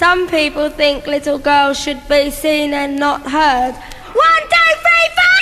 Some 0.00 0.28
people 0.28 0.70
think 0.70 1.06
little 1.06 1.38
girls 1.38 1.78
should 1.78 2.08
be 2.08 2.30
seen 2.30 2.72
and 2.72 2.96
not 2.96 3.20
heard. 3.20 3.74
One, 3.74 4.42
two, 4.48 4.70
three, 4.80 5.08
four! 5.18 5.36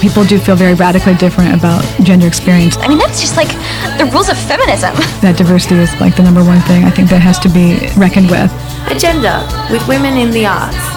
People 0.00 0.22
do 0.22 0.38
feel 0.38 0.54
very 0.54 0.74
radically 0.74 1.16
different 1.16 1.52
about 1.58 1.82
gender 2.04 2.28
experience. 2.28 2.76
I 2.76 2.86
mean, 2.86 2.98
that's 2.98 3.20
just 3.20 3.36
like 3.36 3.48
the 3.98 4.08
rules 4.12 4.28
of 4.28 4.38
feminism. 4.38 4.94
That 5.22 5.34
diversity 5.36 5.74
is 5.74 5.90
like 6.00 6.14
the 6.14 6.22
number 6.22 6.44
one 6.44 6.60
thing 6.70 6.84
I 6.84 6.90
think 6.90 7.10
that 7.10 7.20
has 7.20 7.40
to 7.40 7.48
be 7.48 7.90
reckoned 7.98 8.30
with. 8.30 8.52
Agenda 8.92 9.44
with 9.72 9.84
women 9.88 10.16
in 10.16 10.30
the 10.30 10.46
arts. 10.46 10.91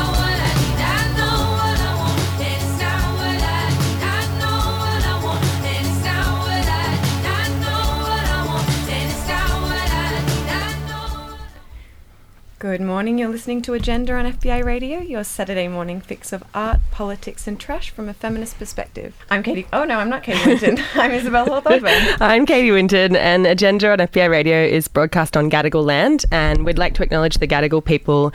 Morning. 13.06 13.20
You're 13.20 13.30
listening 13.30 13.62
to 13.62 13.76
Agenda 13.76 14.14
on 14.14 14.26
FBI 14.26 14.66
Radio, 14.66 14.98
your 14.98 15.24
Saturday 15.24 15.68
morning 15.68 16.02
fix 16.02 16.34
of 16.34 16.44
art, 16.56 16.80
politics, 16.90 17.46
and 17.46 17.60
trash 17.60 17.92
from 17.92 18.10
a 18.10 18.16
feminist 18.16 18.58
perspective. 18.58 19.14
I'm 19.30 19.44
Katie. 19.44 19.68
Oh 19.72 19.84
no, 19.84 20.00
I'm 20.00 20.10
not 20.10 20.24
Katie 20.24 20.50
Winton. 20.50 20.84
I'm 20.96 21.12
Isabel 21.12 21.46
Hawthorne. 21.46 21.86
I'm 22.20 22.48
Katie 22.48 22.72
Winton, 22.72 23.16
and 23.16 23.46
Agenda 23.46 23.92
on 23.92 24.00
FBI 24.00 24.28
Radio 24.28 24.58
is 24.60 24.88
broadcast 24.88 25.38
on 25.38 25.52
Gadigal 25.52 25.86
land, 25.86 26.26
and 26.32 26.66
we'd 26.66 26.80
like 26.80 26.96
to 26.96 27.04
acknowledge 27.04 27.38
the 27.38 27.48
Gadigal 27.48 27.86
people 27.86 28.34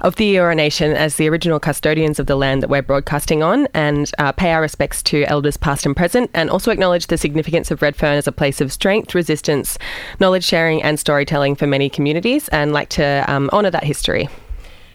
of 0.00 0.16
the 0.16 0.36
Eora 0.36 0.56
Nation 0.56 0.92
as 0.92 1.16
the 1.16 1.28
original 1.28 1.60
custodians 1.60 2.18
of 2.18 2.24
the 2.24 2.36
land 2.36 2.62
that 2.62 2.70
we're 2.70 2.80
broadcasting 2.80 3.42
on, 3.42 3.68
and 3.74 4.10
uh, 4.16 4.32
pay 4.32 4.52
our 4.52 4.62
respects 4.62 5.02
to 5.02 5.24
elders 5.24 5.58
past 5.58 5.84
and 5.84 5.94
present, 5.94 6.30
and 6.32 6.48
also 6.48 6.70
acknowledge 6.70 7.08
the 7.08 7.18
significance 7.18 7.70
of 7.70 7.82
Redfern 7.82 8.16
as 8.16 8.26
a 8.26 8.32
place 8.32 8.62
of 8.62 8.72
strength, 8.72 9.14
resistance, 9.14 9.76
knowledge 10.20 10.44
sharing, 10.44 10.82
and 10.82 10.98
storytelling 10.98 11.54
for 11.54 11.66
many 11.66 11.90
communities, 11.90 12.48
and 12.48 12.72
like 12.72 12.88
to 12.88 13.22
um, 13.28 13.50
honour 13.52 13.70
that 13.70 13.84
history. 13.84 14.05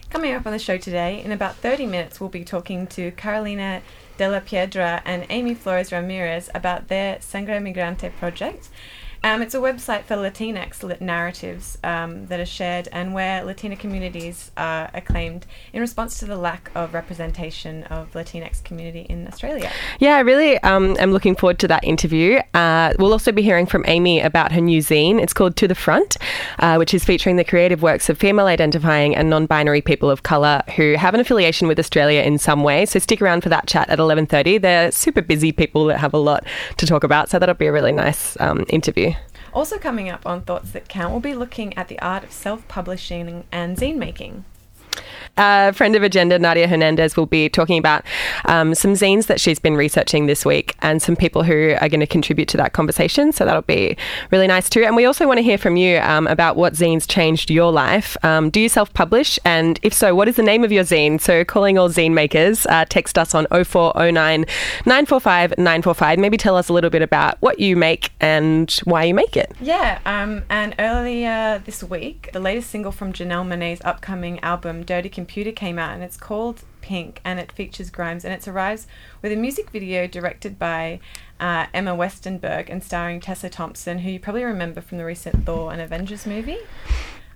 Coming 0.08 0.34
up 0.34 0.46
on 0.46 0.52
the 0.52 0.58
show 0.58 0.78
today, 0.78 1.22
in 1.22 1.32
about 1.32 1.56
30 1.56 1.84
minutes, 1.84 2.18
we'll 2.18 2.30
be 2.30 2.44
talking 2.44 2.86
to 2.86 3.10
Carolina 3.12 3.82
de 4.16 4.26
la 4.26 4.40
Piedra 4.40 5.02
and 5.04 5.26
Aimee 5.28 5.54
Flores 5.54 5.92
Ramirez 5.92 6.48
about 6.54 6.88
their 6.88 7.20
Sangre 7.20 7.58
Migrante 7.60 8.10
project. 8.18 8.70
Um, 9.24 9.40
it's 9.40 9.54
a 9.54 9.58
website 9.58 10.02
for 10.02 10.16
Latinx 10.16 11.00
narratives 11.00 11.78
um, 11.84 12.26
that 12.26 12.40
are 12.40 12.46
shared 12.46 12.88
and 12.90 13.14
where 13.14 13.44
Latina 13.44 13.76
communities 13.76 14.50
are 14.56 14.90
acclaimed 14.94 15.46
in 15.72 15.80
response 15.80 16.18
to 16.18 16.24
the 16.24 16.36
lack 16.36 16.72
of 16.74 16.92
representation 16.92 17.84
of 17.84 18.10
Latinx 18.14 18.64
community 18.64 19.06
in 19.08 19.28
Australia. 19.28 19.70
Yeah, 20.00 20.16
I 20.16 20.20
really 20.20 20.58
um, 20.58 20.96
am 20.98 21.12
looking 21.12 21.36
forward 21.36 21.60
to 21.60 21.68
that 21.68 21.84
interview. 21.84 22.40
Uh, 22.52 22.94
we'll 22.98 23.12
also 23.12 23.30
be 23.30 23.42
hearing 23.42 23.64
from 23.64 23.84
Aimee 23.86 24.20
about 24.20 24.50
her 24.50 24.60
new 24.60 24.80
zine. 24.80 25.22
It's 25.22 25.32
called 25.32 25.54
To 25.56 25.68
the 25.68 25.76
Front, 25.76 26.16
uh, 26.58 26.74
which 26.76 26.92
is 26.92 27.04
featuring 27.04 27.36
the 27.36 27.44
creative 27.44 27.80
works 27.80 28.08
of 28.08 28.18
female 28.18 28.46
identifying 28.46 29.14
and 29.14 29.30
non-binary 29.30 29.82
people 29.82 30.10
of 30.10 30.24
colour 30.24 30.62
who 30.74 30.94
have 30.94 31.14
an 31.14 31.20
affiliation 31.20 31.68
with 31.68 31.78
Australia 31.78 32.22
in 32.22 32.38
some 32.38 32.64
way. 32.64 32.86
So 32.86 32.98
stick 32.98 33.22
around 33.22 33.42
for 33.42 33.50
that 33.50 33.68
chat 33.68 33.88
at 33.88 34.00
11.30. 34.00 34.60
They're 34.60 34.90
super 34.90 35.22
busy 35.22 35.52
people 35.52 35.84
that 35.86 35.98
have 35.98 36.12
a 36.12 36.18
lot 36.18 36.44
to 36.78 36.86
talk 36.86 37.04
about, 37.04 37.30
so 37.30 37.38
that'll 37.38 37.54
be 37.54 37.66
a 37.66 37.72
really 37.72 37.92
nice 37.92 38.36
um, 38.40 38.64
interview. 38.68 39.11
Also, 39.54 39.78
coming 39.78 40.08
up 40.08 40.24
on 40.24 40.42
Thoughts 40.42 40.70
That 40.70 40.88
Count, 40.88 41.12
we'll 41.12 41.20
be 41.20 41.34
looking 41.34 41.76
at 41.76 41.88
the 41.88 41.98
art 42.00 42.24
of 42.24 42.32
self 42.32 42.66
publishing 42.68 43.44
and 43.52 43.76
zine 43.76 43.96
making. 43.96 44.44
A 45.38 45.72
friend 45.72 45.96
of 45.96 46.02
Agenda, 46.02 46.38
Nadia 46.38 46.68
Hernandez, 46.68 47.16
will 47.16 47.26
be 47.26 47.48
talking 47.48 47.78
about 47.78 48.04
um, 48.44 48.74
some 48.74 48.92
zines 48.92 49.26
that 49.28 49.40
she's 49.40 49.58
been 49.58 49.76
researching 49.76 50.26
this 50.26 50.44
week 50.44 50.76
and 50.82 51.00
some 51.00 51.16
people 51.16 51.42
who 51.42 51.74
are 51.80 51.88
going 51.88 52.00
to 52.00 52.06
contribute 52.06 52.48
to 52.48 52.56
that 52.58 52.74
conversation. 52.74 53.32
So 53.32 53.46
that'll 53.46 53.62
be 53.62 53.96
really 54.30 54.46
nice 54.46 54.68
too. 54.68 54.84
And 54.84 54.94
we 54.94 55.06
also 55.06 55.26
want 55.26 55.38
to 55.38 55.42
hear 55.42 55.56
from 55.56 55.76
you 55.76 55.98
um, 55.98 56.26
about 56.26 56.56
what 56.56 56.74
zines 56.74 57.08
changed 57.08 57.50
your 57.50 57.72
life. 57.72 58.16
Um, 58.22 58.50
do 58.50 58.60
you 58.60 58.68
self 58.68 58.92
publish? 58.92 59.38
And 59.44 59.80
if 59.82 59.94
so, 59.94 60.14
what 60.14 60.28
is 60.28 60.36
the 60.36 60.42
name 60.42 60.64
of 60.64 60.72
your 60.72 60.84
zine? 60.84 61.20
So 61.20 61.44
calling 61.44 61.78
all 61.78 61.88
zine 61.88 62.12
makers, 62.12 62.66
uh, 62.66 62.84
text 62.86 63.16
us 63.16 63.34
on 63.34 63.46
0409 63.46 64.44
945 64.84 65.54
945. 65.56 66.18
Maybe 66.18 66.36
tell 66.36 66.56
us 66.56 66.68
a 66.68 66.72
little 66.72 66.90
bit 66.90 67.02
about 67.02 67.40
what 67.40 67.58
you 67.58 67.74
make 67.76 68.10
and 68.20 68.70
why 68.84 69.04
you 69.04 69.14
make 69.14 69.36
it. 69.36 69.52
Yeah, 69.60 69.98
um, 70.04 70.44
and 70.50 70.74
earlier 70.78 71.62
this 71.64 71.82
week, 71.82 72.30
the 72.32 72.40
latest 72.40 72.70
single 72.70 72.92
from 72.92 73.12
Janelle 73.12 73.46
Monae's 73.46 73.80
upcoming 73.84 74.40
album, 74.40 74.81
Dirty 74.84 75.08
Computer, 75.08 75.52
came 75.52 75.78
out, 75.78 75.94
and 75.94 76.02
it's 76.02 76.16
called 76.16 76.62
PYNK, 76.82 77.18
and 77.24 77.38
it 77.38 77.52
features 77.52 77.90
Grimes, 77.90 78.24
and 78.24 78.34
it 78.34 78.46
arrives 78.46 78.86
with 79.22 79.32
a 79.32 79.36
music 79.36 79.70
video 79.70 80.06
directed 80.06 80.58
by 80.58 81.00
uh, 81.40 81.66
Emma 81.72 81.96
Westenberg 81.96 82.68
and 82.68 82.82
starring 82.82 83.20
Tessa 83.20 83.48
Thompson, 83.48 84.00
who 84.00 84.10
you 84.10 84.20
probably 84.20 84.44
remember 84.44 84.80
from 84.80 84.98
the 84.98 85.04
recent 85.04 85.46
Thor 85.46 85.72
and 85.72 85.80
Avengers 85.80 86.26
movie. 86.26 86.58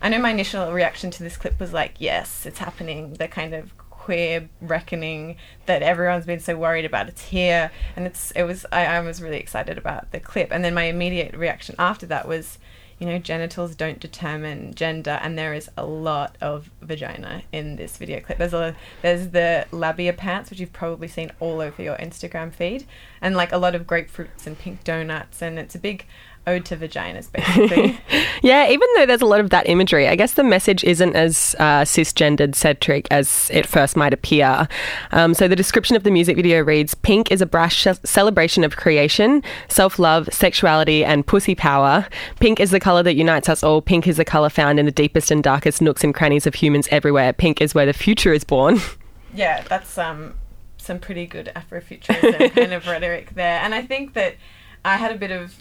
I 0.01 0.09
know 0.09 0.19
my 0.19 0.31
initial 0.31 0.73
reaction 0.73 1.11
to 1.13 1.23
this 1.23 1.37
clip 1.37 1.59
was 1.59 1.73
like, 1.73 1.95
yes, 1.99 2.47
it's 2.47 2.59
happening. 2.59 3.15
The 3.15 3.29
kind 3.29 3.55
of 3.55 3.77
queer 4.07 4.49
reckoning 4.61 5.37
that 5.67 5.83
everyone's 5.83 6.27
been 6.27 6.39
so 6.39 6.57
worried 6.57 6.85
about. 6.85 7.09
It's 7.09 7.25
here, 7.25 7.73
and 7.97 8.07
it's 8.07 8.31
it 8.33 8.45
was. 8.45 8.65
I, 8.71 8.87
I 8.87 9.01
was 9.01 9.21
really 9.21 9.39
excited 9.39 9.79
about 9.79 10.13
the 10.13 10.21
clip, 10.21 10.53
and 10.53 10.65
then 10.65 10.75
my 10.75 10.85
immediate 10.85 11.35
reaction 11.35 11.75
after 11.77 12.07
that 12.07 12.29
was, 12.29 12.59
you 12.99 13.07
know, 13.07 13.19
genitals 13.19 13.75
don't 13.75 14.01
determine 14.01 14.75
gender, 14.75 15.19
and 15.23 15.37
there 15.37 15.53
is 15.53 15.69
a 15.77 15.85
lot 15.85 16.37
of 16.41 16.71
vagina 16.81 17.43
in 17.53 17.77
this 17.77 17.97
video 17.99 18.21
clip. 18.21 18.39
There's 18.39 18.55
a 18.55 18.75
there's 19.03 19.29
the 19.29 19.67
labia 19.71 20.13
pants, 20.13 20.51
which 20.51 20.61
you've 20.61 20.73
probably 20.73 21.09
seen 21.09 21.31
all 21.39 21.61
over 21.61 21.83
your 21.83 21.97
Instagram 21.97 22.53
feed, 22.53 22.87
and 23.21 23.37
like 23.37 23.53
a 23.53 23.59
lot 23.59 23.75
of 23.75 23.87
grapefruits 23.87 24.47
and 24.47 24.59
pink 24.59 24.83
donuts, 24.85 25.43
and 25.43 25.59
it's 25.59 25.75
a 25.75 25.79
big 25.79 26.07
ode 26.47 26.65
to 26.67 26.77
vaginas, 26.77 27.31
basically. 27.33 27.99
yeah, 28.43 28.69
even 28.69 28.89
though 28.97 29.07
there's 29.07 29.23
a 29.23 29.27
lot 29.27 29.41
of 29.41 29.51
that 29.51 29.69
imagery, 29.69 30.09
I 30.09 30.17
guess 30.17 30.35
the 30.35 30.45
message 30.45 30.85
isn't 30.85 31.17
as 31.17 31.57
uh, 31.59 31.83
cisgendered 31.83 32.55
centric 32.55 33.09
as 33.11 33.51
it 33.53 33.67
first 33.67 33.97
might 33.97 34.15
appear. 34.15 34.69
Um, 35.13 35.35
so 35.35 35.49
the 35.49 35.57
description 35.57 35.97
of 35.97 36.05
the 36.05 36.11
music 36.11 36.37
video 36.37 36.63
reads 36.63 36.95
Pink 36.95 37.33
is 37.33 37.41
a 37.41 37.47
brash 37.47 37.87
celebration 38.05 38.65
of 38.65 38.77
creation, 38.77 39.43
self 39.69 39.99
love, 39.99 40.29
sexuality, 40.33 41.05
and 41.05 41.27
pussy 41.27 41.55
power. 41.55 42.07
Pink 42.41 42.61
is 42.61 42.71
the 42.71 42.81
colour 42.81 43.03
that 43.03 43.15
unites 43.15 43.49
us 43.49 43.63
all. 43.63 43.83
Pink 43.83 44.07
is 44.07 44.17
the 44.17 44.25
colour 44.25 44.49
found 44.49 44.79
in 44.79 44.87
the 44.87 44.93
deepest 44.93 45.31
and 45.31 45.43
darkest 45.43 45.83
nooks 45.83 46.05
and 46.05 46.15
crannies 46.15 46.47
of 46.47 46.55
humans 46.55 46.89
everywhere. 46.91 47.33
Pink 47.33 47.61
is 47.61 47.75
where 47.75 47.87
the 47.87 47.93
future 47.93 48.33
is 48.33 48.45
born. 48.45 48.79
yeah, 49.35 49.63
that's 49.69 49.99
um, 49.99 50.35
some 50.77 50.99
pretty 50.99 51.27
good 51.27 51.51
Afrofuturism 51.57 52.55
kind 52.55 52.73
of 52.73 52.87
rhetoric 52.87 53.35
there. 53.35 53.61
And 53.61 53.75
I 53.75 53.83
think 53.83 54.15
that 54.15 54.37
I 54.85 54.97
had 54.97 55.11
a 55.11 55.19
bit 55.19 55.33
of 55.33 55.57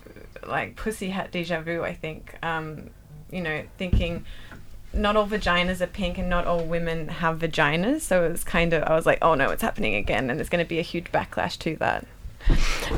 like 0.48 0.76
pussy 0.76 1.10
hat 1.10 1.32
deja 1.32 1.62
vu. 1.62 1.84
I 1.84 1.94
think, 1.94 2.36
um, 2.44 2.90
you 3.32 3.42
know, 3.42 3.64
thinking 3.78 4.26
not 4.94 5.16
all 5.16 5.28
vaginas 5.28 5.82
are 5.82 5.88
pink 5.88 6.18
and 6.18 6.30
not 6.30 6.48
all 6.48 6.64
women 6.64 7.08
have 7.08 7.40
vaginas. 7.40 8.02
So 8.02 8.24
it 8.24 8.32
was 8.32 8.44
kind 8.44 8.74
of 8.74 8.84
I 8.84 8.96
was 8.96 9.06
like, 9.06 9.20
oh 9.22 9.36
no, 9.36 9.50
it's 9.50 9.62
happening 9.62 9.96
again, 9.96 10.30
and 10.30 10.40
there's 10.40 10.50
going 10.50 10.64
to 10.64 10.68
be 10.68 10.80
a 10.80 10.84
huge 10.84 11.12
backlash 11.12 11.58
to 11.60 11.76
that. 11.78 12.06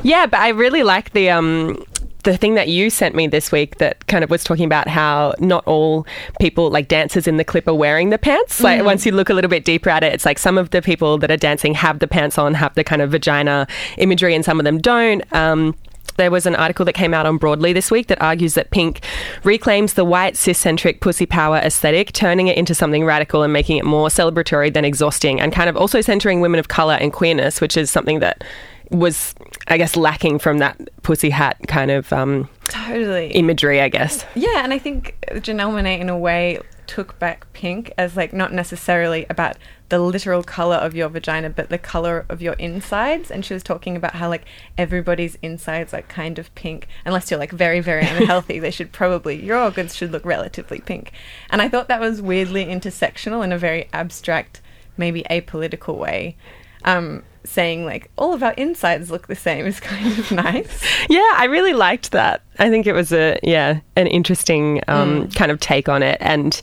Yeah, 0.03 0.25
but 0.25 0.39
I 0.39 0.49
really 0.49 0.83
like 0.83 1.13
the 1.13 1.29
um 1.29 1.83
the 2.23 2.35
thing 2.35 2.55
that 2.55 2.67
you 2.67 2.89
sent 2.89 3.15
me 3.15 3.25
this 3.25 3.53
week 3.53 3.77
that 3.77 4.05
kind 4.07 4.21
of 4.21 4.29
was 4.29 4.43
talking 4.43 4.65
about 4.65 4.89
how 4.89 5.33
not 5.39 5.65
all 5.65 6.05
people 6.41 6.69
like 6.69 6.89
dancers 6.89 7.25
in 7.25 7.37
the 7.37 7.45
clip 7.45 7.67
are 7.69 7.73
wearing 7.73 8.09
the 8.09 8.17
pants. 8.17 8.59
Like 8.59 8.83
once 8.83 9.05
you 9.05 9.13
look 9.13 9.29
a 9.29 9.33
little 9.33 9.49
bit 9.49 9.63
deeper 9.63 9.89
at 9.89 10.03
it, 10.03 10.13
it's 10.13 10.25
like 10.25 10.37
some 10.37 10.57
of 10.57 10.71
the 10.71 10.81
people 10.81 11.17
that 11.19 11.31
are 11.31 11.37
dancing 11.37 11.73
have 11.75 11.99
the 11.99 12.07
pants 12.07 12.37
on, 12.37 12.53
have 12.55 12.75
the 12.75 12.83
kind 12.83 13.01
of 13.01 13.11
vagina 13.11 13.65
imagery, 13.97 14.35
and 14.35 14.43
some 14.43 14.59
of 14.59 14.65
them 14.65 14.79
don't. 14.79 15.23
Um, 15.33 15.73
there 16.17 16.29
was 16.31 16.45
an 16.45 16.55
article 16.55 16.85
that 16.85 16.93
came 16.93 17.13
out 17.13 17.25
on 17.25 17.37
Broadly 17.37 17.73
this 17.73 17.89
week 17.89 18.07
that 18.07 18.21
argues 18.21 18.55
that 18.55 18.69
PYNK 18.71 19.01
reclaims 19.43 19.93
the 19.93 20.05
white 20.05 20.35
cis-centric 20.35 20.99
pussy 21.01 21.25
power 21.25 21.57
aesthetic, 21.57 22.11
turning 22.11 22.47
it 22.47 22.57
into 22.57 22.75
something 22.75 23.05
radical 23.05 23.43
and 23.43 23.53
making 23.53 23.77
it 23.77 23.85
more 23.85 24.09
celebratory 24.09 24.73
than 24.73 24.83
exhausting, 24.83 25.39
and 25.39 25.53
kind 25.53 25.69
of 25.69 25.77
also 25.77 26.01
centering 26.01 26.41
women 26.41 26.59
of 26.59 26.67
color 26.67 26.95
and 26.95 27.13
queerness, 27.13 27.61
which 27.61 27.77
is 27.77 27.89
something 27.89 28.19
that 28.19 28.43
was, 28.91 29.35
I 29.67 29.77
guess, 29.77 29.95
lacking 29.95 30.39
from 30.39 30.59
that 30.59 30.77
pussy 31.03 31.29
hat 31.29 31.57
kind 31.67 31.91
of 31.91 32.11
um, 32.13 32.49
Totally. 32.69 33.31
imagery, 33.31 33.81
I 33.81 33.89
guess. 33.89 34.25
Yeah, 34.35 34.63
and 34.63 34.73
I 34.73 34.79
think 34.79 35.17
Janelle 35.31 35.71
Monae, 35.71 35.99
in 35.99 36.09
a 36.09 36.17
way, 36.17 36.59
took 36.87 37.19
back 37.19 37.51
pink 37.53 37.91
as 37.97 38.15
like 38.15 38.31
not 38.31 38.53
necessarily 38.53 39.25
about 39.29 39.57
the 39.89 39.99
literal 39.99 40.43
color 40.43 40.75
of 40.75 40.95
your 40.95 41.09
vagina, 41.09 41.49
but 41.49 41.69
the 41.69 41.77
color 41.77 42.25
of 42.29 42.41
your 42.41 42.53
insides. 42.53 43.31
And 43.31 43.45
she 43.45 43.53
was 43.53 43.63
talking 43.63 43.95
about 43.95 44.15
how 44.15 44.29
like 44.29 44.45
everybody's 44.77 45.37
insides 45.41 45.93
are 45.93 46.01
kind 46.03 46.37
of 46.37 46.53
pink, 46.55 46.87
unless 47.05 47.31
you're 47.31 47.39
like 47.39 47.51
very, 47.51 47.79
very 47.79 48.01
unhealthy. 48.07 48.59
they 48.59 48.71
should 48.71 48.91
probably 48.91 49.43
your 49.43 49.57
organs 49.59 49.95
should 49.95 50.11
look 50.11 50.25
relatively 50.25 50.79
pink. 50.79 51.11
And 51.49 51.61
I 51.61 51.69
thought 51.69 51.87
that 51.87 52.01
was 52.01 52.21
weirdly 52.21 52.65
intersectional 52.65 53.43
in 53.43 53.51
a 53.51 53.57
very 53.57 53.89
abstract, 53.93 54.61
maybe 54.97 55.23
apolitical 55.29 55.97
way. 55.97 56.35
Um, 56.83 57.23
saying 57.43 57.85
like 57.85 58.11
all 58.17 58.33
of 58.33 58.43
our 58.43 58.53
insides 58.53 59.09
look 59.09 59.27
the 59.27 59.35
same 59.35 59.65
is 59.65 59.79
kind 59.79 60.19
of 60.19 60.31
nice. 60.43 60.85
Yeah, 61.09 61.31
I 61.35 61.45
really 61.45 61.73
liked 61.73 62.11
that. 62.11 62.41
I 62.59 62.69
think 62.69 62.87
it 62.87 62.93
was 62.93 63.11
a 63.11 63.37
yeah 63.43 63.79
an 63.95 64.07
interesting 64.07 64.81
um, 64.87 65.27
kind 65.29 65.51
of 65.51 65.59
take 65.59 65.89
on 65.89 66.03
it, 66.03 66.17
and 66.21 66.59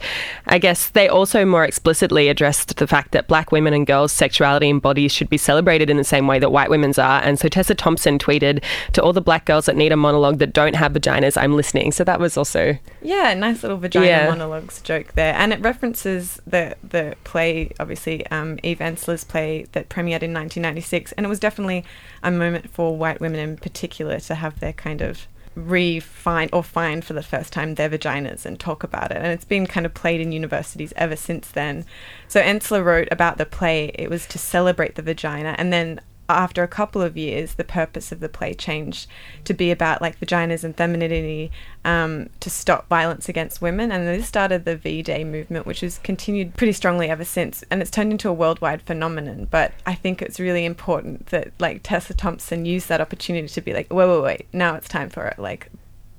I 0.46 0.58
guess 0.58 0.90
they 0.90 1.08
also 1.08 1.44
more 1.44 1.64
explicitly 1.64 2.28
addressed 2.28 2.76
the 2.76 2.86
fact 2.86 3.12
that 3.12 3.28
black 3.28 3.52
women 3.52 3.74
and 3.74 3.86
girls' 3.86 4.12
sexuality 4.12 4.70
and 4.70 4.80
bodies 4.82 5.12
should 5.12 5.28
be 5.28 5.36
celebrated 5.38 5.90
in 5.90 5.96
the 5.96 6.04
same 6.04 6.26
way 6.26 6.38
that 6.38 6.50
white 6.52 6.70
women's 6.70 6.98
are. 6.98 7.20
And 7.22 7.38
so 7.38 7.48
Tessa 7.48 7.74
Thompson 7.74 8.18
tweeted 8.18 8.62
to 8.92 9.02
all 9.02 9.12
the 9.12 9.20
black 9.20 9.44
girls 9.46 9.66
that 9.66 9.76
need 9.76 9.92
a 9.92 9.96
monologue 9.96 10.38
that 10.38 10.52
don't 10.52 10.74
have 10.76 10.92
vaginas, 10.92 11.36
I'm 11.40 11.54
listening. 11.56 11.92
So 11.92 12.04
that 12.04 12.20
was 12.20 12.36
also 12.36 12.76
Yeah, 13.02 13.34
nice 13.34 13.62
little 13.62 13.78
vagina 13.78 14.06
Yeah. 14.06 14.28
monologues 14.28 14.80
joke 14.82 15.12
there, 15.14 15.34
and 15.34 15.52
it 15.52 15.60
references 15.60 16.40
the 16.46 16.76
the 16.88 17.16
play, 17.24 17.72
obviously 17.80 18.26
um, 18.28 18.58
Eve 18.62 18.78
Ensler's 18.78 19.24
play 19.24 19.66
that 19.72 19.88
premiered 19.88 20.22
in 20.22 20.32
1996, 20.32 21.12
and 21.12 21.26
it 21.26 21.28
was 21.28 21.38
definitely 21.40 21.84
a 22.22 22.30
moment 22.30 22.70
for 22.70 22.96
white 22.96 23.20
women 23.20 23.38
in 23.40 23.56
particular 23.56 24.18
to 24.20 24.34
have 24.36 24.60
their 24.60 24.72
kind 24.72 25.00
of 25.00 25.26
refine 25.54 26.48
or 26.52 26.62
find 26.62 27.04
for 27.04 27.12
the 27.12 27.22
first 27.22 27.52
time 27.52 27.74
their 27.74 27.88
vaginas 27.88 28.44
and 28.44 28.58
talk 28.58 28.82
about 28.82 29.10
it, 29.10 29.18
and 29.18 29.26
it's 29.26 29.44
been 29.44 29.66
kind 29.66 29.86
of 29.86 29.94
played 29.94 30.20
in 30.20 30.32
universities 30.32 30.92
ever 30.96 31.16
since 31.16 31.50
then. 31.50 31.84
So 32.28 32.40
Ensler 32.40 32.84
wrote 32.84 33.08
about 33.10 33.38
the 33.38 33.46
play; 33.46 33.92
it 33.94 34.10
was 34.10 34.26
to 34.26 34.38
celebrate 34.38 34.94
the 34.94 35.02
vagina, 35.02 35.54
and 35.58 35.72
then 35.72 36.00
after 36.28 36.62
a 36.62 36.68
couple 36.68 37.02
of 37.02 37.16
years, 37.16 37.54
the 37.54 37.64
purpose 37.64 38.10
of 38.12 38.20
the 38.20 38.28
play 38.28 38.54
changed 38.54 39.06
to 39.44 39.52
be 39.52 39.70
about 39.70 40.00
like 40.00 40.18
vaginas 40.18 40.64
and 40.64 40.76
femininity 40.76 41.50
um, 41.84 42.30
to 42.40 42.48
stop 42.48 42.88
violence 42.88 43.28
against 43.28 43.60
women. 43.60 43.92
And 43.92 44.06
this 44.06 44.26
started 44.26 44.64
the 44.64 44.76
V 44.76 45.02
Day 45.02 45.24
movement, 45.24 45.66
which 45.66 45.80
has 45.80 45.98
continued 45.98 46.54
pretty 46.56 46.72
strongly 46.72 47.10
ever 47.10 47.24
since. 47.24 47.62
And 47.70 47.82
it's 47.82 47.90
turned 47.90 48.12
into 48.12 48.28
a 48.28 48.32
worldwide 48.32 48.82
phenomenon. 48.82 49.48
But 49.50 49.72
I 49.86 49.94
think 49.94 50.22
it's 50.22 50.40
really 50.40 50.64
important 50.64 51.26
that 51.26 51.52
like 51.58 51.80
Tessa 51.82 52.14
Thompson 52.14 52.64
used 52.64 52.88
that 52.88 53.00
opportunity 53.00 53.48
to 53.48 53.60
be 53.60 53.74
like, 53.74 53.92
wait, 53.92 54.08
wait, 54.08 54.22
wait, 54.22 54.46
now 54.52 54.74
it's 54.74 54.88
time 54.88 55.10
for 55.10 55.26
it. 55.26 55.38
Like, 55.38 55.70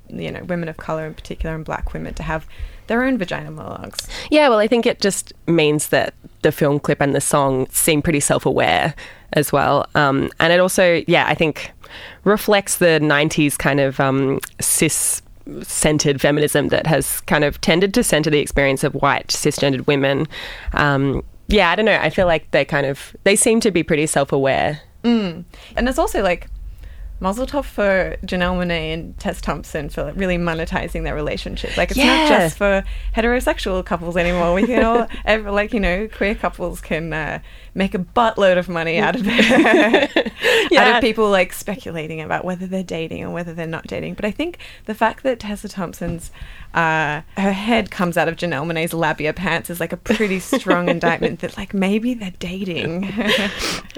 you 0.07 0.31
know, 0.31 0.43
women 0.43 0.69
of 0.69 0.77
color 0.77 1.07
in 1.07 1.15
particular 1.15 1.55
and 1.55 1.65
black 1.65 1.93
women 1.93 2.13
to 2.13 2.23
have 2.23 2.47
their 2.87 3.03
own 3.03 3.17
vagina 3.17 3.51
monologues. 3.51 4.07
Yeah, 4.29 4.49
well, 4.49 4.59
I 4.59 4.67
think 4.67 4.85
it 4.85 5.01
just 5.01 5.33
means 5.47 5.89
that 5.89 6.13
the 6.41 6.51
film 6.51 6.79
clip 6.79 7.01
and 7.01 7.15
the 7.15 7.21
song 7.21 7.67
seem 7.71 8.01
pretty 8.01 8.19
self 8.19 8.45
aware 8.45 8.93
as 9.33 9.51
well. 9.51 9.87
Um, 9.95 10.31
and 10.39 10.53
it 10.53 10.59
also, 10.59 11.03
yeah, 11.07 11.25
I 11.27 11.35
think 11.35 11.71
reflects 12.23 12.77
the 12.77 12.99
90s 13.01 13.57
kind 13.57 13.79
of 13.79 13.99
um, 13.99 14.39
cis 14.59 15.21
centered 15.61 16.19
feminism 16.19 16.69
that 16.69 16.87
has 16.87 17.21
kind 17.21 17.43
of 17.43 17.61
tended 17.61 17.93
to 17.93 18.03
center 18.03 18.29
the 18.29 18.39
experience 18.39 18.83
of 18.83 18.95
white 18.95 19.27
cisgendered 19.27 19.85
women. 19.85 20.27
Um, 20.73 21.23
yeah, 21.47 21.69
I 21.69 21.75
don't 21.75 21.85
know. 21.85 21.99
I 22.01 22.09
feel 22.09 22.25
like 22.25 22.49
they 22.51 22.65
kind 22.65 22.87
of, 22.87 23.15
they 23.23 23.35
seem 23.35 23.59
to 23.61 23.71
be 23.71 23.83
pretty 23.83 24.07
self 24.07 24.31
aware. 24.31 24.81
And 25.77 25.87
it's 25.87 25.99
also 25.99 26.23
like 26.23 26.47
Mazel 27.25 27.47
tov 27.47 27.65
for 27.65 28.15
Janelle 28.23 28.55
Monae 28.63 28.93
and 28.93 29.17
Tess 29.17 29.41
Thompson 29.41 29.89
for 29.89 30.13
really 30.13 30.37
monetizing 30.37 31.03
their 31.05 31.15
relationship. 31.15 31.75
Like 31.75 31.89
it's 31.89 31.97
Yeah. 31.97 32.05
not 32.05 32.29
just 32.29 32.55
for 32.55 32.83
heterosexual 33.15 33.83
couples 33.83 34.15
anymore. 34.15 34.53
We 34.53 34.67
can 34.67 34.83
all, 34.83 35.07
like 35.51 35.73
you 35.73 35.79
know, 35.79 36.07
queer 36.07 36.35
couples 36.35 36.81
can 36.81 37.11
uh, 37.13 37.39
make 37.75 37.93
a 37.93 37.99
buttload 37.99 38.57
of 38.57 38.69
money 38.69 38.97
out 38.97 39.15
of 39.15 39.23
it, 39.25 40.33
out 40.77 40.95
of 40.95 41.01
people 41.01 41.29
like 41.29 41.51
speculating 41.53 42.21
about 42.21 42.45
whether 42.45 42.65
they're 42.65 42.83
dating 42.83 43.23
or 43.23 43.29
whether 43.29 43.53
they're 43.53 43.67
not 43.67 43.85
dating. 43.85 44.13
But 44.15 44.25
I 44.25 44.31
think 44.31 44.57
the 44.85 44.95
fact 44.95 45.23
that 45.23 45.39
Tessa 45.41 45.67
Thompson's 45.67 46.31
uh, 46.75 47.21
her 47.37 47.53
head 47.53 47.89
comes 47.89 48.17
out 48.17 48.27
of 48.27 48.35
Janelle 48.35 48.67
Monae's 48.67 48.93
labia 48.93 49.31
pants 49.31 49.69
is 49.69 49.79
like 49.79 49.93
a 49.93 49.97
pretty 49.97 50.39
strong 50.39 50.89
indictment 50.95 51.39
that 51.39 51.57
like 51.57 51.73
maybe 51.73 52.13
they're 52.13 52.33
dating. 52.39 53.11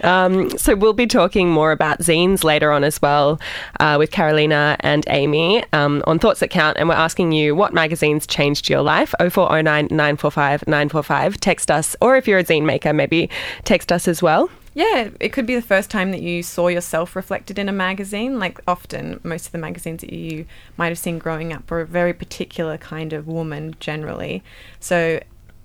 Um, 0.03 0.51
so 0.51 0.75
we'll 0.75 0.93
be 0.93 1.07
talking 1.07 1.49
more 1.49 1.71
about 1.71 1.99
zines 1.99 2.43
later 2.43 2.71
on 2.71 2.83
as 2.83 3.01
well 3.01 3.41
uh, 3.79 3.95
with 3.97 4.11
Carolina 4.11 4.77
and 4.81 5.03
Aimee 5.07 5.63
um, 5.73 6.03
on 6.05 6.19
Thoughts 6.19 6.39
That 6.39 6.49
Count. 6.49 6.77
And 6.77 6.87
we're 6.87 6.95
asking 6.95 7.31
you 7.31 7.55
what 7.55 7.73
magazines 7.73 8.27
changed 8.27 8.69
your 8.69 8.83
life? 8.83 9.15
0409 9.19 9.87
945 9.89 10.67
945. 10.67 11.39
Text 11.39 11.71
us, 11.71 11.95
or 11.99 12.15
if 12.15 12.27
you're 12.27 12.37
a 12.37 12.43
zine 12.43 12.63
maker, 12.63 12.93
maybe 12.93 13.27
text 13.67 13.91
us 13.91 14.07
as 14.07 14.21
well. 14.21 14.49
Yeah, 14.73 15.09
it 15.19 15.33
could 15.33 15.45
be 15.45 15.55
the 15.55 15.61
first 15.61 15.89
time 15.89 16.11
that 16.11 16.21
you 16.21 16.41
saw 16.41 16.69
yourself 16.69 17.17
reflected 17.17 17.59
in 17.59 17.67
a 17.67 17.73
magazine. 17.73 18.39
Like 18.39 18.61
often, 18.65 19.19
most 19.23 19.47
of 19.47 19.51
the 19.51 19.57
magazines 19.57 20.01
that 20.01 20.13
you 20.13 20.45
might 20.77 20.87
have 20.87 20.97
seen 20.97 21.19
growing 21.19 21.51
up 21.51 21.69
were 21.69 21.81
a 21.81 21.85
very 21.85 22.13
particular 22.13 22.77
kind 22.77 23.11
of 23.11 23.27
woman 23.27 23.75
generally. 23.81 24.41
So 24.79 25.19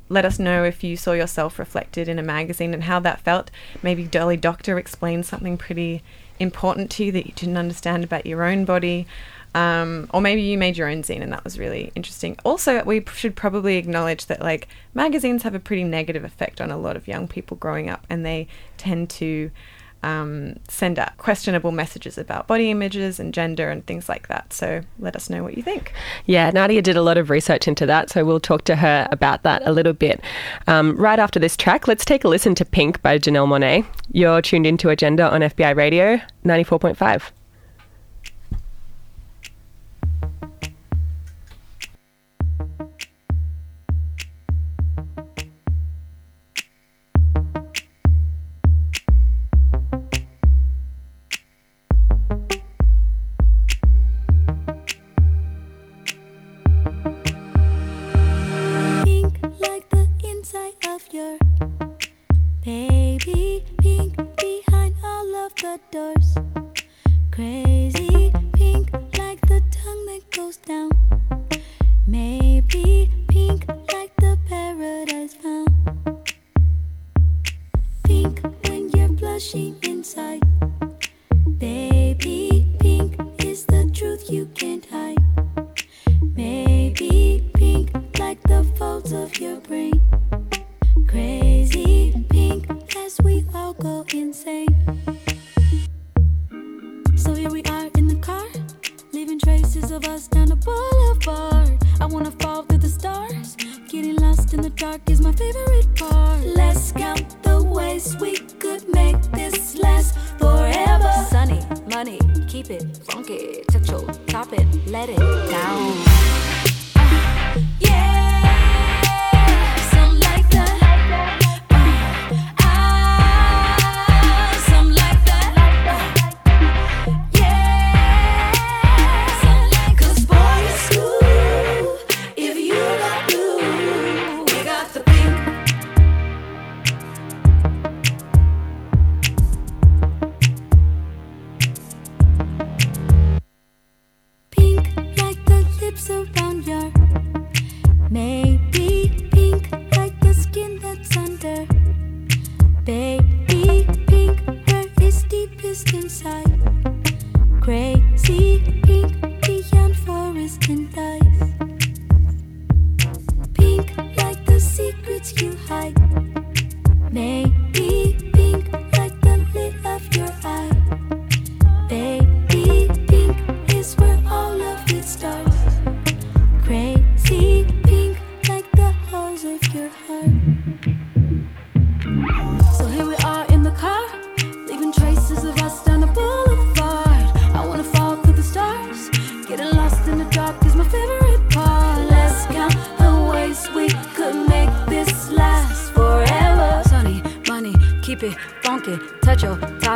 let 0.09 0.25
us 0.25 0.41
know 0.41 0.65
if 0.65 0.83
you 0.83 0.97
saw 0.97 1.13
yourself 1.13 1.61
reflected 1.61 2.09
in 2.09 2.19
a 2.19 2.25
magazine 2.25 2.75
and 2.75 2.83
how 2.85 2.99
that 3.01 3.21
felt. 3.21 3.53
Maybe 3.85 4.05
Dolly 4.05 4.37
Doctor 4.37 4.79
explained 4.79 5.25
something 5.25 5.57
pretty 5.57 6.03
important 6.41 6.91
to 6.93 7.05
you 7.05 7.13
that 7.13 7.27
you 7.27 7.33
didn't 7.37 7.57
understand 7.57 8.03
about 8.03 8.27
your 8.27 8.43
own 8.43 8.65
body. 8.65 9.07
Um, 9.55 10.09
or 10.15 10.21
maybe 10.21 10.43
you 10.43 10.57
made 10.57 10.79
your 10.79 10.89
own 10.89 11.03
zine 11.03 11.23
and 11.23 11.33
that 11.33 11.45
was 11.45 11.59
really 11.59 11.93
interesting. 11.95 12.39
Also, 12.45 12.83
we 12.85 13.05
should 13.15 13.37
probably 13.37 13.77
acknowledge 13.77 14.27
that 14.27 14.41
like 14.41 14.69
magazines 14.95 15.43
have 15.43 15.55
a 15.55 15.61
pretty 15.61 15.85
negative 15.85 16.25
effect 16.25 16.61
on 16.61 16.71
a 16.71 16.77
lot 16.77 16.97
of 16.97 17.07
young 17.07 17.29
people 17.29 17.57
growing 17.57 17.89
up, 17.91 18.07
and 18.09 18.25
they 18.25 18.49
tend 18.79 19.11
to 19.11 19.51
um, 20.03 20.57
send 20.69 20.99
out 20.99 21.17
questionable 21.17 21.71
messages 21.71 22.19
about 22.19 22.47
body 22.47 22.71
images 22.71 23.21
and 23.21 23.33
gender 23.33 23.71
and 23.71 23.87
things 23.87 24.09
like 24.09 24.29
that. 24.29 24.53
So 24.53 24.83
let 24.99 25.15
us 25.15 25.31
know 25.31 25.43
what 25.43 25.57
you 25.57 25.63
think. 25.63 25.93
Yeah, 26.27 26.51
Nadia 26.51 26.83
did 26.83 26.97
a 26.97 27.03
lot 27.03 27.19
of 27.19 27.31
research 27.31 27.69
into 27.69 27.87
that, 27.87 28.11
so 28.11 28.25
we'll 28.25 28.41
talk 28.41 28.65
to 28.65 28.77
her 28.77 29.07
about 29.13 29.43
that 29.45 29.63
a 29.65 29.73
little 29.73 29.93
bit. 29.93 30.21
Um, 30.67 30.97
right 30.97 31.19
after 31.19 31.39
this 31.39 31.57
track, 31.57 31.87
let's 31.87 32.05
take 32.05 32.25
a 32.25 32.29
listen 32.29 32.55
to 32.57 32.65
PYNK 32.65 33.01
by 33.03 33.19
Janelle 33.19 33.47
Monae. 33.47 33.87
You're 34.11 34.43
tuned 34.43 34.67
into 34.67 34.89
Agenda 34.89 35.31
on 35.31 35.41
FBI 35.41 35.77
Radio 35.77 36.21
94.5. 36.45 37.31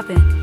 your 0.09 0.36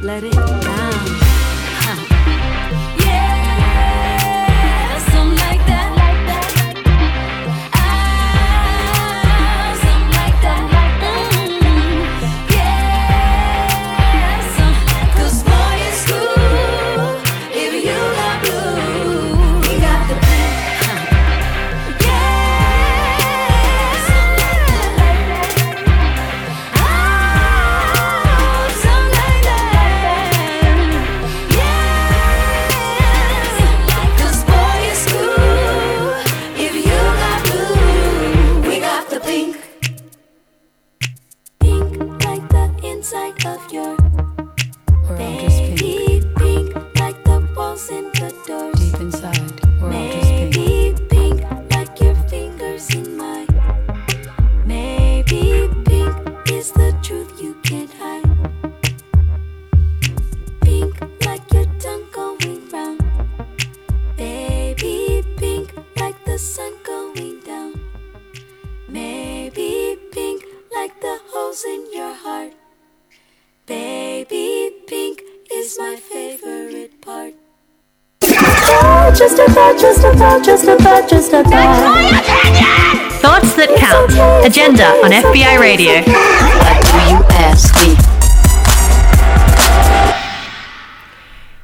Agenda 83.94 84.86
on 85.04 85.12
FBI 85.12 85.60
Radio. 85.60 86.02
Do 86.04 86.10
you 86.10 87.24
ask 87.30 87.76
me? 87.76 87.96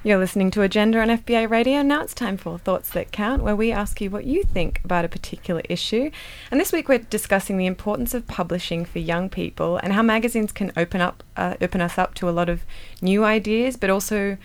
You're 0.04 0.20
listening 0.20 0.52
to 0.52 0.62
Agenda 0.62 1.00
on 1.00 1.08
FBI 1.08 1.50
Radio. 1.50 1.82
Now 1.82 2.04
it's 2.04 2.14
time 2.14 2.38
for 2.38 2.60
Thoughts 2.60 2.92
That 2.92 3.12
Count, 3.12 3.42
where 3.42 3.56
we 3.56 3.72
ask 3.72 4.00
you 4.00 4.12
what 4.12 4.26
you 4.26 4.44
think 4.44 4.80
about 4.86 5.06
a 5.06 5.10
particular 5.10 5.64
issue. 5.68 6.12
And 6.52 6.60
this 6.60 6.72
week 6.72 6.88
we're 6.88 7.00
discussing 7.00 7.58
the 7.58 7.66
importance 7.66 8.14
of 8.14 8.28
publishing 8.28 8.86
for 8.86 9.00
young 9.00 9.30
people 9.30 9.78
and 9.78 9.94
how 9.94 10.04
magazines 10.04 10.52
can 10.52 10.72
open 10.78 11.02
up, 11.02 11.24
uh, 11.36 11.56
open 11.60 11.82
us 11.82 11.98
up 11.98 12.14
to 12.16 12.30
a 12.30 12.32
lot 12.32 12.48
of 12.48 12.62
new 13.02 13.24
ideas, 13.24 13.76
but 13.76 13.90
also 13.90 14.38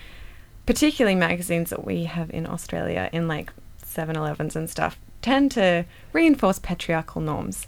particularly 0.64 1.16
magazines 1.16 1.68
that 1.68 1.84
we 1.84 2.04
have 2.04 2.30
in 2.30 2.46
Australia 2.46 3.10
in 3.12 3.28
like 3.28 3.52
7-Elevens 3.84 4.56
and 4.56 4.70
stuff 4.70 4.98
tend 5.24 5.50
to 5.52 5.84
reinforce 6.12 6.58
patriarchal 6.58 7.20
norms. 7.20 7.66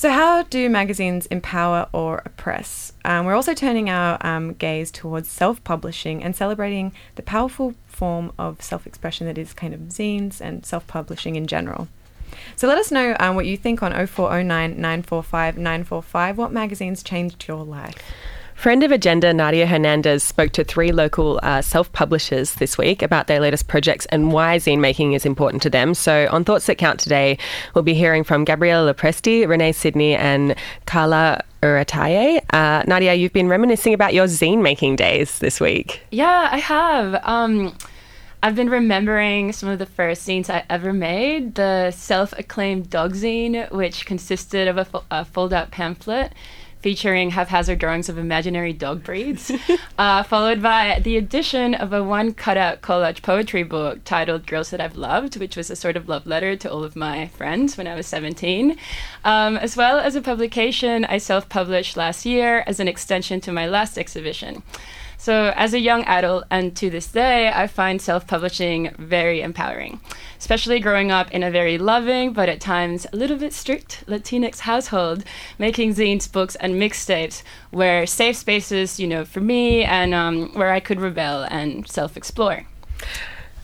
So, 0.00 0.10
how 0.10 0.44
do 0.44 0.70
magazines 0.70 1.26
empower 1.26 1.86
or 1.92 2.22
oppress? 2.24 2.94
Um, 3.04 3.26
we're 3.26 3.34
also 3.34 3.52
turning 3.52 3.90
our 3.90 4.18
um, 4.26 4.54
gaze 4.54 4.90
towards 4.90 5.28
self 5.28 5.62
publishing 5.62 6.22
and 6.24 6.34
celebrating 6.34 6.92
the 7.16 7.22
powerful 7.22 7.74
form 7.86 8.32
of 8.38 8.62
self 8.62 8.86
expression 8.86 9.26
that 9.26 9.36
is 9.36 9.52
kind 9.52 9.74
of 9.74 9.80
zines 9.80 10.40
and 10.40 10.64
self 10.64 10.86
publishing 10.86 11.36
in 11.36 11.46
general. 11.46 11.88
So, 12.56 12.66
let 12.66 12.78
us 12.78 12.90
know 12.90 13.14
um, 13.20 13.36
what 13.36 13.44
you 13.44 13.58
think 13.58 13.82
on 13.82 13.92
0409 13.92 14.80
945 14.80 15.58
945. 15.58 16.38
What 16.38 16.50
magazines 16.50 17.02
changed 17.02 17.46
your 17.46 17.62
life? 17.62 18.02
Friend 18.60 18.82
of 18.82 18.92
Agenda, 18.92 19.32
Nadia 19.32 19.66
Hernandez, 19.66 20.22
spoke 20.22 20.52
to 20.52 20.64
three 20.64 20.92
local 20.92 21.40
uh, 21.42 21.62
self 21.62 21.90
publishers 21.92 22.56
this 22.56 22.76
week 22.76 23.00
about 23.00 23.26
their 23.26 23.40
latest 23.40 23.68
projects 23.68 24.04
and 24.10 24.32
why 24.32 24.58
zine 24.58 24.80
making 24.80 25.14
is 25.14 25.24
important 25.24 25.62
to 25.62 25.70
them. 25.70 25.94
So, 25.94 26.28
on 26.30 26.44
Thoughts 26.44 26.66
That 26.66 26.76
Count 26.76 27.00
today, 27.00 27.38
we'll 27.74 27.84
be 27.84 27.94
hearing 27.94 28.22
from 28.22 28.44
Gabriella 28.44 28.92
Lepresti, 28.92 29.46
Raenee 29.46 29.74
Sydney, 29.74 30.14
and 30.14 30.54
Carla 30.84 31.42
Uriarte. 31.62 32.42
Uh, 32.52 32.82
Nadia, 32.86 33.14
you've 33.14 33.32
been 33.32 33.48
reminiscing 33.48 33.94
about 33.94 34.12
your 34.12 34.26
zine 34.26 34.60
making 34.60 34.96
days 34.96 35.38
this 35.38 35.58
week. 35.58 36.02
Yeah, 36.10 36.50
I 36.52 36.58
have. 36.58 37.14
Um, 37.24 37.74
I've 38.42 38.56
been 38.56 38.68
remembering 38.68 39.52
some 39.52 39.70
of 39.70 39.78
the 39.78 39.86
first 39.86 40.28
zines 40.28 40.50
I 40.50 40.66
ever 40.68 40.92
made. 40.92 41.54
The 41.54 41.92
self-acclaimed 41.92 42.90
dog 42.90 43.14
zine, 43.14 43.70
which 43.72 44.04
consisted 44.04 44.68
of 44.68 44.76
a, 44.76 44.84
fo- 44.84 45.04
a 45.10 45.24
fold-out 45.24 45.70
pamphlet 45.70 46.34
featuring 46.80 47.30
haphazard 47.30 47.78
drawings 47.78 48.08
of 48.08 48.18
imaginary 48.18 48.72
dog 48.72 49.04
breeds, 49.04 49.52
uh, 49.98 50.22
followed 50.22 50.62
by 50.62 51.00
the 51.02 51.16
addition 51.16 51.74
of 51.74 51.92
a 51.92 52.02
one 52.02 52.32
cutout 52.32 52.80
collage 52.80 53.22
poetry 53.22 53.62
book 53.62 54.02
titled 54.04 54.46
Girls 54.46 54.70
That 54.70 54.80
I've 54.80 54.96
Loved, 54.96 55.36
which 55.36 55.56
was 55.56 55.70
a 55.70 55.76
sort 55.76 55.96
of 55.96 56.08
love 56.08 56.26
letter 56.26 56.56
to 56.56 56.70
all 56.70 56.82
of 56.82 56.96
my 56.96 57.28
friends 57.28 57.76
when 57.76 57.86
I 57.86 57.94
was 57.94 58.06
17, 58.06 58.76
um, 59.24 59.56
as 59.56 59.76
well 59.76 59.98
as 59.98 60.14
a 60.14 60.22
publication 60.22 61.04
I 61.04 61.18
self 61.18 61.48
published 61.48 61.96
last 61.96 62.24
year 62.24 62.64
as 62.66 62.80
an 62.80 62.88
extension 62.88 63.40
to 63.42 63.52
my 63.52 63.66
last 63.66 63.98
exhibition. 63.98 64.62
So, 65.20 65.52
as 65.54 65.74
a 65.74 65.78
young 65.78 66.04
adult 66.04 66.44
and 66.50 66.74
to 66.76 66.88
this 66.88 67.08
day, 67.08 67.52
I 67.54 67.66
find 67.66 68.00
self 68.00 68.26
publishing 68.26 68.94
very 68.96 69.42
empowering, 69.42 70.00
especially 70.38 70.80
growing 70.80 71.12
up 71.12 71.30
in 71.30 71.42
a 71.42 71.50
very 71.50 71.76
loving 71.76 72.32
but 72.32 72.48
at 72.48 72.58
times 72.58 73.06
a 73.12 73.16
little 73.16 73.36
bit 73.36 73.52
strict 73.52 74.02
Latinx 74.06 74.60
household, 74.60 75.24
making 75.58 75.94
zines, 75.94 76.32
books, 76.32 76.54
and 76.56 76.76
mixtapes 76.76 77.42
were 77.70 78.06
safe 78.06 78.36
spaces, 78.36 78.98
you 78.98 79.06
know, 79.06 79.26
for 79.26 79.40
me 79.40 79.82
and 79.82 80.14
um, 80.14 80.54
where 80.54 80.72
I 80.72 80.80
could 80.80 81.02
rebel 81.02 81.42
and 81.50 81.86
self 81.86 82.16
explore. 82.16 82.64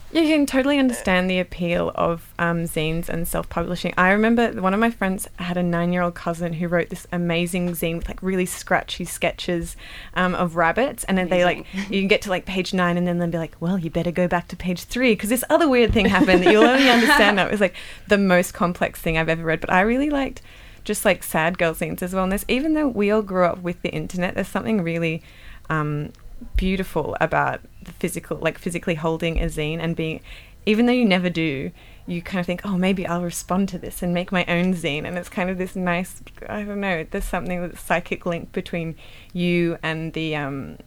You 0.09 0.21
can 0.21 0.45
totally 0.45 0.79
understand 0.79 1.29
the 1.29 1.39
appeal 1.39 1.91
of 1.95 2.33
um, 2.39 2.63
zines 2.63 3.09
and 3.09 3.27
self 3.27 3.49
publishing. 3.49 3.93
I 3.97 4.11
remember 4.11 4.51
one 4.53 4.73
of 4.73 4.79
my 4.79 4.89
friends 4.89 5.27
had 5.37 5.57
a 5.57 5.63
nine 5.63 5.91
year 5.91 6.01
old 6.01 6.15
cousin 6.15 6.53
who 6.53 6.69
wrote 6.69 6.89
this 6.89 7.05
amazing 7.11 7.71
zine 7.71 7.97
with 7.97 8.07
like 8.07 8.23
really 8.23 8.45
scratchy 8.45 9.03
sketches 9.03 9.75
um, 10.13 10.33
of 10.33 10.55
rabbits. 10.55 11.03
And 11.03 11.17
then 11.17 11.27
they 11.27 11.43
like, 11.43 11.65
you 11.73 11.99
can 11.99 12.07
get 12.07 12.21
to 12.21 12.29
like 12.29 12.45
page 12.45 12.73
nine 12.73 12.95
and 12.97 13.05
then 13.05 13.17
they'll 13.17 13.29
be 13.29 13.37
like, 13.37 13.57
well, 13.59 13.77
you 13.77 13.89
better 13.89 14.11
go 14.11 14.29
back 14.29 14.47
to 14.47 14.55
page 14.55 14.85
three 14.85 15.11
because 15.11 15.29
this 15.29 15.43
other 15.49 15.67
weird 15.67 15.91
thing 15.91 16.05
happened 16.05 16.41
that 16.41 16.53
you'll 16.53 16.63
only 16.63 16.89
understand 16.89 17.35
now. 17.35 17.45
It 17.45 17.51
was 17.51 17.61
like 17.61 17.75
the 18.07 18.17
most 18.17 18.53
complex 18.53 19.01
thing 19.01 19.17
I've 19.17 19.29
ever 19.29 19.43
read. 19.43 19.59
But 19.59 19.73
I 19.73 19.81
really 19.81 20.09
liked 20.09 20.41
just 20.85 21.03
like 21.03 21.21
sad 21.21 21.57
girl 21.57 21.73
zines 21.73 22.01
as 22.01 22.13
well. 22.13 22.23
And 22.23 22.31
there's, 22.31 22.45
even 22.47 22.75
though 22.75 22.87
we 22.87 23.11
all 23.11 23.21
grew 23.21 23.43
up 23.43 23.61
with 23.61 23.81
the 23.81 23.89
internet, 23.89 24.35
there's 24.35 24.47
something 24.47 24.81
really. 24.81 25.21
Um, 25.69 26.13
beautiful 26.55 27.15
about 27.19 27.61
the 27.81 27.91
physical 27.93 28.37
like 28.37 28.57
physically 28.57 28.95
holding 28.95 29.41
a 29.41 29.45
zine 29.45 29.79
and 29.79 29.95
being 29.95 30.21
even 30.65 30.85
though 30.85 30.93
you 30.93 31.05
never 31.05 31.29
do 31.29 31.71
you 32.05 32.21
kind 32.21 32.39
of 32.39 32.45
think 32.45 32.61
oh 32.65 32.77
maybe 32.77 33.07
i'll 33.07 33.23
respond 33.23 33.67
to 33.69 33.77
this 33.77 34.01
and 34.01 34.13
make 34.13 34.31
my 34.31 34.45
own 34.45 34.73
zine. 34.73 35.05
And 35.05 35.17
it's 35.17 35.29
kind 35.29 35.49
of 35.49 35.57
this 35.57 35.75
nice 35.75 36.21
i 36.47 36.63
don't 36.63 36.79
know 36.79 37.05
there's 37.09 37.25
something 37.25 37.61
with 37.61 37.79
psychic 37.79 38.25
link 38.25 38.51
between 38.51 38.95
you 39.33 39.77
and 39.81 40.13
the 40.13 40.35
um 40.35 40.77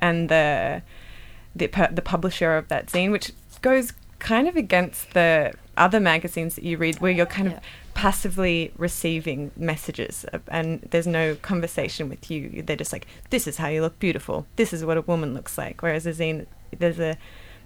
and 0.00 0.28
the 0.28 0.82
the, 1.54 1.68
the 1.90 2.02
publisher 2.02 2.56
of 2.56 2.68
that 2.68 2.86
zine 2.86 3.10
which 3.10 3.32
goes 3.62 3.92
kind 4.18 4.46
of 4.48 4.56
against 4.56 5.14
the 5.14 5.52
other 5.76 6.00
magazines 6.00 6.54
that 6.54 6.64
you 6.64 6.76
read 6.76 6.98
where 7.00 7.12
you're 7.12 7.26
kind 7.26 7.48
of 7.48 7.58
passively 7.94 8.72
receiving 8.76 9.50
messages 9.56 10.24
and 10.48 10.80
there's 10.90 11.06
no 11.06 11.34
conversation 11.36 12.08
with 12.08 12.30
you 12.30 12.62
they're 12.62 12.76
just 12.76 12.92
like 12.92 13.06
this 13.30 13.46
is 13.46 13.56
how 13.56 13.68
you 13.68 13.80
look 13.80 13.98
beautiful 13.98 14.46
this 14.56 14.72
is 14.72 14.84
what 14.84 14.96
a 14.96 15.00
woman 15.02 15.32
looks 15.34 15.56
like 15.56 15.82
whereas 15.82 16.06
a 16.06 16.12
zine 16.12 16.46
there's 16.78 17.00
a 17.00 17.16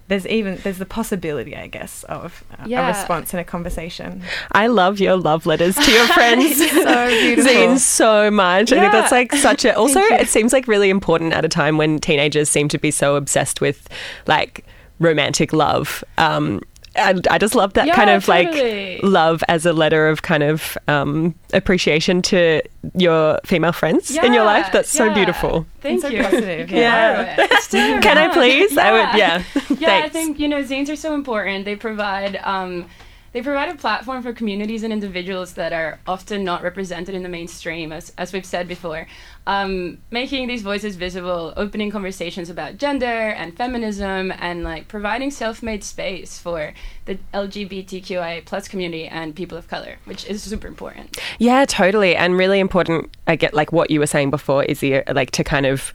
there's 0.07 0.25
even 0.27 0.57
there's 0.63 0.77
the 0.77 0.85
possibility 0.85 1.55
i 1.55 1.67
guess 1.67 2.03
of 2.05 2.43
uh, 2.51 2.63
a 2.63 2.69
Yeah. 2.69 2.87
response 2.87 3.33
and 3.33 3.39
a 3.41 3.43
conversation 3.43 4.23
I 4.51 4.67
love 4.67 4.99
your 4.99 5.15
love 5.17 5.45
letters 5.45 5.75
to 5.75 5.91
your 5.91 6.07
friends. 6.17 6.57
so 6.57 7.07
beautiful 7.07 7.51
zines 7.51 7.79
so 7.79 8.31
much. 8.31 8.71
I 8.71 8.79
think 8.79 8.91
that's 8.91 9.11
like 9.11 9.33
such 9.33 9.63
a. 9.65 9.73
Also, 9.81 9.99
it 10.01 10.27
seems 10.27 10.51
like 10.53 10.67
really 10.67 10.89
important 10.89 11.31
at 11.33 11.45
a 11.45 11.49
time 11.49 11.77
when 11.77 11.99
teenagers 11.99 12.49
seem 12.49 12.67
to 12.69 12.77
be 12.77 12.91
so 12.91 13.15
obsessed 13.15 13.61
with 13.61 13.87
like 14.27 14.65
romantic 14.99 15.53
love. 15.53 16.03
Um, 16.17 16.61
and 16.95 17.27
I 17.29 17.37
just 17.37 17.55
love 17.55 17.73
that 17.73 17.87
Yeah, 17.87 17.95
kind 17.95 18.09
of 18.09 18.25
totally. 18.25 18.95
like 18.95 19.03
love 19.03 19.43
as 19.47 19.65
a 19.65 19.73
letter 19.73 20.07
of 20.09 20.21
kind 20.21 20.43
of 20.43 20.77
um, 20.87 21.33
appreciation 21.53 22.21
to 22.23 22.61
your 22.95 23.39
female 23.45 23.71
friends 23.71 24.11
in 24.15 24.33
your 24.33 24.43
life. 24.45 24.65
Yeah, 24.67 24.71
That's 24.71 24.89
so 24.89 25.13
beautiful. 25.13 25.65
Thank 25.81 26.01
so 26.01 26.07
you. 26.09 26.21
positive, 26.23 26.69
yeah. 26.69 27.35
Borrow 27.35 28.01
Can 28.01 28.17
I 28.17 28.25
around. 28.25 28.33
please? 28.33 28.77
I 28.77 28.91
would. 28.91 29.17
Yeah. 29.17 29.43
yeah, 29.79 30.01
I 30.05 30.09
think 30.09 30.39
you 30.39 30.47
know 30.47 30.61
zines 30.63 30.89
are 30.89 30.95
so 30.95 31.13
important. 31.13 31.65
They 31.65 31.75
provide 31.75 32.35
um, 32.43 32.87
they 33.33 33.41
provide 33.41 33.69
a 33.69 33.75
platform 33.75 34.21
for 34.21 34.33
communities 34.33 34.83
and 34.83 34.91
individuals 34.91 35.53
that 35.53 35.71
are 35.71 35.99
often 36.05 36.43
not 36.43 36.63
represented 36.63 37.15
in 37.15 37.23
the 37.23 37.29
mainstream, 37.29 37.91
as, 37.91 38.11
as 38.17 38.33
we've 38.33 38.45
said 38.45 38.67
before. 38.67 39.07
Um, 39.47 39.99
making 40.11 40.47
these 40.47 40.61
voices 40.61 40.95
visible, 40.97 41.53
opening 41.55 41.91
conversations 41.91 42.49
about 42.49 42.77
gender 42.77 43.05
and 43.05 43.55
feminism, 43.55 44.33
and 44.37 44.63
like 44.63 44.87
providing 44.87 45.31
self-made 45.31 45.83
space 45.83 46.37
for 46.37 46.73
the 47.05 47.17
LGBTQI 47.33 48.45
plus 48.45 48.67
community 48.67 49.07
and 49.07 49.35
people 49.35 49.57
of 49.57 49.67
color, 49.67 49.97
which 50.05 50.25
is 50.25 50.43
super 50.43 50.67
important. 50.67 51.17
Yeah, 51.39 51.65
totally. 51.65 52.15
And 52.15 52.37
really 52.37 52.59
important, 52.59 53.15
I 53.27 53.35
get 53.35 53.53
like 53.53 53.71
what 53.71 53.89
you 53.89 53.99
were 53.99 54.07
saying 54.07 54.29
before, 54.29 54.63
is 54.65 54.83
like 55.13 55.31
to 55.31 55.43
kind 55.43 55.65
of 55.65 55.93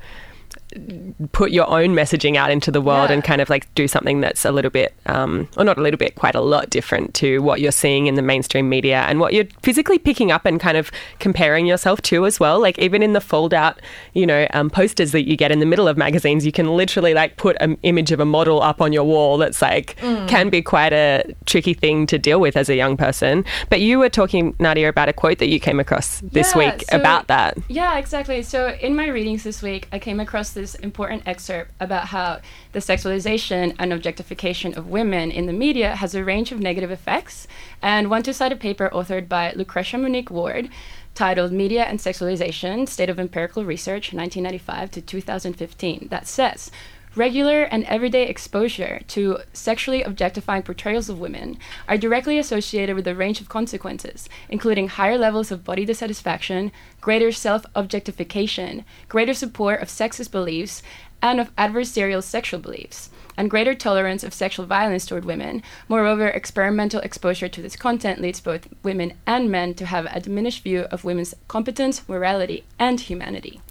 put 1.32 1.50
your 1.52 1.68
own 1.70 1.90
messaging 1.94 2.36
out 2.36 2.50
into 2.50 2.70
the 2.70 2.80
world 2.80 3.08
Yeah. 3.08 3.14
and 3.14 3.24
kind 3.24 3.40
of 3.40 3.48
like 3.48 3.72
do 3.74 3.86
something 3.88 4.20
that's 4.20 4.44
a 4.44 4.50
little 4.52 4.70
bit, 4.70 4.94
um, 5.06 5.48
or 5.56 5.64
not 5.64 5.78
a 5.78 5.80
little 5.80 5.98
bit, 5.98 6.14
quite 6.16 6.34
a 6.34 6.40
lot 6.40 6.70
different 6.70 7.14
to 7.14 7.38
what 7.40 7.60
you're 7.60 7.72
seeing 7.72 8.06
in 8.06 8.14
the 8.14 8.22
mainstream 8.22 8.68
media 8.68 9.04
and 9.08 9.20
what 9.20 9.32
you're 9.32 9.46
physically 9.62 9.98
picking 9.98 10.30
up 10.32 10.44
and 10.44 10.60
kind 10.60 10.76
of 10.76 10.90
comparing 11.18 11.66
yourself 11.66 12.02
to 12.02 12.26
as 12.26 12.40
well. 12.40 12.60
Like 12.60 12.78
even 12.78 13.02
in 13.02 13.12
the 13.12 13.20
fold 13.20 13.54
out, 13.54 13.80
you 14.14 14.26
know, 14.26 14.46
um, 14.52 14.68
posters 14.70 15.12
that 15.12 15.26
you 15.28 15.36
get 15.36 15.50
in 15.52 15.60
the 15.60 15.66
middle 15.66 15.88
of 15.88 15.96
magazines, 15.96 16.44
you 16.44 16.52
can 16.52 16.76
literally 16.76 17.14
like 17.14 17.36
put 17.36 17.56
an 17.60 17.78
image 17.82 18.12
of 18.12 18.20
a 18.20 18.24
model 18.24 18.60
up 18.62 18.80
on 18.82 18.92
your 18.92 19.04
wall 19.04 19.38
that's 19.38 19.62
like 19.62 19.96
Mm. 20.02 20.28
can 20.28 20.50
be 20.50 20.62
quite 20.62 20.92
a 20.92 21.22
tricky 21.46 21.74
thing 21.74 22.06
to 22.06 22.18
deal 22.18 22.40
with 22.40 22.56
as 22.56 22.68
a 22.68 22.74
young 22.74 22.96
person. 22.96 23.44
But 23.70 23.80
you 23.80 23.98
were 23.98 24.08
talking, 24.08 24.54
Nadia, 24.58 24.88
about 24.88 25.08
a 25.08 25.12
quote 25.12 25.38
that 25.38 25.48
you 25.48 25.58
came 25.60 25.80
across 25.80 26.20
this 26.20 26.52
Yeah, 26.54 26.58
week 26.72 26.84
so- 26.90 26.96
about 26.96 27.28
that. 27.28 27.56
Yeah, 27.68 27.96
exactly. 27.98 28.42
So 28.42 28.76
in 28.80 28.94
my 28.96 29.06
readings 29.08 29.42
this 29.44 29.62
week, 29.62 29.88
I 29.92 29.98
came 29.98 30.20
across 30.20 30.50
this 30.56 30.74
important 30.74 31.22
excerpt 31.26 31.70
about 31.78 32.06
how 32.06 32.40
the 32.72 32.80
sexualization 32.80 33.76
and 33.78 33.92
objectification 33.92 34.76
of 34.76 34.88
women 34.88 35.30
in 35.30 35.46
the 35.46 35.52
media 35.52 35.94
has 35.94 36.16
a 36.16 36.24
range 36.24 36.50
of 36.50 36.58
negative 36.58 36.90
effects, 36.90 37.46
and 37.80 38.10
to 38.24 38.34
cite 38.34 38.50
a 38.50 38.56
paper 38.56 38.90
authored 38.92 39.28
by 39.28 39.52
Lucretia 39.52 39.98
Monique 39.98 40.30
Ward 40.30 40.68
titled 41.14 41.52
Media 41.52 41.84
and 41.84 41.98
Sexualization 41.98 42.88
State 42.88 43.08
of 43.08 43.20
Empirical 43.20 43.64
Research 43.64 44.12
1995 44.12 44.90
to 44.90 45.00
2015 45.00 46.08
that 46.10 46.26
says 46.26 46.70
Regular 47.16 47.62
and 47.62 47.84
everyday 47.84 48.26
exposure 48.28 49.00
to 49.08 49.38
sexually 49.54 50.02
objectifying 50.02 50.62
portrayals 50.62 51.08
of 51.08 51.18
women 51.18 51.58
are 51.88 51.96
directly 51.96 52.38
associated 52.38 52.94
with 52.94 53.06
a 53.08 53.14
range 53.14 53.40
of 53.40 53.48
consequences, 53.48 54.28
including 54.50 54.88
higher 54.88 55.16
levels 55.16 55.50
of 55.50 55.64
body 55.64 55.86
dissatisfaction, 55.86 56.72
greater 57.00 57.32
self 57.32 57.64
objectification, 57.74 58.84
greater 59.08 59.32
support 59.32 59.80
of 59.80 59.88
sexist 59.88 60.30
beliefs, 60.30 60.82
and 61.22 61.40
of 61.40 61.56
adversarial 61.56 62.22
sexual 62.22 62.60
beliefs, 62.60 63.08
and 63.34 63.48
greater 63.48 63.74
tolerance 63.74 64.22
of 64.22 64.34
sexual 64.34 64.66
violence 64.66 65.06
toward 65.06 65.24
women. 65.24 65.62
Moreover, 65.88 66.28
experimental 66.28 67.00
exposure 67.00 67.48
to 67.48 67.62
this 67.62 67.76
content 67.76 68.20
leads 68.20 68.42
both 68.42 68.68
women 68.82 69.14
and 69.26 69.50
men 69.50 69.72
to 69.76 69.86
have 69.86 70.06
a 70.10 70.20
diminished 70.20 70.62
view 70.62 70.82
of 70.90 71.02
women's 71.02 71.34
competence, 71.48 72.06
morality, 72.06 72.64
and 72.78 73.00
humanity. 73.00 73.62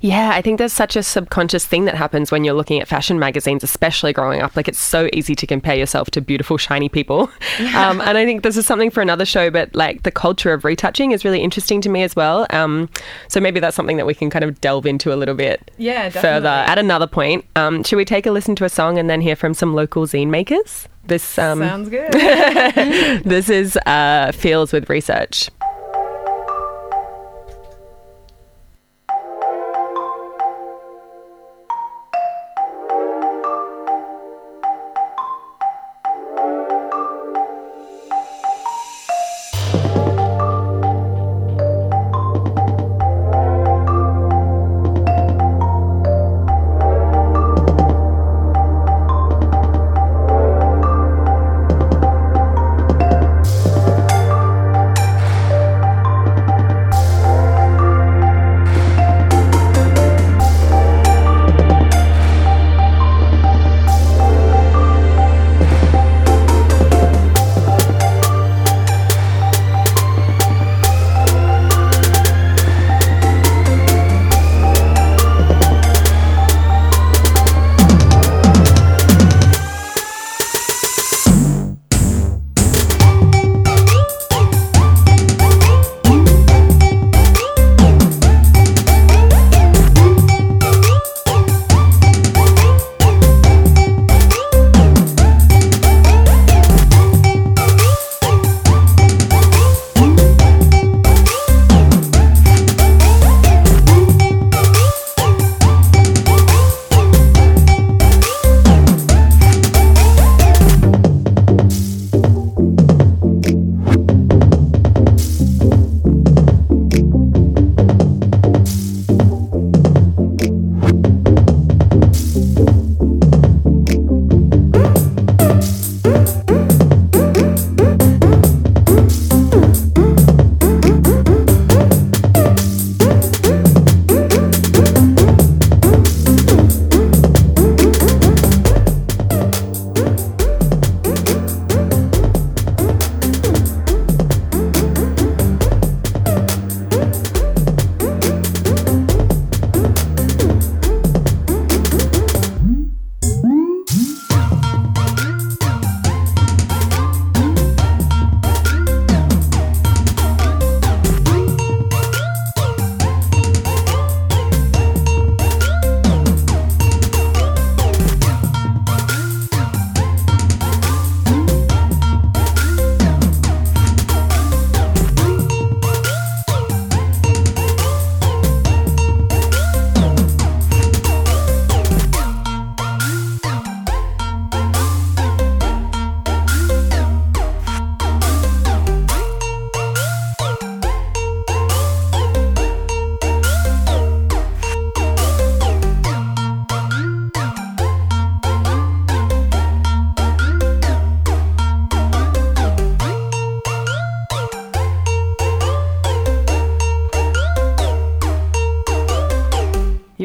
Yeah, 0.00 0.30
I 0.32 0.42
think 0.42 0.58
there's 0.58 0.72
such 0.72 0.96
a 0.96 1.02
subconscious 1.02 1.64
thing 1.64 1.84
that 1.86 1.94
happens 1.94 2.30
when 2.30 2.44
you're 2.44 2.54
looking 2.54 2.80
at 2.80 2.88
fashion 2.88 3.18
magazines, 3.18 3.62
especially 3.64 4.12
growing 4.12 4.42
up. 4.42 4.56
Like 4.56 4.68
it's 4.68 4.78
so 4.80 5.08
easy 5.12 5.34
to 5.34 5.46
compare 5.46 5.74
yourself 5.74 6.10
to 6.12 6.20
beautiful, 6.20 6.56
shiny 6.56 6.88
people. 6.88 7.30
Um, 7.74 8.00
and 8.00 8.16
I 8.18 8.24
think 8.24 8.42
this 8.42 8.56
is 8.56 8.66
something 8.66 8.90
for 8.90 9.00
another 9.00 9.24
show, 9.24 9.50
but 9.50 9.74
like 9.74 10.02
the 10.02 10.10
culture 10.10 10.52
of 10.52 10.64
retouching 10.64 11.12
is 11.12 11.24
really 11.24 11.40
interesting 11.40 11.80
to 11.82 11.88
me 11.88 12.02
as 12.02 12.14
well. 12.14 12.46
Um, 12.50 12.88
so 13.28 13.40
maybe 13.40 13.60
that's 13.60 13.76
something 13.76 13.96
that 13.96 14.06
we 14.06 14.14
can 14.14 14.30
kind 14.30 14.44
of 14.44 14.60
delve 14.60 14.86
into 14.86 15.12
a 15.12 15.16
little 15.16 15.34
bit 15.34 15.70
Yeah, 15.78 16.08
further 16.10 16.48
at 16.48 16.78
another 16.78 17.06
point. 17.06 17.44
Um, 17.56 17.82
should 17.82 17.96
we 17.96 18.04
take 18.04 18.26
a 18.26 18.30
listen 18.30 18.54
to 18.56 18.64
a 18.64 18.68
song 18.68 18.98
and 18.98 19.08
then 19.08 19.20
hear 19.20 19.36
from 19.36 19.54
some 19.54 19.74
local 19.74 20.06
zine 20.06 20.28
makers? 20.28 20.88
This 21.06 21.38
um, 21.38 21.58
Sounds 21.58 21.88
good. 21.88 22.12
this 23.24 23.50
is 23.50 23.76
uh, 23.86 24.32
Fields 24.32 24.72
with 24.72 24.88
Research. 24.88 25.50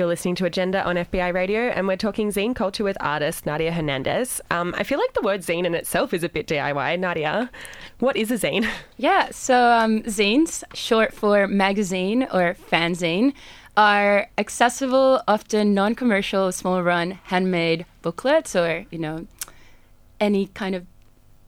Listening 0.10 0.34
to 0.36 0.46
Agenda 0.46 0.84
on 0.84 0.96
FBI 0.96 1.32
Radio, 1.34 1.62
and 1.70 1.88
we're 1.88 1.96
talking 1.96 2.30
zine 2.30 2.56
culture 2.56 2.84
with 2.84 2.98
artist 3.00 3.46
Nadia 3.46 3.72
Hernandez. 3.72 4.42
Um, 4.50 4.74
I 4.76 4.84
feel 4.84 4.98
like 4.98 5.14
the 5.14 5.22
word 5.22 5.42
zine 5.42 5.66
in 5.66 5.76
itself 5.76 6.14
is 6.14 6.24
a 6.24 6.30
bit 6.30 6.48
DIY. 6.48 7.00
Nadia, 7.00 7.52
what 8.00 8.18
is 8.18 8.32
a 8.32 8.36
zine? 8.36 8.68
Yeah, 8.98 9.30
so 9.32 9.72
um, 9.72 10.02
zines, 10.02 10.64
short 10.74 11.14
for 11.14 11.48
magazine 11.48 12.24
or 12.24 12.56
fanzine, 12.70 13.34
are 13.78 14.28
accessible, 14.38 15.22
often 15.28 15.74
non 15.74 15.96
commercial, 15.96 16.52
small 16.52 16.82
run, 16.82 17.12
handmade 17.26 17.86
booklets 18.02 18.56
or, 18.56 18.86
you 18.90 18.98
know, 18.98 19.28
any 20.20 20.48
kind 20.48 20.76
of 20.76 20.86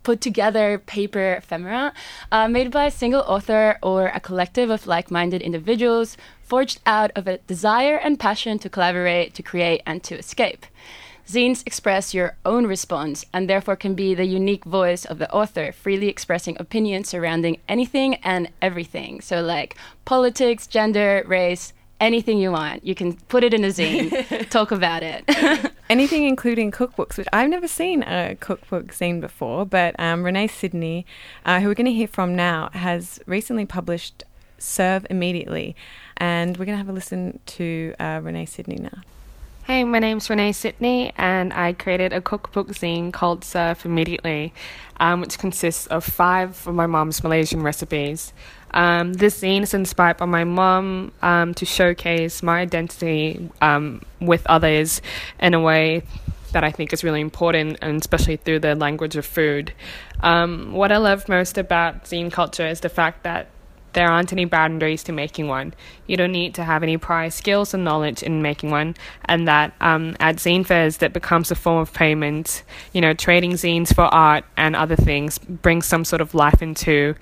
put 0.03 0.21
together 0.21 0.77
paper 0.77 1.35
ephemera 1.35 1.93
uh, 2.31 2.47
made 2.47 2.71
by 2.71 2.85
a 2.85 2.91
single 2.91 3.21
author 3.21 3.77
or 3.81 4.07
a 4.07 4.19
collective 4.19 4.69
of 4.69 4.87
like 4.87 5.11
minded 5.11 5.41
individuals 5.41 6.17
forged 6.41 6.79
out 6.85 7.11
of 7.15 7.27
a 7.27 7.37
desire 7.39 7.95
and 7.95 8.19
passion 8.19 8.59
to 8.59 8.69
collaborate, 8.69 9.33
to 9.33 9.41
create, 9.41 9.81
and 9.85 10.03
to 10.03 10.17
escape. 10.17 10.65
Zines 11.25 11.65
express 11.65 12.13
your 12.13 12.35
own 12.43 12.67
response 12.67 13.25
and 13.31 13.49
therefore 13.49 13.77
can 13.77 13.95
be 13.95 14.13
the 14.13 14.25
unique 14.25 14.65
voice 14.65 15.05
of 15.05 15.17
the 15.17 15.31
author, 15.31 15.71
freely 15.71 16.09
expressing 16.09 16.57
opinions 16.59 17.07
surrounding 17.07 17.57
anything 17.69 18.15
and 18.15 18.49
everything. 18.61 19.21
So, 19.21 19.41
like 19.41 19.77
politics, 20.03 20.67
gender, 20.67 21.23
race, 21.25 21.71
anything 22.01 22.39
you 22.39 22.51
want. 22.51 22.85
You 22.85 22.95
can 22.95 23.13
put 23.29 23.45
it 23.45 23.53
in 23.53 23.63
a 23.63 23.67
zine, 23.67 24.49
talk 24.49 24.71
about 24.71 25.03
it. 25.03 25.23
Anything 25.89 26.25
including 26.25 26.71
cookbooks, 26.71 27.17
which 27.17 27.27
I've 27.31 27.49
never 27.49 27.67
seen 27.67 28.03
a 28.03 28.35
cookbook 28.39 28.87
zine 28.87 29.21
before, 29.21 29.65
but 29.65 29.97
um, 29.99 30.23
Raenee 30.23 30.49
Sydney, 30.49 31.05
uh, 31.45 31.59
who 31.59 31.67
we're 31.67 31.75
going 31.75 31.85
to 31.85 31.93
hear 31.93 32.07
from 32.07 32.35
now, 32.35 32.69
has 32.73 33.19
recently 33.25 33.65
published 33.65 34.23
Serve 34.57 35.05
Immediately. 35.09 35.75
And 36.17 36.57
we're 36.57 36.65
going 36.65 36.77
to 36.77 36.83
have 36.83 36.89
a 36.89 36.93
listen 36.93 37.39
to 37.45 37.93
uh, 37.99 38.19
Raenee 38.19 38.47
Sydney 38.47 38.77
now. 38.77 39.01
Hey, 39.65 39.83
my 39.83 39.99
name's 39.99 40.27
Raenee 40.27 40.55
Sydney, 40.55 41.13
and 41.17 41.53
I 41.53 41.73
created 41.73 42.13
a 42.13 42.21
cookbook 42.21 42.69
zine 42.69 43.13
called 43.13 43.43
Serve 43.43 43.85
Immediately, 43.85 44.53
um, 44.99 45.21
which 45.21 45.37
consists 45.37 45.87
of 45.87 46.03
five 46.03 46.65
of 46.67 46.73
my 46.73 46.87
mom's 46.87 47.23
Malaysian 47.23 47.61
recipes. 47.61 48.33
Um, 48.73 49.13
this 49.13 49.41
zine 49.41 49.63
is 49.63 49.73
inspired 49.73 50.17
by 50.17 50.25
my 50.25 50.43
mom 50.43 51.11
um, 51.21 51.53
to 51.55 51.65
showcase 51.65 52.41
my 52.41 52.59
identity 52.59 53.49
um, 53.61 54.01
with 54.19 54.45
others 54.47 55.01
in 55.39 55.53
a 55.53 55.59
way 55.59 56.03
that 56.51 56.63
I 56.63 56.71
think 56.71 56.93
is 56.93 57.03
really 57.03 57.21
important, 57.21 57.79
and 57.81 57.99
especially 57.99 58.37
through 58.37 58.59
the 58.59 58.75
language 58.75 59.15
of 59.15 59.25
food. 59.25 59.73
Um, 60.21 60.73
what 60.73 60.91
I 60.91 60.97
love 60.97 61.29
most 61.29 61.57
about 61.57 62.05
zine 62.05 62.31
culture 62.31 62.67
is 62.67 62.81
the 62.81 62.89
fact 62.89 63.23
that 63.23 63.47
there 63.93 64.09
aren't 64.09 64.31
any 64.31 64.45
boundaries 64.45 65.03
to 65.03 65.11
making 65.11 65.47
one. 65.47 65.73
You 66.07 66.17
don't 66.17 66.31
need 66.31 66.55
to 66.55 66.63
have 66.63 66.83
any 66.83 66.97
prior 66.97 67.29
skills 67.29 67.73
and 67.73 67.83
knowledge 67.83 68.23
in 68.23 68.41
making 68.41 68.71
one, 68.71 68.95
and 69.25 69.47
that 69.47 69.73
um, 69.81 70.15
at 70.19 70.37
zine 70.37 70.65
fairs 70.65 70.97
that 70.97 71.13
becomes 71.13 71.51
a 71.51 71.55
form 71.55 71.79
of 71.79 71.93
payment. 71.93 72.63
You 72.93 73.01
know, 73.01 73.13
trading 73.13 73.53
zines 73.53 73.93
for 73.93 74.03
art 74.03 74.45
and 74.57 74.75
other 74.75 74.95
things 74.95 75.37
brings 75.37 75.85
some 75.85 76.05
sort 76.05 76.21
of 76.21 76.33
life 76.33 76.61
into 76.61 77.15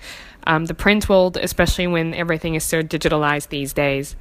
um, 0.46 0.66
the 0.66 0.74
print 0.74 1.08
world, 1.08 1.36
especially 1.36 1.86
when 1.86 2.14
everything 2.14 2.54
is 2.54 2.64
so 2.64 2.82
digitalized 2.82 3.48
these 3.48 3.72
days. 3.72 4.16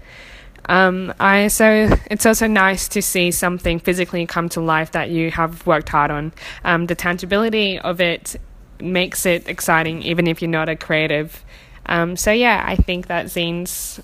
Um, 0.65 1.13
I 1.19 1.47
so 1.47 1.89
it's 2.12 2.25
also 2.25 2.45
nice 2.45 2.88
to 2.89 3.01
see 3.01 3.31
something 3.31 3.79
physically 3.79 4.25
come 4.25 4.49
to 4.49 4.62
life 4.62 4.91
that 4.91 5.09
you 5.09 5.31
have 5.31 5.65
worked 5.65 5.89
hard 5.89 6.12
on. 6.12 6.33
Um, 6.63 6.85
the 6.88 6.95
tangibility 6.95 7.79
of 7.79 8.01
it 8.01 8.35
makes 8.81 9.25
it 9.25 9.47
exciting, 9.47 10.03
even 10.03 10.27
if 10.27 10.41
you're 10.41 10.51
not 10.51 10.69
a 10.69 10.75
creative. 10.75 11.43
Um, 11.89 12.15
so 12.15 12.32
yeah, 12.32 12.63
I 12.65 12.75
think 12.75 13.08
that 13.08 13.25
zines 13.25 13.99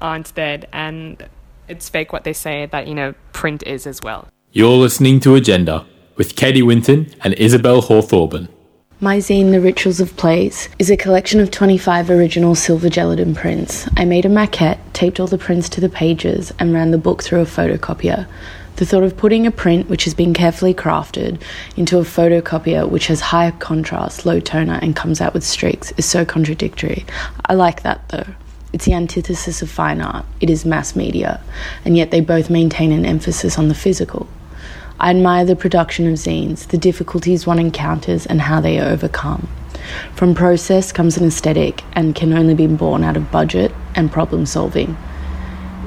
aren't 0.00 0.34
dead, 0.34 0.66
and 0.72 1.28
it's 1.68 1.88
fake 1.88 2.12
what 2.12 2.24
they 2.24 2.32
say 2.32 2.66
that 2.66 2.88
you 2.88 2.94
know 2.94 3.14
print 3.32 3.62
is 3.64 3.86
as 3.86 4.02
well. 4.02 4.26
You're 4.52 4.76
listening 4.76 5.20
to 5.20 5.34
Agenda 5.34 5.86
with 6.16 6.34
Katie 6.34 6.62
Winton 6.62 7.14
and 7.22 7.34
Isabel 7.34 7.82
Hawthorne. 7.82 8.48
My 8.98 9.18
zine, 9.18 9.50
The 9.50 9.60
Rituals 9.60 10.00
of 10.00 10.16
Place, 10.16 10.70
is 10.78 10.88
a 10.88 10.96
collection 10.96 11.38
of 11.38 11.50
25 11.50 12.08
original 12.08 12.54
silver 12.54 12.88
gelatin 12.88 13.34
prints. 13.34 13.86
I 13.98 14.06
made 14.06 14.24
a 14.24 14.30
maquette, 14.30 14.78
taped 14.94 15.20
all 15.20 15.26
the 15.26 15.36
prints 15.36 15.68
to 15.68 15.82
the 15.82 15.90
pages, 15.90 16.54
and 16.58 16.72
ran 16.72 16.90
the 16.90 16.96
book 16.96 17.22
through 17.22 17.42
a 17.42 17.44
photocopier. 17.44 18.26
The 18.76 18.84
thought 18.84 19.04
of 19.04 19.16
putting 19.16 19.46
a 19.46 19.50
print 19.50 19.88
which 19.88 20.04
has 20.04 20.12
been 20.12 20.34
carefully 20.34 20.74
crafted 20.74 21.40
into 21.78 21.98
a 21.98 22.02
photocopier 22.02 22.86
which 22.86 23.06
has 23.06 23.20
high 23.22 23.50
contrast, 23.52 24.26
low 24.26 24.38
toner, 24.38 24.78
and 24.82 24.94
comes 24.94 25.18
out 25.22 25.32
with 25.32 25.44
streaks 25.44 25.92
is 25.92 26.04
so 26.04 26.26
contradictory. 26.26 27.06
I 27.46 27.54
like 27.54 27.82
that 27.82 28.06
though. 28.10 28.26
It's 28.74 28.84
the 28.84 28.92
antithesis 28.92 29.62
of 29.62 29.70
fine 29.70 30.02
art, 30.02 30.26
it 30.42 30.50
is 30.50 30.66
mass 30.66 30.94
media, 30.94 31.40
and 31.86 31.96
yet 31.96 32.10
they 32.10 32.20
both 32.20 32.50
maintain 32.50 32.92
an 32.92 33.06
emphasis 33.06 33.58
on 33.58 33.68
the 33.68 33.74
physical. 33.74 34.28
I 35.00 35.08
admire 35.08 35.46
the 35.46 35.56
production 35.56 36.06
of 36.06 36.14
zines, 36.14 36.68
the 36.68 36.76
difficulties 36.76 37.46
one 37.46 37.58
encounters, 37.58 38.26
and 38.26 38.42
how 38.42 38.60
they 38.60 38.78
are 38.78 38.90
overcome. 38.90 39.48
From 40.14 40.34
process 40.34 40.92
comes 40.92 41.16
an 41.16 41.26
aesthetic 41.26 41.82
and 41.94 42.14
can 42.14 42.34
only 42.34 42.54
be 42.54 42.66
born 42.66 43.04
out 43.04 43.16
of 43.16 43.30
budget 43.30 43.72
and 43.94 44.12
problem 44.12 44.44
solving. 44.44 44.98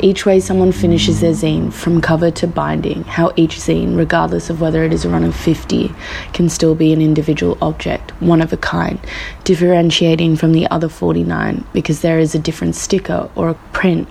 Each 0.02 0.26
way 0.26 0.40
someone 0.40 0.72
finishes 0.72 1.20
their 1.20 1.34
zine, 1.34 1.74
from 1.74 2.00
cover 2.00 2.32
to 2.32 2.48
binding, 2.48 3.04
how 3.04 3.34
each 3.36 3.58
zine, 3.58 3.98
regardless 3.98 4.50
of 4.50 4.62
whether 4.62 4.86
it 4.86 4.94
is 4.94 5.04
a 5.04 5.10
run 5.10 5.26
of 5.26 5.36
50, 5.36 5.94
can 6.32 6.48
still 6.48 6.74
be 6.74 6.94
an 6.94 7.02
individual 7.02 7.58
object, 7.62 8.12
one 8.22 8.42
of 8.42 8.54
a 8.54 8.58
kind, 8.58 8.98
differentiating 9.44 10.38
from 10.38 10.54
the 10.54 10.68
other 10.68 10.88
49 10.88 11.66
because 11.74 12.00
there 12.00 12.18
is 12.18 12.34
a 12.34 12.40
different 12.40 12.76
sticker 12.76 13.30
or 13.36 13.50
a 13.50 13.60
print, 13.74 14.08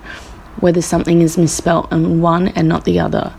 whether 0.59 0.81
something 0.81 1.23
is 1.23 1.39
misspelt 1.39 1.91
on 1.91 2.21
one 2.21 2.49
and 2.49 2.67
not 2.67 2.85
the 2.85 2.99
other. 2.99 3.33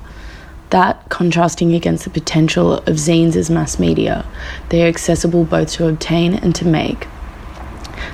That 0.71 1.09
contrasting 1.09 1.73
against 1.73 2.03
the 2.03 2.11
potential 2.11 2.75
of 2.75 2.97
zines 2.97 3.37
as 3.37 3.49
mass 3.49 3.79
media, 3.79 4.27
they 4.71 4.83
are 4.83 4.89
accessible 4.89 5.45
both 5.45 5.71
to 5.75 5.87
obtain 5.87 6.35
and 6.35 6.53
to 6.57 6.67
make. 6.67 7.07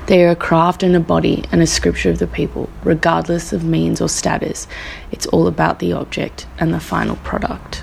They 0.07 0.25
are 0.25 0.31
a 0.31 0.37
craft 0.37 0.83
and 0.83 0.95
a 0.95 1.01
body 1.01 1.45
and 1.53 1.61
a 1.61 1.67
scripture 1.67 2.11
of 2.11 2.19
the 2.19 2.27
people, 2.27 2.71
regardless 2.85 3.53
of 3.53 3.65
means 3.65 4.01
or 4.01 4.09
status. 4.09 4.67
It's 5.11 5.27
all 5.27 5.47
about 5.47 5.79
the 5.79 5.93
object 5.93 6.47
and 6.59 6.73
the 6.73 6.81
final 6.81 7.17
product. 7.17 7.83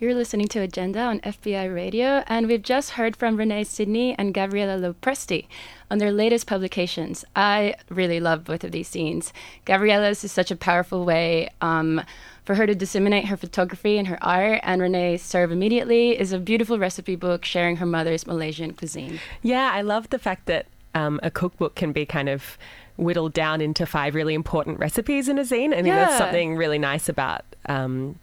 You're 0.00 0.14
listening 0.14 0.48
to 0.48 0.60
Agenda 0.60 1.00
on 1.00 1.20
FBI 1.20 1.74
Radio, 1.74 2.24
and 2.26 2.46
we've 2.46 2.62
just 2.62 2.92
heard 2.92 3.14
from 3.16 3.36
Raenee 3.36 3.66
Sydney 3.66 4.14
and 4.16 4.32
Gabriella 4.32 4.78
Lo 4.78 4.94
Presti 4.94 5.46
on 5.90 5.98
their 5.98 6.10
latest 6.10 6.46
publications. 6.46 7.22
I 7.36 7.74
really 7.90 8.18
love 8.18 8.44
both 8.44 8.64
of 8.64 8.72
these 8.72 8.88
scenes. 8.88 9.34
Gabriella's 9.66 10.24
is 10.24 10.32
such 10.32 10.50
a 10.50 10.56
powerful 10.56 11.04
way 11.04 11.50
um, 11.60 12.00
for 12.46 12.54
her 12.54 12.66
to 12.66 12.74
disseminate 12.74 13.26
her 13.26 13.36
photography 13.36 13.98
and 13.98 14.08
her 14.08 14.18
art, 14.22 14.60
and 14.62 14.80
Raenee 14.80 15.20
Serve 15.20 15.52
Immediately 15.52 16.18
is 16.18 16.32
a 16.32 16.38
beautiful 16.38 16.78
recipe 16.78 17.14
book 17.14 17.44
sharing 17.44 17.76
her 17.76 17.84
mother's 17.84 18.26
Malaysian 18.26 18.72
cuisine. 18.72 19.20
Yeah, 19.42 19.70
I 19.70 19.82
love 19.82 20.08
the 20.08 20.18
fact 20.18 20.46
that 20.46 20.64
um, 20.94 21.20
a 21.22 21.30
cookbook 21.30 21.74
can 21.74 21.92
be 21.92 22.04
kind 22.06 22.28
of 22.28 22.58
whittled 22.96 23.32
down 23.32 23.60
into 23.60 23.86
five 23.86 24.14
really 24.14 24.34
important 24.34 24.78
recipes 24.78 25.28
in 25.28 25.38
a 25.38 25.42
zine. 25.42 25.72
I 25.72 25.76
mean, 25.76 25.86
Yeah. 25.86 26.04
that's 26.06 26.18
something 26.18 26.56
really 26.56 26.78
nice 26.78 27.08
about. 27.08 27.44
Um, 27.66 28.18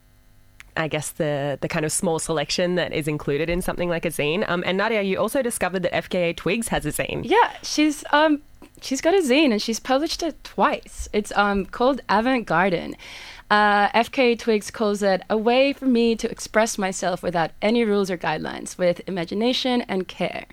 I 0.75 0.87
guess 0.87 1.09
the 1.09 1.57
the 1.61 1.67
kind 1.67 1.85
of 1.85 1.91
small 1.91 2.19
selection 2.19 2.75
that 2.75 2.93
is 2.93 3.07
included 3.07 3.49
in 3.49 3.61
something 3.63 3.89
like 3.89 4.05
a 4.05 4.09
zine. 4.09 4.47
Um, 4.47 4.63
and 4.65 4.77
Nadia, 4.77 5.01
you 5.01 5.17
also 5.17 5.41
discovered 5.41 5.81
that 5.83 5.93
FKA 5.93 6.35
Twigs 6.35 6.67
has 6.67 6.85
a 6.85 6.91
zine. 6.91 7.21
Yeah, 7.23 7.51
she's 7.63 8.03
um 8.11 8.41
she's 8.81 9.01
got 9.01 9.15
a 9.15 9.21
zine 9.21 9.51
and 9.51 9.59
she's 9.59 9.79
published 9.79 10.21
it 10.21 10.35
twice. 10.43 11.09
It's 11.13 11.31
um 11.35 11.65
called 11.65 12.01
Avant 12.09 12.45
Garden. 12.45 12.95
Uh, 13.49 13.87
FKA 13.91 14.37
Twigs 14.37 14.69
calls 14.69 15.01
it 15.01 15.21
a 15.29 15.37
way 15.37 15.71
for 15.71 15.85
me 15.85 16.15
to 16.17 16.29
express 16.29 16.77
myself 16.77 17.23
without 17.23 17.51
any 17.61 17.85
rules 17.85 18.11
or 18.11 18.17
guidelines, 18.17 18.77
with 18.77 18.99
imagination 19.07 19.81
and 19.83 20.05
care. 20.07 20.45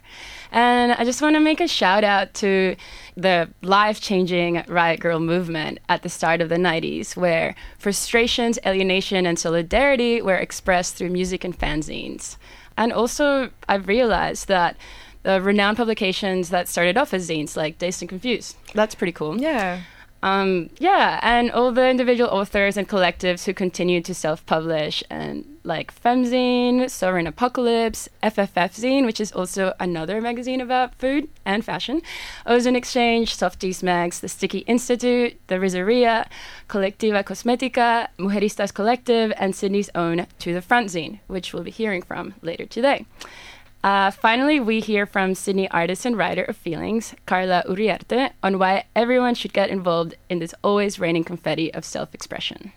And 0.54 0.92
I 0.92 1.04
just 1.04 1.20
want 1.20 1.34
to 1.34 1.40
make 1.40 1.60
a 1.60 1.66
shout 1.66 2.04
out 2.04 2.32
to 2.34 2.76
the 3.16 3.50
life 3.60 4.00
changing 4.00 4.62
Riot 4.68 5.00
Grrrl 5.00 5.20
movement 5.20 5.80
at 5.88 6.04
the 6.04 6.08
start 6.08 6.40
of 6.40 6.48
the 6.48 6.54
90s, 6.54 7.16
where 7.16 7.56
frustrations, 7.76 8.56
alienation, 8.64 9.26
and 9.26 9.36
solidarity 9.36 10.22
were 10.22 10.36
expressed 10.36 10.94
through 10.94 11.10
music 11.10 11.42
and 11.42 11.58
fanzines. 11.58 12.36
And 12.76 12.92
also, 12.92 13.50
I've 13.68 13.88
realized 13.88 14.46
that 14.46 14.76
the 15.24 15.42
renowned 15.42 15.76
publications 15.76 16.50
that 16.50 16.68
started 16.68 16.96
off 16.96 17.12
as 17.12 17.28
zines, 17.28 17.56
like 17.56 17.78
Dazed 17.78 18.02
and 18.02 18.08
Confused, 18.08 18.56
that's 18.74 18.94
pretty 18.94 19.12
cool. 19.12 19.40
Yeah. 19.40 19.80
Um, 20.24 20.70
yeah, 20.78 21.20
and 21.22 21.50
all 21.50 21.70
the 21.70 21.86
individual 21.86 22.30
authors 22.30 22.78
and 22.78 22.88
collectives 22.88 23.44
who 23.44 23.52
continue 23.52 24.00
to 24.00 24.14
self-publish, 24.14 25.04
and 25.10 25.44
like 25.64 25.94
Femzine, 25.94 26.88
Sovereign 26.88 27.26
Apocalypse, 27.26 28.08
FFF 28.22 28.72
Zine, 28.72 29.04
which 29.04 29.20
is 29.20 29.32
also 29.32 29.74
another 29.78 30.22
magazine 30.22 30.62
about 30.62 30.94
food 30.94 31.28
and 31.44 31.62
fashion, 31.62 32.00
Ozone 32.46 32.74
Exchange, 32.74 33.34
Softies 33.34 33.82
Mags, 33.82 34.20
The 34.20 34.30
Sticky 34.30 34.60
Institute, 34.60 35.38
The 35.48 35.56
Rizeria, 35.56 36.26
Colectiva 36.70 37.22
Cosmetica, 37.22 38.08
Mujeristas 38.18 38.72
Collective, 38.72 39.30
and 39.36 39.54
Sydney's 39.54 39.90
own 39.94 40.26
To 40.38 40.54
the 40.54 40.62
Front 40.62 40.88
Zine, 40.88 41.20
which 41.26 41.52
we'll 41.52 41.64
be 41.64 41.70
hearing 41.70 42.00
from 42.00 42.32
later 42.40 42.64
today. 42.64 43.04
Uh, 43.84 44.10
finally, 44.10 44.58
we 44.58 44.80
hear 44.80 45.04
from 45.04 45.34
Sydney 45.34 45.70
artist 45.70 46.06
and 46.06 46.16
writer 46.16 46.42
of 46.42 46.56
feelings, 46.56 47.14
Carla 47.26 47.62
Uriarte, 47.68 48.30
on 48.42 48.58
why 48.58 48.86
everyone 48.96 49.34
should 49.34 49.52
get 49.52 49.68
involved 49.68 50.14
in 50.30 50.38
this 50.38 50.54
always 50.64 50.98
raining 50.98 51.22
confetti 51.22 51.72
of 51.74 51.84
self 51.84 52.14
expression. 52.14 52.72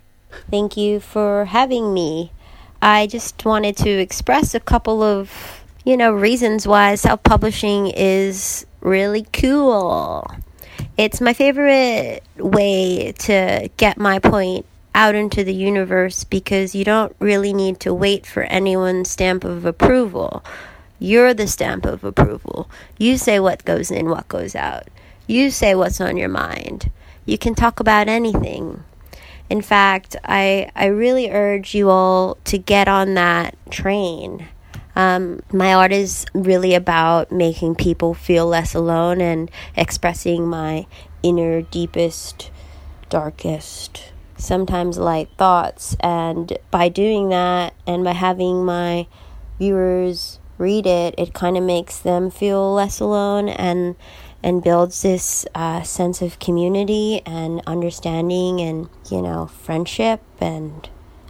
Thank 0.51 0.75
you 0.75 0.99
for 0.99 1.45
having 1.45 1.93
me. 1.93 2.33
I 2.81 3.07
just 3.07 3.45
wanted 3.45 3.77
to 3.77 3.89
express 3.89 4.53
a 4.53 4.59
couple 4.59 5.01
of, 5.01 5.63
you 5.85 5.95
know, 5.95 6.11
reasons 6.11 6.67
why 6.67 6.95
self 6.95 7.23
publishing 7.23 7.87
is 7.87 8.65
really 8.81 9.25
cool. 9.31 10.29
It's 10.97 11.21
my 11.21 11.31
favorite 11.31 12.21
way 12.35 13.13
to 13.19 13.69
get 13.77 13.97
my 13.97 14.19
point 14.19 14.65
out 14.93 15.15
into 15.15 15.45
the 15.45 15.53
universe 15.53 16.25
because 16.25 16.75
you 16.75 16.83
don't 16.83 17.15
really 17.19 17.53
need 17.53 17.79
to 17.79 17.93
wait 17.93 18.25
for 18.25 18.43
anyone's 18.43 19.09
stamp 19.09 19.45
of 19.45 19.63
approval. 19.63 20.43
You're 20.99 21.33
the 21.33 21.47
stamp 21.47 21.85
of 21.85 22.03
approval. 22.03 22.69
You 22.97 23.17
say 23.17 23.39
what 23.39 23.65
goes 23.65 23.91
in, 23.91 24.09
what 24.09 24.27
goes 24.27 24.55
out. 24.55 24.87
You 25.27 25.51
say 25.51 25.75
what's 25.75 26.01
on 26.01 26.17
your 26.17 26.29
mind. 26.29 26.91
You 27.25 27.37
can 27.37 27.53
talk 27.53 27.79
about 27.79 28.07
anything. 28.07 28.83
In 29.49 29.61
fact, 29.61 30.15
I, 30.23 30.71
I 30.75 30.87
really 30.87 31.29
urge 31.31 31.75
you 31.75 31.89
all 31.89 32.37
to 32.45 32.57
get 32.57 32.87
on 32.87 33.13
that 33.13 33.55
train. 33.69 34.47
Um, 34.95 35.41
my 35.51 35.73
art 35.73 35.91
is 35.91 36.25
really 36.33 36.73
about 36.73 37.31
making 37.31 37.75
people 37.75 38.13
feel 38.13 38.47
less 38.47 38.73
alone 38.73 39.21
and 39.21 39.51
expressing 39.75 40.47
my 40.47 40.87
inner, 41.21 41.61
deepest, 41.61 42.49
darkest, 43.09 44.11
sometimes 44.37 44.97
light 44.97 45.29
thoughts. 45.37 45.95
And 45.99 46.57
by 46.71 46.89
doing 46.89 47.29
that 47.29 47.75
and 47.85 48.03
by 48.03 48.13
having 48.13 48.65
my 48.65 49.07
viewers 49.59 50.36
read 50.57 50.85
it, 50.85 51.15
it 51.17 51.33
kind 51.33 51.57
of 51.57 51.63
makes 51.63 51.99
them 51.99 52.29
feel 52.29 52.73
less 52.73 52.99
alone 52.99 53.49
and 53.49 53.95
and 54.43 54.63
builds 54.63 55.01
this 55.01 55.45
uh, 55.55 55.81
sense 55.81 56.21
of 56.21 56.39
community 56.39 57.21
and 57.25 57.61
understanding 57.65 58.61
and 58.61 58.87
you 59.09 59.21
know 59.21 59.47
friendship 59.47 60.21
and 60.39 60.89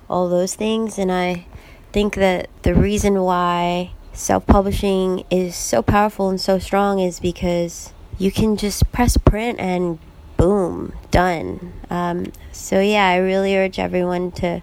all 0.10 0.30
those 0.30 0.56
things. 0.56 0.98
And 0.98 1.12
I 1.12 1.46
think 1.92 2.16
that 2.16 2.50
the 2.64 2.76
reason 2.76 3.22
why 3.22 3.92
self-publishing 4.14 5.24
is 5.30 5.56
so 5.56 5.82
powerful 5.82 6.30
and 6.30 6.42
so 6.42 6.60
strong 6.60 7.00
is 7.00 7.20
because 7.20 7.94
you 8.18 8.32
can 8.32 8.58
just 8.58 8.92
press 8.92 9.16
print 9.18 9.60
and 9.60 10.00
boom, 10.38 10.94
done. 11.12 11.74
Um, 11.90 12.32
so 12.52 12.80
yeah, 12.80 13.08
I 13.08 13.18
really 13.18 13.56
urge 13.56 13.80
everyone 13.80 14.32
to 14.34 14.62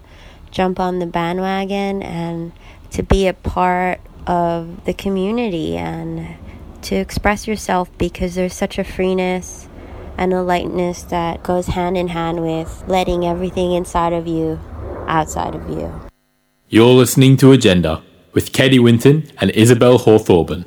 jump 0.51 0.79
on 0.79 0.99
the 0.99 1.05
bandwagon 1.05 2.01
and 2.01 2.51
to 2.91 3.03
be 3.03 3.27
a 3.27 3.33
part 3.33 3.99
of 4.27 4.85
the 4.85 4.93
community 4.93 5.77
and 5.77 6.35
to 6.83 6.95
express 6.95 7.47
yourself 7.47 7.89
because 7.97 8.35
there's 8.35 8.53
such 8.53 8.77
a 8.77 8.83
freeness 8.83 9.67
and 10.17 10.33
a 10.33 10.41
lightness 10.41 11.03
that 11.03 11.43
goes 11.43 11.67
hand 11.67 11.97
in 11.97 12.07
hand 12.07 12.41
with 12.41 12.83
letting 12.87 13.25
everything 13.25 13.73
inside 13.73 14.13
of 14.13 14.27
you 14.27 14.59
outside 15.07 15.55
of 15.55 15.69
you. 15.69 15.91
You're 16.69 16.93
listening 16.93 17.37
to 17.37 17.51
Agenda 17.51 18.03
with 18.33 18.51
Katie 18.51 18.79
Winton 18.79 19.29
and 19.39 19.51
Isabel 19.51 19.97
Hawthorne. 19.97 20.65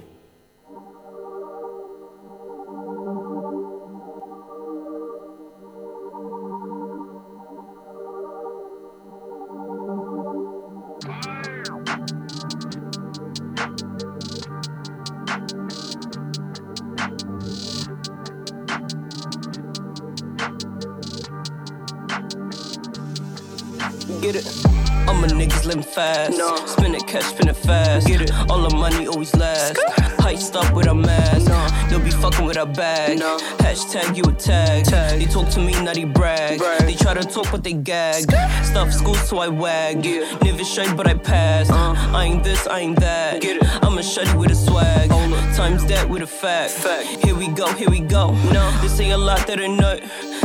Spin 27.09 27.16
it, 27.16 27.23
cash, 27.23 27.31
spin 27.31 27.49
it 27.49 27.57
fast. 27.57 28.07
Get 28.07 28.21
it? 28.21 28.33
All 28.51 28.61
the 28.61 28.77
money 28.77 29.07
always 29.07 29.35
lasts. 29.35 29.83
Heist 30.21 30.55
up 30.55 30.75
with 30.75 30.87
a 30.88 30.94
mask. 30.94 31.49
No. 31.49 31.88
They'll 31.88 32.05
be 32.05 32.11
fucking 32.11 32.44
with 32.44 32.59
a 32.59 32.66
bag. 32.66 33.18
No. 33.18 33.38
Hashtag 33.59 34.14
you 34.14 34.23
a 34.25 34.33
tag. 34.33 34.85
tag. 34.85 35.18
They 35.18 35.25
talk 35.25 35.49
to 35.51 35.61
me, 35.61 35.73
not 35.83 35.94
they 35.94 36.05
brag. 36.05 36.59
brag. 36.59 36.83
They 36.83 36.94
try 36.94 37.14
to 37.14 37.25
talk, 37.25 37.51
but 37.51 37.64
they 37.64 37.73
gag. 37.73 38.31
Stuff 38.62 38.92
school, 38.92 39.14
so 39.14 39.38
I 39.38 39.49
wag. 39.49 40.05
Yeah. 40.05 40.37
Never 40.42 40.64
shy, 40.64 40.92
but 40.94 41.07
I 41.07 41.14
pass. 41.14 41.71
Uh. 41.71 41.94
I 41.97 42.25
ain't 42.25 42.44
this, 42.44 42.66
I 42.66 42.81
ain't 42.81 43.01
that. 43.01 43.40
Get 43.40 43.57
it? 43.57 43.64
I'm 43.83 43.97
a 43.97 44.03
shutty 44.03 44.38
with 44.38 44.51
a 44.51 44.55
swag. 44.55 45.09
Times 45.57 45.87
that 45.87 46.09
with 46.09 46.23
a 46.23 46.27
fact. 46.27 46.73
fact. 46.73 47.25
Here 47.25 47.35
we 47.35 47.49
go, 47.49 47.73
here 47.73 47.90
we 47.90 48.01
go. 48.01 48.33
No. 48.53 48.71
They 48.83 48.88
say 48.88 49.11
a 49.12 49.18
lot 49.18 49.47
that 49.47 49.61
I 49.61 49.66
know. 49.66 49.99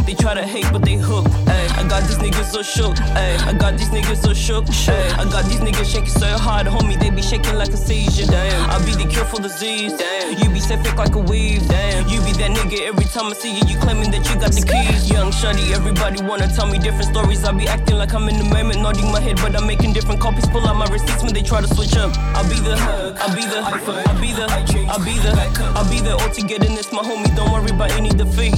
They 0.06 0.14
try 0.14 0.34
to 0.34 0.44
hate, 0.44 0.68
but 0.72 0.84
they 0.84 0.96
hook. 0.96 1.26
Ay. 1.48 1.68
I 1.80 1.88
got 1.88 2.04
these 2.04 2.18
niggas 2.18 2.52
so 2.52 2.62
shook. 2.62 3.00
Ay. 3.16 3.38
I 3.48 3.54
got 3.54 3.78
these 3.78 3.90
niggas 3.90 4.22
so 4.22 4.34
shook. 4.34 4.68
Ay. 4.68 5.16
I 5.18 5.24
got 5.32 5.46
these 5.46 5.60
niggas 5.60 5.86
shaking 5.86 6.10
so 6.10 6.28
hard, 6.38 6.68
homie. 6.68 7.00
They 7.00 7.10
be 7.10 7.22
shaking 7.22 7.56
like 7.56 7.70
a 7.70 7.78
seizure. 7.78 8.26
Damn. 8.26 8.70
I 8.70 8.84
be 8.86 8.92
the 8.92 9.08
cure 9.10 9.24
for 9.24 9.42
disease. 9.42 9.94
Damn. 9.94 10.38
You 10.40 10.50
be 10.50 10.60
fake 10.60 10.98
like 10.98 11.16
a 11.16 11.20
weave. 11.20 11.68
Damn. 11.70 12.08
You 12.10 12.20
be 12.22 12.34
that 12.34 12.52
nigga 12.52 12.88
every 12.88 13.06
time 13.06 13.32
I 13.32 13.34
see 13.34 13.56
you. 13.56 13.64
You 13.66 13.78
claiming 13.80 14.12
that 14.12 14.28
you 14.30 14.36
got 14.36 14.52
the 14.52 14.64
keys. 14.66 15.10
Young 15.10 15.32
shuddy, 15.32 15.72
everybody 15.72 16.22
wanna 16.22 16.48
tell 16.54 16.68
me 16.68 16.80
different 16.80 17.06
stories. 17.06 17.44
I 17.46 17.52
be 17.54 17.68
acting 17.68 17.98
like 17.98 18.14
I'm 18.14 18.28
in 18.28 18.38
the 18.38 18.44
moment, 18.44 18.82
nodding 18.82 19.10
my 19.12 19.22
head, 19.22 19.38
but 19.38 19.56
I'm 19.56 19.66
making 19.66 19.94
different 19.94 20.20
copies. 20.20 20.48
Pull 20.48 20.68
out 20.68 20.76
my 20.76 20.88
receipts 20.88 21.24
when 21.24 21.34
they 21.34 21.44
try 21.44 21.62
to 21.62 21.68
switch 21.68 21.96
up. 21.96 22.12
I'll 22.36 22.48
be 22.50 22.60
the, 22.60 22.76
I'll 23.22 23.36
be 23.36 23.44
the, 23.48 23.60
I'll 23.64 24.20
be 24.20 24.34
the, 24.34 24.46
I'll 24.52 25.04
be 25.04 25.16
the, 25.16 25.32
I'll 25.80 25.90
be 25.90 26.00
the 26.00 26.14
all 26.18 26.30
togetherness, 26.30 26.92
my 26.92 27.04
homie. 27.04 27.34
Don't 27.36 27.52
worry 27.52 27.72
about 27.72 27.92
any 27.92 28.10
defeat. 28.10 28.54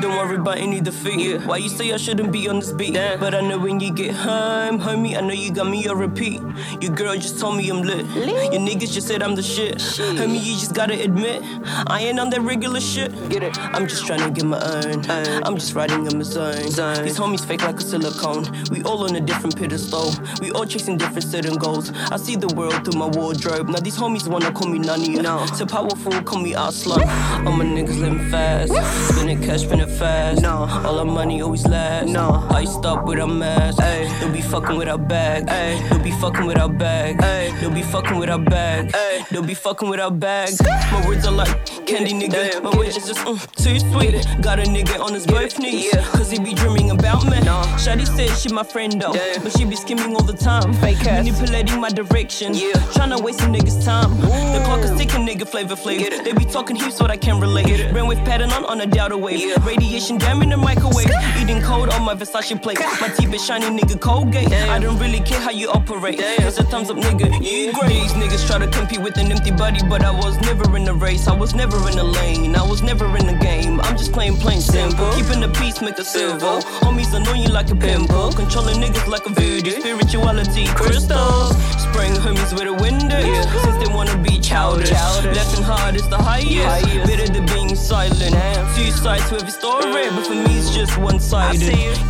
Don't 0.00 0.16
worry 0.16 0.36
about 0.36 0.58
any 0.58 0.80
defeat. 0.80 1.18
Yeah. 1.18 1.44
Why 1.44 1.56
you 1.56 1.68
say 1.68 1.92
I 1.92 1.96
shouldn't 1.96 2.30
be 2.30 2.48
on 2.48 2.60
this 2.60 2.70
beat? 2.70 2.94
Damn. 2.94 3.18
But 3.18 3.34
I 3.34 3.40
know 3.40 3.58
when 3.58 3.80
you 3.80 3.92
get 3.92 4.14
home, 4.14 4.78
homie, 4.78 5.16
I 5.16 5.20
know 5.20 5.32
you 5.32 5.50
got 5.52 5.68
me 5.68 5.86
a 5.86 5.94
repeat. 5.94 6.40
Your 6.80 6.92
girl 6.92 7.16
just 7.16 7.40
told 7.40 7.56
me 7.56 7.68
I'm 7.68 7.82
lit. 7.82 8.06
lit. 8.14 8.52
Your 8.52 8.62
niggas 8.62 8.92
just 8.92 9.08
said 9.08 9.24
I'm 9.24 9.34
the 9.34 9.42
shit. 9.42 9.80
shit. 9.80 10.16
Homie, 10.16 10.36
you 10.36 10.54
just 10.54 10.72
gotta 10.72 10.94
admit, 11.02 11.42
I 11.88 12.00
ain't 12.02 12.20
on 12.20 12.30
that 12.30 12.42
regular 12.42 12.80
shit. 12.80 13.10
Get 13.28 13.42
it? 13.42 13.58
I'm 13.58 13.88
just 13.88 14.06
trying 14.06 14.20
to 14.20 14.30
get 14.30 14.44
my 14.44 14.60
own. 14.60 15.04
I'm 15.44 15.56
just 15.56 15.74
riding 15.74 16.06
on 16.06 16.16
my 16.16 16.22
zone. 16.22 16.70
zone. 16.70 17.04
These 17.04 17.18
homies 17.18 17.44
fake 17.44 17.62
like 17.62 17.78
a 17.78 17.82
silicone. 17.82 18.46
We 18.70 18.84
all 18.84 19.02
on 19.02 19.16
a 19.16 19.20
different 19.20 19.56
pedestal. 19.56 20.14
We 20.40 20.52
all 20.52 20.64
chasing 20.64 20.96
different 20.96 21.24
certain 21.24 21.56
goals. 21.56 21.90
I 22.12 22.18
see 22.18 22.36
the 22.36 22.54
world 22.54 22.84
through 22.84 22.98
my 23.00 23.06
wardrobe. 23.06 23.68
Now 23.68 23.80
these 23.80 23.96
homies 23.98 24.28
wanna 24.28 24.52
call 24.52 24.68
me 24.68 24.78
nani. 24.78 25.14
No. 25.14 25.44
Too 25.56 25.66
powerful, 25.66 26.12
call 26.22 26.40
me 26.40 26.54
Aslan. 26.54 27.02
All 27.46 27.52
my 27.52 27.64
niggas 27.64 27.98
living 27.98 28.30
fast. 28.30 28.72
Spinning 29.12 29.42
cash, 29.42 29.62
spinning 29.62 29.87
fast. 29.88 30.42
No. 30.42 30.66
All 30.84 30.98
our 30.98 31.04
money 31.04 31.40
always 31.42 31.66
last. 31.66 32.08
No. 32.08 32.46
Iced 32.50 32.84
up 32.84 33.06
with 33.06 33.18
a 33.18 33.26
mask. 33.26 33.80
Ay. 33.80 34.06
They'll 34.20 34.32
be 34.32 34.40
fucking 34.40 34.76
with 34.76 34.88
our 34.88 34.98
bag. 34.98 35.48
Ay. 35.48 35.86
They'll 35.88 36.02
be 36.02 36.12
fucking 36.12 36.46
with 36.46 36.58
our 36.58 36.68
bag. 36.68 37.20
Ay. 37.22 37.56
They'll 37.60 37.70
be 37.70 37.82
fucking 37.82 38.18
with 38.18 38.28
our 38.30 38.38
bag. 38.38 38.90
Ay. 38.94 39.26
They'll 39.30 39.42
be 39.42 39.54
fucking 39.54 39.88
with 39.88 40.00
our 40.00 40.10
bag. 40.10 40.50
My 40.92 41.06
words 41.06 41.26
are 41.26 41.32
like 41.32 41.66
candy, 41.86 42.12
nigga. 42.12 42.62
My 42.62 42.76
words 42.76 42.96
is 42.96 43.06
just 43.06 43.20
mm, 43.20 43.38
too 43.56 43.78
sweet. 43.80 44.26
Got 44.42 44.60
a 44.60 44.62
nigga 44.62 45.00
on 45.00 45.14
his 45.14 45.26
both 45.26 45.58
knees. 45.58 45.92
Cause 46.12 46.30
he 46.30 46.38
be 46.38 46.54
dreaming 46.54 46.90
about 46.90 47.24
me. 47.24 47.40
No. 47.40 47.62
Shawty 47.78 48.06
said 48.06 48.30
she 48.36 48.48
my 48.52 48.62
friend 48.64 49.00
though. 49.00 49.12
But 49.42 49.56
she 49.56 49.64
be 49.64 49.76
skimming 49.76 50.14
all 50.14 50.24
the 50.24 50.36
time. 50.36 50.72
Fake 50.74 51.04
ass. 51.06 51.24
Manipulating 51.24 51.80
my 51.80 51.90
direction. 51.90 52.54
Yeah. 52.54 52.72
Tryna 52.94 53.22
waste 53.22 53.40
a 53.40 53.44
nigga's 53.44 53.84
time. 53.84 54.10
The 54.20 54.62
clock 54.64 54.80
is 54.80 54.90
ticking, 54.98 55.26
nigga, 55.26 55.46
flavor 55.46 55.76
flavor. 55.76 56.22
They 56.22 56.32
be 56.32 56.44
talking 56.44 56.76
heaps, 56.76 56.98
but 56.98 57.10
I 57.10 57.16
can't 57.16 57.40
relate. 57.40 57.92
Ran 57.92 58.06
with 58.06 58.18
pattern 58.18 58.50
on 58.50 58.64
on 58.64 58.80
a 58.80 58.86
delta 58.86 59.16
wave. 59.16 59.56
Radiation 59.78 60.18
damn 60.18 60.42
in 60.42 60.50
the 60.50 60.56
microwave. 60.56 61.08
Eating 61.40 61.62
cold 61.62 61.90
on 61.90 62.04
my 62.04 62.12
Versace 62.12 62.60
plate. 62.60 62.80
My 63.00 63.08
teeth 63.10 63.32
is 63.32 63.44
shiny, 63.44 63.66
nigga, 63.66 64.00
Colgate. 64.00 64.50
I 64.52 64.80
don't 64.80 64.98
really 64.98 65.20
care 65.20 65.40
how 65.40 65.52
you 65.52 65.70
operate. 65.70 66.16
It's 66.18 66.58
a 66.58 66.64
thumbs 66.64 66.90
up, 66.90 66.96
nigga. 66.96 67.30
You 67.40 67.72
great. 67.72 67.90
These 67.90 68.12
niggas 68.14 68.44
try 68.48 68.58
to 68.58 68.66
compete 68.66 69.00
with 69.00 69.16
an 69.18 69.30
empty 69.30 69.52
body, 69.52 69.80
but 69.88 70.02
I 70.02 70.10
was 70.10 70.36
never 70.40 70.76
in 70.76 70.82
the 70.82 70.94
race. 70.94 71.28
I 71.28 71.36
was 71.36 71.54
never 71.54 71.76
in 71.88 71.94
the 71.94 72.02
lane. 72.02 72.56
I 72.56 72.66
was 72.66 72.82
never 72.82 73.06
in 73.18 73.26
the 73.26 73.34
game. 73.34 73.80
I'm 73.82 73.96
just 73.96 74.12
playing 74.12 74.38
plain 74.38 74.60
simple. 74.60 75.12
Keeping 75.12 75.40
the 75.40 75.48
peace, 75.60 75.80
make 75.80 75.98
a 75.98 76.04
civil. 76.04 76.58
Homies 76.82 77.14
annoy 77.14 77.34
you 77.34 77.50
like 77.50 77.70
a 77.70 77.76
pimple. 77.76 78.32
Controlling 78.32 78.80
niggas 78.82 79.06
like 79.06 79.26
a 79.26 79.30
voodoo. 79.30 79.70
Spirituality, 79.70 80.66
crystals. 80.74 81.54
Spraying 81.78 82.14
homies 82.14 82.52
with 82.52 82.66
a 82.66 82.74
window. 82.74 83.20
Yeah. 83.20 83.42
Since 83.62 83.86
they 83.86 83.94
wanna 83.94 84.16
be 84.18 84.40
childish. 84.40 84.90
Left 84.90 85.56
and 85.56 85.64
hard 85.64 85.94
is 85.94 86.08
the 86.08 86.18
highest. 86.18 86.84
Better 87.06 87.28
than 87.32 87.46
being 87.46 87.76
silent. 87.76 88.34
Two 88.74 88.90
sides 88.90 89.28
to 89.28 89.36
every 89.36 89.50
story, 89.50 89.67
but 89.68 90.26
for 90.26 90.34
me 90.34 90.58
it's 90.58 90.74
just 90.74 90.96
one 90.98 91.20
sided. 91.20 91.60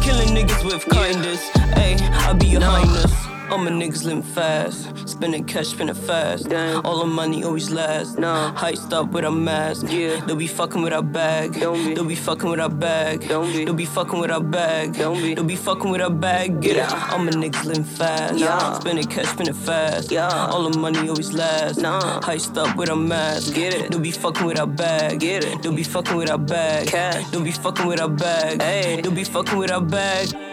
Killing 0.03 0.29
niggas 0.29 0.64
with 0.64 0.85
kindness. 0.88 1.51
Ayy, 1.77 2.01
I'll 2.23 2.35
be 2.35 2.47
your 2.47 2.62
highness. 2.62 3.27
All 3.50 3.56
my 3.56 3.70
niggas 3.70 4.04
living 4.04 4.22
fast. 4.22 5.08
Spending 5.08 5.44
cash, 5.44 5.68
spending 5.68 5.96
fast. 5.96 6.52
All 6.84 6.98
the 7.00 7.06
money 7.06 7.42
always 7.44 7.70
lasts. 7.70 8.18
No. 8.18 8.52
Heist 8.54 8.92
up 8.92 9.11
with 9.12 9.24
a 9.24 9.30
mask. 9.30 9.87
Yeah. 9.88 10.22
They'll 10.26 10.37
be 10.37 10.46
fucking 10.46 10.82
with 10.82 10.92
our 10.92 11.02
bag. 11.02 11.54
Don't 11.58 11.82
be. 11.82 11.94
They'll 11.94 12.04
be 12.04 12.14
fucking 12.14 12.50
with 12.50 12.61
our 12.61 12.68
bag. 12.68 13.26
Don't 13.26 13.50
be. 13.50 13.64
They'll 13.64 13.74
be 13.74 13.87
fucking 13.87 14.20
with 14.20 14.30
our 14.30 14.40
bag. 14.40 14.94
Don't 14.94 15.16
be. 15.22 15.34
They'll 15.34 15.44
be 15.44 15.56
fucking 15.56 15.90
with 15.90 16.02
our 16.02 16.11
bag. 16.11 16.61
Get 16.61 16.76
it. 16.76 16.92
All 17.11 17.18
my 17.18 17.30
niggas 17.30 17.64
living 17.64 17.84
fast. 17.84 18.38
Yeah. 18.38 18.74
Spending 18.80 19.06
cash, 19.06 19.28
spending 19.28 19.54
fast. 19.54 20.11
Yeah. 20.12 20.28
All 20.28 20.68
the 20.68 20.78
money 20.78 21.08
always 21.08 21.32
lasts. 21.32 21.78
No. 21.78 21.98
Heist 22.22 22.56
up 22.58 22.76
with 22.76 22.90
a 22.90 22.96
mask. 22.96 23.54
Get 23.54 23.72
it. 23.72 23.90
They'll 23.90 24.00
be 24.00 24.11
fucking 24.11 24.46
with 24.46 24.61
our 24.61 24.66
bag. 24.66 25.20
Get 25.20 25.44
it. 25.44 25.62
They'll 25.62 25.72
be 25.72 25.84
fucking 25.84 26.16
with 26.16 26.30
our 26.30 26.38
bag. 26.38 26.88
Cash. 26.88 27.30
They'll 27.30 27.42
be 27.42 27.52
fucking 27.52 27.87
with 27.87 28.00
our 28.00 28.11
bag. 28.11 28.61
Hey. 28.61 29.00
They'll 29.00 29.11
be 29.11 29.24
fucking 29.24 29.56
with 29.56 29.70
our 29.70 29.80
bag. 29.80 30.47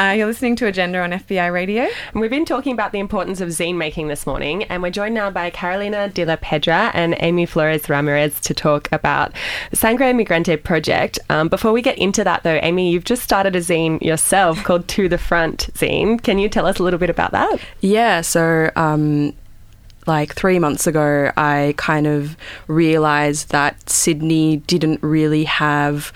Uh, 0.00 0.12
you're 0.12 0.26
listening 0.26 0.56
to 0.56 0.66
Agenda 0.66 0.98
on 0.98 1.10
FBI 1.10 1.52
Radio. 1.52 1.82
And 1.82 2.22
we've 2.22 2.30
been 2.30 2.46
talking 2.46 2.72
about 2.72 2.92
the 2.92 3.00
importance 3.00 3.42
of 3.42 3.50
zine 3.50 3.76
making 3.76 4.08
this 4.08 4.26
morning, 4.26 4.64
and 4.64 4.82
we're 4.82 4.88
joined 4.88 5.14
now 5.14 5.30
by 5.30 5.50
Carolina 5.50 6.08
de 6.08 6.24
la 6.24 6.36
Piedra 6.36 6.90
and 6.94 7.14
Aimee 7.20 7.44
Flores 7.44 7.86
Ramirez 7.86 8.40
to 8.40 8.54
talk 8.54 8.88
about 8.92 9.34
the 9.68 9.76
Sangre 9.76 10.14
Migrante 10.14 10.56
project. 10.64 11.18
Um, 11.28 11.48
before 11.48 11.72
we 11.72 11.82
get 11.82 11.98
into 11.98 12.24
that, 12.24 12.44
though, 12.44 12.58
Aimee, 12.62 12.90
you've 12.90 13.04
just 13.04 13.22
started 13.22 13.54
a 13.54 13.58
zine 13.58 14.00
yourself 14.00 14.64
called 14.64 14.88
To 14.88 15.06
the 15.06 15.18
Front 15.18 15.68
Zine. 15.74 16.22
Can 16.22 16.38
you 16.38 16.48
tell 16.48 16.64
us 16.64 16.78
a 16.78 16.82
little 16.82 16.98
bit 16.98 17.10
about 17.10 17.32
that? 17.32 17.60
Yeah, 17.82 18.22
so 18.22 18.70
um, 18.76 19.34
like 20.06 20.34
three 20.34 20.58
months 20.58 20.86
ago, 20.86 21.30
I 21.36 21.74
kind 21.76 22.06
of 22.06 22.38
realized 22.68 23.50
that 23.50 23.90
Sydney 23.90 24.62
didn't 24.66 25.02
really 25.02 25.44
have 25.44 26.10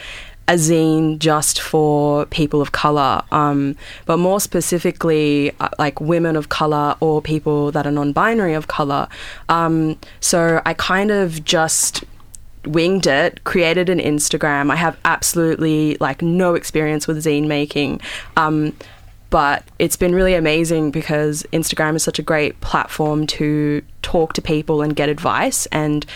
a 0.47 0.55
zine 0.55 1.19
just 1.19 1.61
for 1.61 2.27
people 2.27 2.61
of 2.61 2.73
color, 2.73 3.23
um, 3.33 3.77
but 4.05 4.19
more 4.19 4.41
specifically, 4.41 5.53
uh, 5.61 5.69
like 5.79 6.01
women 6.01 6.37
of 6.37 6.49
color 6.51 6.97
or 7.01 7.23
people 7.23 7.71
that 7.73 7.87
are 7.87 7.91
non 7.91 8.13
binary 8.13 8.55
of 8.55 8.69
color. 8.69 9.09
Um, 9.49 9.99
so 10.21 10.61
I 10.67 10.75
kind 10.75 11.11
of 11.11 11.45
just 11.45 12.05
winged 12.67 13.07
it, 13.07 13.45
created 13.45 13.89
an 13.89 13.99
Instagram. 14.01 14.71
I 14.71 14.77
have 14.77 14.99
absolutely 15.05 15.97
like 16.01 16.23
no 16.23 16.55
experience 16.55 17.07
with 17.07 17.25
zine 17.25 17.47
making. 17.47 18.01
Um, 18.37 18.77
but 19.31 19.65
it's 19.79 19.97
been 19.97 20.15
really 20.15 20.35
amazing 20.35 20.91
because 20.91 21.43
Instagram 21.53 21.97
is 21.97 22.03
such 22.05 22.19
a 22.19 22.23
great 22.23 22.61
platform 22.61 23.27
to 23.27 23.83
talk 24.03 24.33
to 24.35 24.43
people 24.43 24.81
and 24.81 24.95
get 24.95 25.09
advice 25.09 25.67
and 25.67 26.07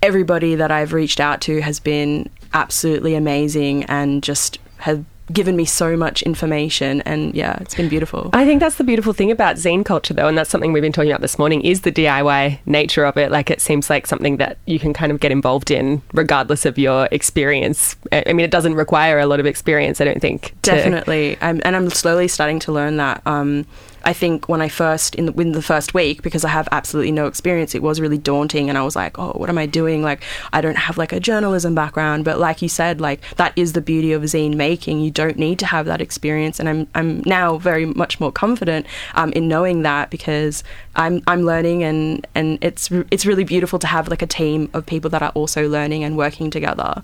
everybody 0.00 0.54
that 0.54 0.70
I've 0.70 0.92
reached 0.92 1.18
out 1.18 1.40
to 1.42 1.60
has 1.60 1.80
been 1.80 2.30
absolutely 2.54 3.14
amazing 3.14 3.84
and 3.84 4.22
just 4.22 4.58
have 4.78 5.04
given 5.30 5.56
me 5.56 5.64
so 5.66 5.94
much 5.94 6.22
information 6.22 7.02
and 7.02 7.34
yeah 7.34 7.58
it's 7.60 7.74
been 7.74 7.86
beautiful 7.90 8.30
I 8.32 8.46
think 8.46 8.60
that's 8.60 8.76
the 8.76 8.84
beautiful 8.84 9.12
thing 9.12 9.30
about 9.30 9.56
zine 9.56 9.84
culture, 9.84 10.14
though, 10.14 10.26
and 10.26 10.38
that's 10.38 10.48
something 10.48 10.72
we've 10.72 10.82
been 10.82 10.90
talking 10.92 11.10
about 11.10 11.20
this 11.20 11.38
morning, 11.38 11.60
is 11.62 11.82
the 11.82 11.92
DIY 11.92 12.60
nature 12.64 13.04
of 13.04 13.18
it. 13.18 13.30
Like, 13.30 13.50
it 13.50 13.60
seems 13.60 13.90
like 13.90 14.06
something 14.06 14.38
that 14.38 14.56
you 14.64 14.78
can 14.78 14.94
kind 14.94 15.12
of 15.12 15.20
get 15.20 15.30
involved 15.30 15.70
in 15.70 16.00
regardless 16.14 16.64
of 16.64 16.78
your 16.78 17.08
experience. 17.12 17.94
I 18.10 18.32
mean, 18.32 18.40
it 18.40 18.50
doesn't 18.50 18.74
require 18.74 19.18
a 19.18 19.26
lot 19.26 19.38
of 19.38 19.44
experience, 19.44 20.00
I 20.00 20.04
don't 20.04 20.20
think. 20.20 20.54
to- 20.62 20.70
Definitely, 20.70 21.36
I'm, 21.42 21.60
and 21.62 21.76
I'm 21.76 21.90
slowly 21.90 22.26
starting 22.28 22.58
to 22.60 22.72
learn 22.72 22.96
that. 22.96 23.20
Um, 23.26 23.66
I 24.04 24.12
think 24.12 24.48
when 24.48 24.60
I 24.60 24.68
first 24.68 25.14
in 25.14 25.26
the, 25.26 25.32
in 25.34 25.52
the 25.52 25.62
first 25.62 25.94
week, 25.94 26.22
because 26.22 26.44
I 26.44 26.48
have 26.48 26.68
absolutely 26.72 27.12
no 27.12 27.26
experience, 27.26 27.74
it 27.74 27.82
was 27.82 28.00
really 28.00 28.18
daunting, 28.18 28.68
and 28.68 28.78
I 28.78 28.82
was 28.82 28.96
like, 28.96 29.18
"Oh, 29.18 29.32
what 29.32 29.48
am 29.48 29.58
I 29.58 29.66
doing? 29.66 30.02
Like, 30.02 30.22
I 30.52 30.60
don't 30.60 30.76
have 30.76 30.98
like 30.98 31.12
a 31.12 31.20
journalism 31.20 31.74
background." 31.74 32.24
But 32.24 32.38
like 32.38 32.62
you 32.62 32.68
said, 32.68 33.00
like 33.00 33.20
that 33.36 33.52
is 33.56 33.72
the 33.72 33.80
beauty 33.80 34.12
of 34.12 34.22
zine 34.22 34.54
making. 34.54 35.00
You 35.00 35.10
don't 35.10 35.36
need 35.36 35.58
to 35.60 35.66
have 35.66 35.86
that 35.86 36.00
experience, 36.00 36.60
and 36.60 36.68
I'm 36.68 36.88
I'm 36.94 37.22
now 37.26 37.58
very 37.58 37.86
much 37.86 38.20
more 38.20 38.32
confident 38.32 38.86
um, 39.14 39.32
in 39.32 39.48
knowing 39.48 39.82
that 39.82 40.10
because 40.10 40.64
I'm 40.96 41.22
I'm 41.26 41.42
learning, 41.42 41.82
and 41.84 42.26
and 42.34 42.58
it's 42.62 42.90
it's 43.10 43.26
really 43.26 43.44
beautiful 43.44 43.78
to 43.80 43.86
have 43.86 44.08
like 44.08 44.22
a 44.22 44.26
team 44.26 44.70
of 44.72 44.86
people 44.86 45.10
that 45.10 45.22
are 45.22 45.32
also 45.34 45.68
learning 45.68 46.04
and 46.04 46.16
working 46.16 46.50
together. 46.50 47.02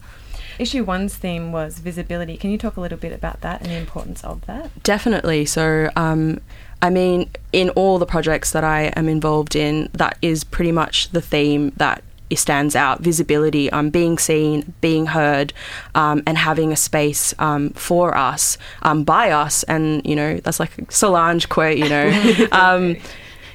Issue 0.58 0.84
one's 0.84 1.14
theme 1.14 1.52
was 1.52 1.78
visibility. 1.78 2.36
Can 2.36 2.50
you 2.50 2.58
talk 2.58 2.76
a 2.76 2.80
little 2.80 2.98
bit 2.98 3.12
about 3.12 3.40
that 3.40 3.60
and 3.60 3.70
the 3.70 3.76
importance 3.76 4.22
of 4.24 4.44
that? 4.46 4.70
Definitely. 4.82 5.44
So, 5.46 5.90
um, 5.96 6.40
I 6.82 6.90
mean, 6.90 7.30
in 7.52 7.70
all 7.70 7.98
the 7.98 8.06
projects 8.06 8.52
that 8.52 8.64
I 8.64 8.92
am 8.96 9.08
involved 9.08 9.56
in, 9.56 9.88
that 9.94 10.18
is 10.22 10.44
pretty 10.44 10.72
much 10.72 11.10
the 11.10 11.20
theme 11.20 11.72
that 11.76 12.02
stands 12.36 12.74
out 12.74 13.00
visibility, 13.00 13.70
um, 13.70 13.90
being 13.90 14.18
seen, 14.18 14.74
being 14.80 15.06
heard, 15.06 15.52
um, 15.94 16.22
and 16.26 16.36
having 16.38 16.72
a 16.72 16.76
space 16.76 17.34
um, 17.38 17.70
for 17.70 18.16
us, 18.16 18.58
um, 18.82 19.04
by 19.04 19.30
us. 19.30 19.62
And, 19.64 20.04
you 20.04 20.16
know, 20.16 20.38
that's 20.38 20.60
like 20.60 20.76
a 20.78 20.92
Solange 20.92 21.48
quote, 21.48 21.78
you 21.78 21.88
know. 21.88 22.48
um, 22.52 22.96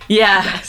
yeah. 0.07 0.61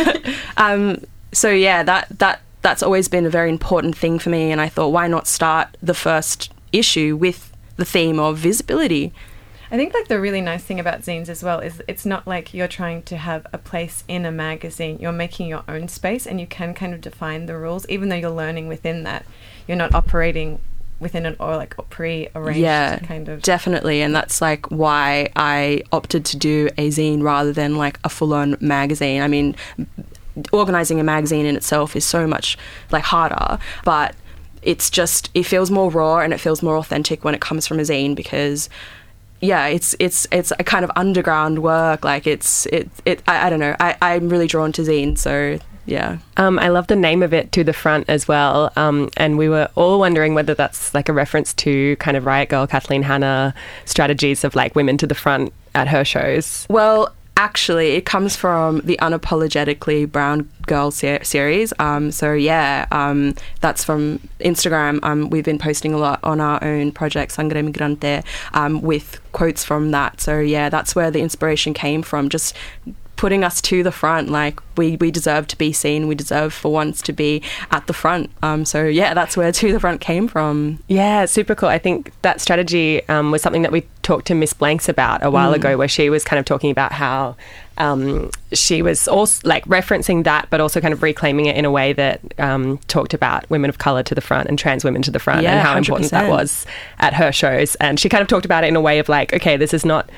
um, 0.56 1.04
so, 1.32 1.50
yeah, 1.50 1.82
that, 1.82 2.08
that, 2.18 2.40
that's 2.62 2.82
always 2.82 3.08
been 3.08 3.26
a 3.26 3.30
very 3.30 3.48
important 3.48 3.96
thing 3.96 4.18
for 4.18 4.30
me. 4.30 4.50
And 4.50 4.60
I 4.60 4.68
thought, 4.68 4.88
why 4.88 5.06
not 5.06 5.26
start 5.26 5.76
the 5.82 5.94
first 5.94 6.52
issue 6.72 7.16
with 7.16 7.52
the 7.76 7.84
theme 7.84 8.18
of 8.18 8.38
visibility? 8.38 9.12
I 9.72 9.76
think 9.76 9.94
like 9.94 10.08
the 10.08 10.20
really 10.20 10.40
nice 10.40 10.64
thing 10.64 10.80
about 10.80 11.02
zines 11.02 11.28
as 11.28 11.44
well 11.44 11.60
is 11.60 11.80
it's 11.86 12.04
not 12.04 12.26
like 12.26 12.52
you're 12.52 12.66
trying 12.66 13.02
to 13.04 13.16
have 13.16 13.46
a 13.52 13.58
place 13.58 14.02
in 14.08 14.26
a 14.26 14.32
magazine. 14.32 14.98
You're 15.00 15.12
making 15.12 15.46
your 15.46 15.62
own 15.68 15.86
space 15.86 16.26
and 16.26 16.40
you 16.40 16.46
can 16.46 16.74
kind 16.74 16.92
of 16.92 17.00
define 17.00 17.46
the 17.46 17.56
rules 17.56 17.86
even 17.88 18.08
though 18.08 18.16
you're 18.16 18.30
learning 18.30 18.66
within 18.66 19.04
that. 19.04 19.24
You're 19.68 19.76
not 19.76 19.94
operating 19.94 20.60
within 20.98 21.24
an 21.24 21.36
or 21.40 21.56
like 21.56 21.74
pre-arranged 21.88 22.60
yeah, 22.60 22.98
kind 22.98 23.28
of 23.28 23.42
definitely, 23.42 24.02
and 24.02 24.14
that's 24.14 24.40
like 24.42 24.66
why 24.70 25.30
I 25.34 25.82
opted 25.92 26.24
to 26.26 26.36
do 26.36 26.68
a 26.76 26.88
zine 26.88 27.22
rather 27.22 27.52
than 27.52 27.76
like 27.76 27.98
a 28.04 28.08
full-on 28.08 28.56
magazine. 28.60 29.22
I 29.22 29.28
mean, 29.28 29.56
organizing 30.52 31.00
a 31.00 31.04
magazine 31.04 31.46
in 31.46 31.56
itself 31.56 31.96
is 31.96 32.04
so 32.04 32.26
much 32.26 32.56
like 32.90 33.04
harder, 33.04 33.58
but 33.84 34.14
it's 34.62 34.90
just 34.90 35.30
it 35.34 35.44
feels 35.44 35.70
more 35.70 35.90
raw 35.90 36.18
and 36.18 36.32
it 36.32 36.38
feels 36.38 36.62
more 36.62 36.76
authentic 36.76 37.24
when 37.24 37.34
it 37.34 37.40
comes 37.40 37.66
from 37.66 37.78
a 37.78 37.82
zine 37.82 38.14
because 38.14 38.68
yeah 39.40 39.66
it's 39.66 39.96
it's 39.98 40.26
it's 40.30 40.52
a 40.58 40.64
kind 40.64 40.84
of 40.84 40.90
underground 40.96 41.60
work 41.62 42.04
like 42.04 42.26
it's 42.26 42.66
it 42.66 42.90
it 43.06 43.22
I, 43.26 43.46
I 43.46 43.50
don't 43.50 43.58
know 43.58 43.74
I, 43.80 43.96
i'm 44.02 44.28
really 44.28 44.46
drawn 44.46 44.70
to 44.72 44.82
zine 44.82 45.16
so 45.16 45.58
yeah 45.86 46.18
Um, 46.36 46.58
I 46.58 46.68
love 46.68 46.88
the 46.88 46.94
name 46.96 47.22
of 47.22 47.32
it, 47.32 47.50
To 47.52 47.64
the 47.64 47.72
Front, 47.72 48.04
as 48.08 48.28
well. 48.28 48.70
Um, 48.76 49.08
and 49.16 49.38
we 49.38 49.48
were 49.48 49.68
all 49.74 49.98
wondering 49.98 50.34
whether 50.34 50.54
that's 50.54 50.94
like 50.94 51.08
a 51.08 51.12
reference 51.12 51.54
to 51.54 51.96
kind 51.96 52.16
of 52.18 52.26
Riot 52.26 52.50
Grrrl, 52.50 52.68
Kathleen 52.68 53.02
Hanna 53.02 53.54
strategies 53.86 54.44
of 54.44 54.54
like 54.54 54.76
women 54.76 54.98
to 54.98 55.06
the 55.06 55.14
front 55.14 55.52
at 55.74 55.88
her 55.88 56.04
shows. 56.04 56.66
Well, 56.68 57.12
actually, 57.40 57.92
it 57.92 58.04
comes 58.04 58.36
from 58.36 58.80
the 58.80 58.98
Unapologetically 59.00 60.10
Brown 60.10 60.46
Girl 60.66 60.90
ser- 60.90 61.24
series. 61.24 61.72
Um, 61.78 62.12
so, 62.12 62.34
yeah, 62.34 62.86
um, 62.92 63.34
that's 63.62 63.82
from 63.82 64.20
Instagram. 64.40 65.00
Um, 65.02 65.30
we've 65.30 65.44
been 65.44 65.58
posting 65.58 65.94
a 65.94 65.96
lot 65.96 66.20
on 66.22 66.38
our 66.38 66.62
own 66.62 66.92
project, 66.92 67.32
Sangre 67.32 67.62
Migrante, 67.62 68.22
um, 68.52 68.82
with 68.82 69.20
quotes 69.32 69.64
from 69.64 69.90
that. 69.92 70.20
So, 70.20 70.38
yeah, 70.38 70.68
that's 70.68 70.94
where 70.94 71.10
the 71.10 71.22
inspiration 71.22 71.72
came 71.72 72.02
from. 72.02 72.28
Just 72.28 72.54
putting 73.20 73.44
us 73.44 73.60
to 73.60 73.82
the 73.82 73.92
front 73.92 74.30
like 74.30 74.58
we 74.78 74.96
we 74.96 75.10
deserve 75.10 75.46
to 75.46 75.56
be 75.58 75.72
seen 75.74 76.08
we 76.08 76.14
deserve 76.14 76.54
for 76.54 76.72
once 76.72 77.02
to 77.02 77.12
be 77.12 77.42
at 77.70 77.86
the 77.86 77.92
front 77.92 78.30
um 78.42 78.64
so 78.64 78.78
yeah 78.84 79.12
that's 79.12 79.36
where 79.36 79.52
to 79.52 79.72
the 79.72 79.78
front 79.80 80.00
came 80.00 80.26
from 80.26 80.78
Yeah, 80.88 81.26
super 81.26 81.54
cool. 81.54 81.68
I 81.68 81.78
think 81.78 82.12
that 82.22 82.40
strategy 82.40 83.06
um, 83.08 83.30
was 83.30 83.42
something 83.42 83.60
that 83.62 83.72
we 83.72 83.82
talked 84.02 84.26
to 84.28 84.34
Miss 84.34 84.54
Blanks 84.54 84.88
about 84.88 85.22
a 85.22 85.30
while 85.30 85.52
Mm. 85.52 85.56
ago, 85.56 85.76
where 85.76 85.88
she 85.96 86.08
was 86.08 86.24
kind 86.24 86.38
of 86.40 86.46
talking 86.46 86.70
about 86.70 86.92
how 86.92 87.36
um, 87.76 88.30
she 88.52 88.80
was 88.82 89.06
also 89.06 89.46
like 89.52 89.64
referencing 89.66 90.24
that, 90.24 90.48
but 90.50 90.60
also 90.60 90.80
kind 90.80 90.94
of 90.94 91.02
reclaiming 91.02 91.46
it 91.46 91.56
in 91.56 91.64
a 91.64 91.70
way 91.70 91.92
that 91.92 92.20
um, 92.38 92.78
talked 92.88 93.14
about 93.14 93.48
women 93.50 93.68
of 93.70 93.76
color 93.78 94.02
to 94.02 94.14
the 94.14 94.20
front 94.20 94.48
and 94.48 94.58
trans 94.58 94.82
women 94.84 95.02
to 95.02 95.10
the 95.10 95.18
front 95.18 95.42
Yeah, 95.42 95.52
and 95.52 95.60
how 95.60 95.76
important 95.76 96.10
that 96.10 96.28
was 96.30 96.66
at 96.98 97.12
her 97.14 97.32
shows. 97.32 97.74
And 97.76 98.00
she 98.00 98.08
kind 98.08 98.22
of 98.22 98.28
talked 98.28 98.44
about 98.46 98.64
it 98.64 98.68
in 98.68 98.76
a 98.76 98.80
way 98.88 98.98
of 98.98 99.08
like, 99.08 99.32
okay, 99.34 99.56
this 99.58 99.72
is 99.74 99.84
not 99.84 100.08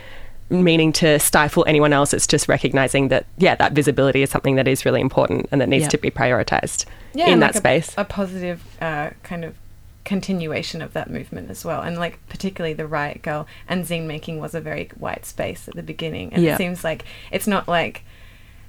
meaning 0.53 0.93
to 0.95 1.19
stifle 1.19 1.65
anyone 1.67 1.93
else. 1.93 2.13
It's 2.13 2.27
just 2.27 2.49
recognizing 2.49 3.09
that, 3.09 3.27
yeah, 3.39 3.55
that 3.57 3.73
visibility 3.73 4.23
is 4.23 4.31
something 4.31 4.57
that 4.57 4.69
is 4.69 4.85
really 4.85 5.01
important 5.01 5.47
and 5.51 5.61
that 5.61 5.69
needs 5.69 5.85
Yeah. 5.85 5.89
to 5.91 5.99
be 5.99 6.11
prioritized 6.11 6.85
yeah, 7.15 7.29
in 7.29 7.41
that 7.41 7.49
like, 7.49 7.55
a- 7.55 7.59
space. 7.59 7.95
A, 7.97 8.05
positive 8.05 8.63
uh, 8.81 9.11
kind 9.23 9.45
of 9.45 9.55
continuation 10.05 10.83
of 10.83 10.93
that 10.95 11.11
movement 11.11 11.49
as 11.51 11.65
well. 11.65 11.81
And 11.81 11.97
like 11.97 12.19
particularly 12.29 12.75
the 12.75 12.87
Riot 12.87 13.23
Grrrl 13.23 13.47
and 13.69 13.85
zine 13.85 14.07
making 14.07 14.41
was 14.41 14.55
a 14.55 14.61
very 14.61 14.91
white 14.99 15.25
space 15.25 15.69
at 15.69 15.75
the 15.77 15.83
beginning. 15.83 16.33
And 16.33 16.43
Yeah. 16.43 16.55
it 16.55 16.59
seems 16.59 16.83
like 16.85 17.05
it's 17.31 17.47
not 17.47 17.69
like 17.69 18.03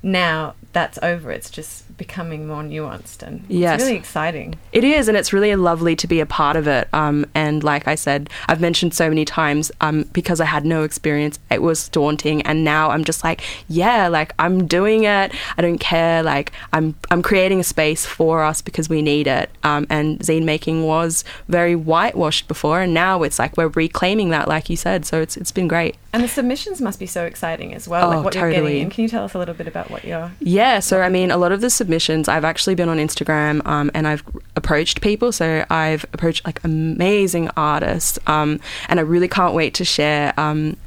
now 0.03 0.53
that's 0.73 0.99
over. 1.01 1.31
It's 1.31 1.49
just 1.49 1.95
becoming 1.97 2.47
more 2.47 2.63
nuanced 2.63 3.21
and 3.21 3.45
Yes. 3.47 3.75
it's 3.75 3.83
really 3.85 3.97
exciting. 3.97 4.55
It 4.71 4.83
is, 4.83 5.07
and 5.07 5.15
it's 5.15 5.31
really 5.31 5.55
lovely 5.55 5.95
to 5.95 6.07
be 6.07 6.19
a 6.19 6.25
part 6.25 6.55
of 6.57 6.67
it. 6.67 6.87
Um, 6.91 7.25
and 7.35 7.63
like 7.63 7.87
I 7.87 7.95
said, 7.95 8.29
I've 8.47 8.59
mentioned 8.59 8.93
so 8.93 9.07
many 9.07 9.23
times, 9.23 9.71
um, 9.81 10.03
because 10.11 10.41
I 10.41 10.45
had 10.45 10.65
no 10.65 10.83
experience, 10.83 11.39
it 11.51 11.61
was 11.61 11.87
daunting. 11.89 12.41
And 12.41 12.63
now 12.63 12.89
I'm 12.89 13.03
just 13.03 13.23
like, 13.23 13.41
yeah, 13.69 14.07
like 14.07 14.33
I'm 14.39 14.67
doing 14.67 15.03
it. 15.03 15.31
I 15.57 15.61
don't 15.61 15.77
care. 15.77 16.21
Like 16.23 16.51
I'm, 16.73 16.95
I'm 17.11 17.21
creating 17.21 17.59
a 17.59 17.63
space 17.63 18.05
for 18.05 18.43
us 18.43 18.61
because 18.61 18.89
we 18.89 19.01
need 19.01 19.27
it. 19.27 19.51
Um, 19.63 19.85
and 19.89 20.19
zine 20.19 20.43
making 20.43 20.83
was 20.83 21.23
very 21.47 21.75
whitewashed 21.75 22.47
before, 22.47 22.81
and 22.81 22.93
now 22.93 23.23
it's 23.23 23.37
like 23.39 23.55
we're 23.55 23.67
reclaiming 23.69 24.29
that, 24.29 24.47
like 24.47 24.69
you 24.69 24.75
said. 24.75 25.05
So 25.05 25.21
it's, 25.21 25.37
it's 25.37 25.51
been 25.51 25.67
great. 25.67 25.95
And 26.13 26.23
the 26.23 26.27
submissions 26.27 26.79
must 26.79 26.99
be 26.99 27.07
so 27.07 27.25
exciting 27.25 27.73
as 27.73 27.87
well. 27.87 28.05
Oh, 28.05 28.15
like 28.15 28.23
what 28.23 28.35
you're 28.35 28.43
totally. 28.51 28.73
getting. 28.73 28.83
And 28.83 28.91
can 28.91 29.01
you 29.01 29.09
tell 29.09 29.23
us 29.23 29.33
a 29.33 29.39
little 29.39 29.55
bit 29.55 29.67
about 29.67 29.89
what 29.89 30.05
you're 30.05 30.31
Yeah, 30.39 30.79
so 30.79 31.01
I 31.01 31.09
mean, 31.09 31.31
a 31.31 31.37
lot 31.37 31.51
of 31.51 31.59
the 31.59 31.71
submissions, 31.71 32.27
I've 32.27 32.45
actually 32.45 32.75
been 32.75 32.87
on 32.87 32.97
Instagram 32.97 33.65
um, 33.65 33.89
and 33.95 34.07
I've 34.07 34.23
approached 34.55 35.01
people. 35.01 35.31
So 35.31 35.65
I've 35.71 36.03
approached 36.13 36.45
like 36.45 36.63
amazing 36.63 37.49
artists, 37.57 38.19
um, 38.27 38.59
and 38.89 38.99
I 38.99 39.03
really 39.03 39.27
can't 39.27 39.55
wait 39.55 39.73
to 39.75 39.85
share. 39.85 40.33
Um, 40.37 40.77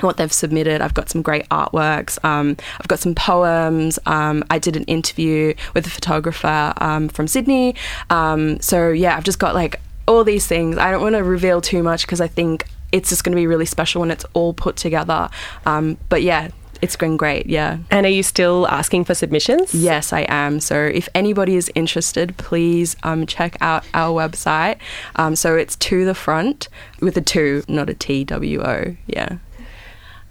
what 0.00 0.16
they've 0.16 0.32
submitted. 0.32 0.80
I've 0.80 0.94
got 0.94 1.08
some 1.08 1.22
great 1.22 1.48
artworks. 1.50 2.22
Um, 2.24 2.56
I've 2.80 2.88
got 2.88 2.98
some 2.98 3.14
poems. 3.14 4.00
Um, 4.04 4.42
I 4.50 4.58
did 4.58 4.74
an 4.74 4.82
interview 4.84 5.54
with 5.74 5.86
a 5.86 5.90
photographer 5.90 6.72
um, 6.78 7.08
from 7.08 7.28
Sydney. 7.28 7.76
Um, 8.10 8.60
so 8.60 8.90
yeah, 8.90 9.16
I've 9.16 9.22
just 9.22 9.38
got 9.38 9.54
like 9.54 9.80
all 10.08 10.24
these 10.24 10.46
things. 10.46 10.76
I 10.76 10.90
don't 10.90 11.02
want 11.02 11.14
to 11.14 11.22
reveal 11.22 11.60
too 11.60 11.84
much 11.84 12.02
because 12.02 12.20
I 12.20 12.26
think 12.26 12.66
it's 12.92 13.08
just 13.08 13.24
going 13.24 13.32
to 13.32 13.40
be 13.40 13.46
really 13.46 13.66
special 13.66 14.00
when 14.00 14.10
it's 14.10 14.24
all 14.34 14.54
put 14.54 14.76
together. 14.76 15.28
Um, 15.66 15.96
but 16.08 16.22
yeah, 16.22 16.50
it's 16.82 16.96
going 16.96 17.16
great. 17.16 17.46
Yeah. 17.46 17.78
And 17.90 18.04
are 18.04 18.10
you 18.10 18.22
still 18.22 18.66
asking 18.68 19.04
for 19.04 19.14
submissions? 19.14 19.72
Yes, 19.72 20.12
I 20.12 20.26
am. 20.28 20.60
So 20.60 20.76
if 20.76 21.08
anybody 21.14 21.56
is 21.56 21.70
interested, 21.74 22.36
please 22.36 22.96
um, 23.04 23.24
check 23.26 23.56
out 23.60 23.84
our 23.94 24.10
website. 24.10 24.78
Um, 25.16 25.36
so 25.36 25.56
it's 25.56 25.76
to 25.76 26.04
the 26.04 26.14
front 26.14 26.68
with 27.00 27.16
a 27.16 27.20
two, 27.20 27.62
not 27.68 27.88
a 27.88 27.94
T 27.94 28.24
W 28.24 28.62
O. 28.62 28.96
Yeah. 29.06 29.38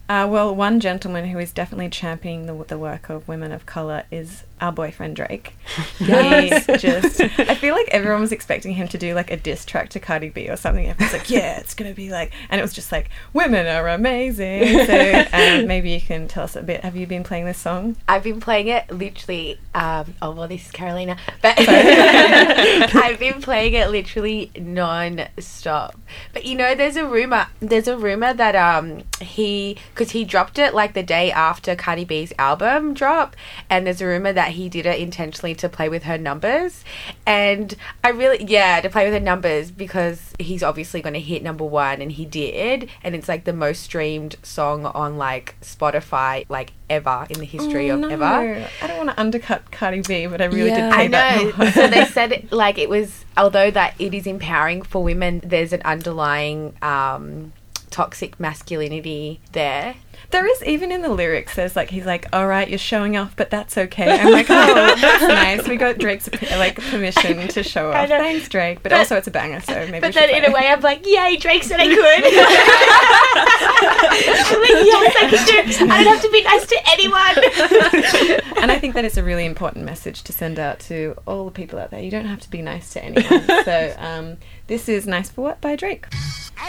Uh, 0.10 0.28
well, 0.30 0.54
one 0.54 0.82
gentleman 0.82 1.30
who 1.30 1.40
is 1.40 1.54
definitely 1.54 1.90
championing 1.90 2.46
the, 2.46 2.66
the 2.66 2.78
work 2.78 3.10
of 3.10 3.26
women 3.30 3.54
of 3.54 3.66
color 3.66 4.04
is 4.12 4.44
our 4.62 4.72
boyfriend 4.72 5.16
Drake. 5.16 5.54
Yes. 6.00 6.66
He 6.66 6.78
just, 6.78 7.22
I 7.22 7.56
feel 7.56 7.76
like 7.76 7.88
everyone 7.90 8.22
was 8.22 8.32
expecting 8.32 8.74
him 8.74 8.88
to 8.90 8.98
do 8.98 9.14
like 9.14 9.32
a 9.32 9.38
diss 9.38 9.66
track 9.66 9.90
to 9.90 10.00
Cardi 10.00 10.30
B 10.30 10.50
or 10.50 10.56
something. 10.56 10.88
Everyone's 10.88 11.14
like, 11.14 11.30
yeah, 11.30 11.60
it's 11.60 11.74
gonna 11.74 11.94
be 11.94 12.10
like, 12.10 12.34
and 12.50 12.60
it 12.60 12.64
was 12.64 12.74
just 12.74 12.92
like, 12.92 13.10
women 13.34 13.68
are 13.68 13.88
amazing. 13.88 14.86
So 14.86 15.26
um, 15.32 15.68
maybe 15.68 15.92
you 15.92 16.02
can 16.02 16.28
tell 16.28 16.44
us 16.44 16.56
a 16.56 16.62
bit. 16.62 16.82
Have 16.82 16.96
you 16.96 17.08
been 17.08 17.24
playing 17.24 17.46
this 17.46 17.60
song? 17.60 17.98
I've 18.08 18.24
been 18.24 18.40
playing 18.40 18.68
it 18.68 18.90
literally. 18.92 19.60
Um, 19.74 20.16
oh 20.22 20.32
well, 20.32 20.48
this 20.48 20.66
is 20.66 20.72
Carolina, 20.72 21.18
but 21.42 21.56
I've 21.60 23.20
been 23.20 23.42
playing 23.42 23.74
it 23.74 23.90
literally 23.90 24.52
non-stop. 24.60 25.98
But 26.34 26.46
you 26.46 26.56
know, 26.56 26.76
there's 26.76 26.98
a 26.98 27.06
rumor. 27.06 27.48
There's 27.60 27.88
a 27.88 27.98
rumor 27.98 28.34
that 28.34 28.56
um 28.56 29.04
he 29.22 29.78
because 29.94 30.12
he 30.12 30.26
dropped 30.26 30.60
it 30.60 30.74
like 30.74 30.94
the 30.94 31.04
day 31.04 31.32
after 31.32 31.76
Cardi 31.76 32.06
B's 32.06 32.34
album 32.38 32.94
drop, 32.94 33.36
and 33.70 33.86
there's 33.86 34.02
a 34.02 34.08
rumor 34.08 34.34
that 34.34 34.51
he 34.52 34.70
did 34.70 34.86
it 34.86 35.00
intentionally 35.00 35.56
to 35.56 35.68
play 35.70 35.90
with 35.90 36.04
her 36.04 36.18
numbers. 36.18 36.84
And 37.26 37.76
I 38.04 38.10
really, 38.10 38.44
yeah, 38.44 38.82
to 38.82 38.90
play 38.90 39.06
with 39.06 39.14
her 39.14 39.20
numbers 39.20 39.72
because 39.72 40.34
he's 40.40 40.64
obviously 40.64 41.02
going 41.02 41.14
to 41.14 41.20
hit 41.20 41.44
number 41.44 41.64
one, 41.66 42.02
and 42.02 42.12
he 42.12 42.26
did, 42.26 42.90
and 43.04 43.16
it's 43.16 43.28
like 43.28 43.44
the 43.46 43.54
most 43.54 43.84
streamed 43.84 44.36
song 44.44 44.86
on 44.86 45.18
like 45.18 45.56
Spotify 45.62 46.46
like 46.50 46.74
ever 46.90 47.26
in 47.30 47.40
the 47.40 47.46
history 47.46 47.90
Oh, 47.90 47.96
of 47.96 48.02
no. 48.02 48.10
ever. 48.10 48.70
I 48.82 48.88
don't 48.88 48.98
want 48.98 49.10
to 49.12 49.20
undercut 49.20 49.72
Cardi 49.72 50.02
B, 50.02 50.28
but 50.28 50.42
I 50.42 50.46
really 50.46 50.70
Yeah. 50.70 50.90
did 50.90 50.94
pay 50.94 51.04
I 51.04 51.08
know. 51.08 51.52
that. 51.52 51.74
so 51.74 51.88
they 51.88 52.06
said 52.06 52.48
like 52.52 52.78
it 52.78 52.90
was 52.90 53.24
although 53.38 53.72
that 53.72 53.96
it 54.00 54.14
is 54.14 54.28
empowering 54.28 54.82
for 54.82 55.02
women, 55.04 55.42
there's 55.44 55.72
an 55.74 55.82
underlying 55.86 56.74
um, 56.82 57.54
toxic 57.92 58.40
masculinity 58.40 59.40
there. 59.52 59.96
There 60.32 60.48
is 60.50 60.64
even 60.64 60.92
in 60.92 61.02
the 61.02 61.10
lyrics. 61.10 61.56
There's 61.56 61.76
like 61.76 61.90
he's 61.90 62.06
like, 62.06 62.26
"All 62.34 62.48
right, 62.48 62.70
you're 62.70 62.78
showing 62.80 63.18
off, 63.18 63.36
but 63.36 63.50
that's 63.50 63.78
okay." 63.78 64.10
I'm 64.20 64.32
like, 64.32 64.48
"Oh, 64.50 64.96
that's 65.02 65.24
nice. 65.24 65.68
We 65.68 65.76
got 65.76 65.98
Drake's 65.98 66.30
like 66.58 66.76
permission 66.90 67.48
to 67.50 67.64
show 67.64 67.92
off. 67.92 68.08
Thanks, 68.08 68.48
Drake." 68.48 68.82
But, 68.82 68.92
But- 68.92 69.00
also, 69.00 69.18
it's 69.18 69.28
a 69.28 69.32
banger, 69.32 69.60
so 69.60 69.74
maybe. 69.88 70.00
but 70.00 70.14
then 70.14 70.30
in 70.30 70.46
a 70.50 70.54
way, 70.54 70.68
I'm 70.68 70.80
like, 70.82 71.06
yay, 71.06 71.36
Drake 71.38 71.64
said 71.64 71.80
I 71.82 71.88
could. 71.88 72.24
Like, 73.32 74.70
yes, 74.70 75.16
I 75.16 75.30
can 75.30 75.68
do. 75.88 75.92
I 75.94 76.04
don't 76.04 76.14
have 76.14 76.22
to 76.22 76.30
be 76.32 76.44
nice 76.44 76.66
to 76.68 76.78
anyone. 76.92 78.42
and 78.62 78.72
I 78.72 78.78
think 78.80 78.94
that 78.96 79.06
it's 79.06 79.18
a 79.18 79.24
really 79.24 79.46
important 79.46 79.86
message 79.86 80.24
to 80.24 80.34
send 80.34 80.60
out 80.60 80.80
to 80.82 81.16
all 81.26 81.46
the 81.46 81.52
people 81.52 81.80
out 81.80 81.90
there. 81.92 82.02
You 82.02 82.12
don't 82.12 82.26
have 82.26 82.42
to 82.42 82.50
be 82.50 82.62
nice 82.62 82.92
to 82.94 83.04
anyone. 83.04 83.48
so 83.66 83.96
um, 83.98 84.38
this 84.68 84.88
is 84.90 85.08
"Nice 85.08 85.30
for 85.30 85.42
What" 85.42 85.62
by 85.62 85.76
Drake. 85.76 86.06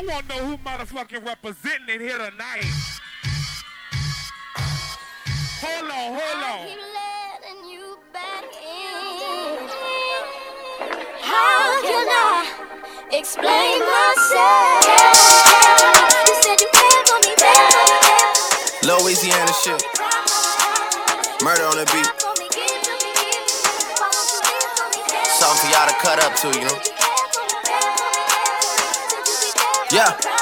I 0.03 0.05
want 0.05 0.29
to 0.29 0.35
know 0.35 0.47
who 0.47 0.57
motherfucking 0.59 1.25
representing 1.25 1.89
it 1.89 2.01
here 2.01 2.19
tonight. 2.19 2.67
Hold 5.63 5.91
on, 5.91 6.19
hold 6.19 6.43
on. 6.43 6.67
How 11.21 11.83
can 11.83 12.09
I 12.11 12.51
explain 13.13 13.79
myself? 13.79 14.83
You 16.27 16.35
said 16.43 16.59
you 16.61 16.69
cared 16.73 17.07
for 17.07 17.19
me, 17.23 17.33
baby. 17.39 17.85
Louisiana 18.89 19.53
shit. 19.63 19.83
Murder 21.45 21.63
on 21.63 21.77
the 21.77 21.87
beat. 21.95 22.11
Something 25.39 25.61
for 25.61 25.71
y'all 25.71 25.87
to 25.87 25.95
cut 26.03 26.19
up 26.25 26.35
to, 26.41 26.49
you 26.59 26.67
know? 26.67 27.02
Yeah. 29.93 30.42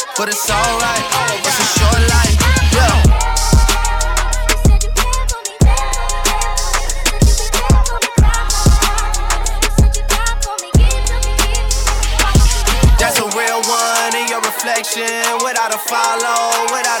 but 0.21 0.29
it's 0.29 0.51
alright. 0.51 1.05
It's 1.41 1.57
a 1.57 1.67
short 1.79 2.01
life, 2.13 2.37
yeah. 2.77 2.93
That's 12.99 13.17
a 13.17 13.25
real 13.35 13.61
one 13.65 14.15
in 14.15 14.27
your 14.29 14.41
reflection. 14.41 15.09
Without 15.43 15.73
a 15.73 15.79
follow, 15.79 16.69
without 16.69 17.00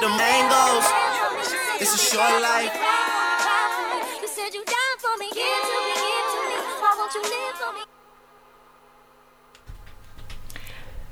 with 0.00 0.10
the 0.10 0.16
mangoes. 0.16 0.86
It's 1.80 1.94
a 1.94 1.98
short 1.98 2.42
life. 2.42 2.74
You 4.20 4.28
said 4.28 4.54
you 4.54 4.64
died 4.64 4.98
for 4.98 5.16
me. 5.18 5.28
Give 5.28 5.62
to 5.68 5.76
me, 5.84 5.94
give 5.94 6.26
to 6.32 6.40
me. 6.48 6.56
Why 6.80 6.94
won't 6.98 7.14
you 7.14 7.22
live 7.22 7.56
for 7.56 7.72
me? 7.72 7.99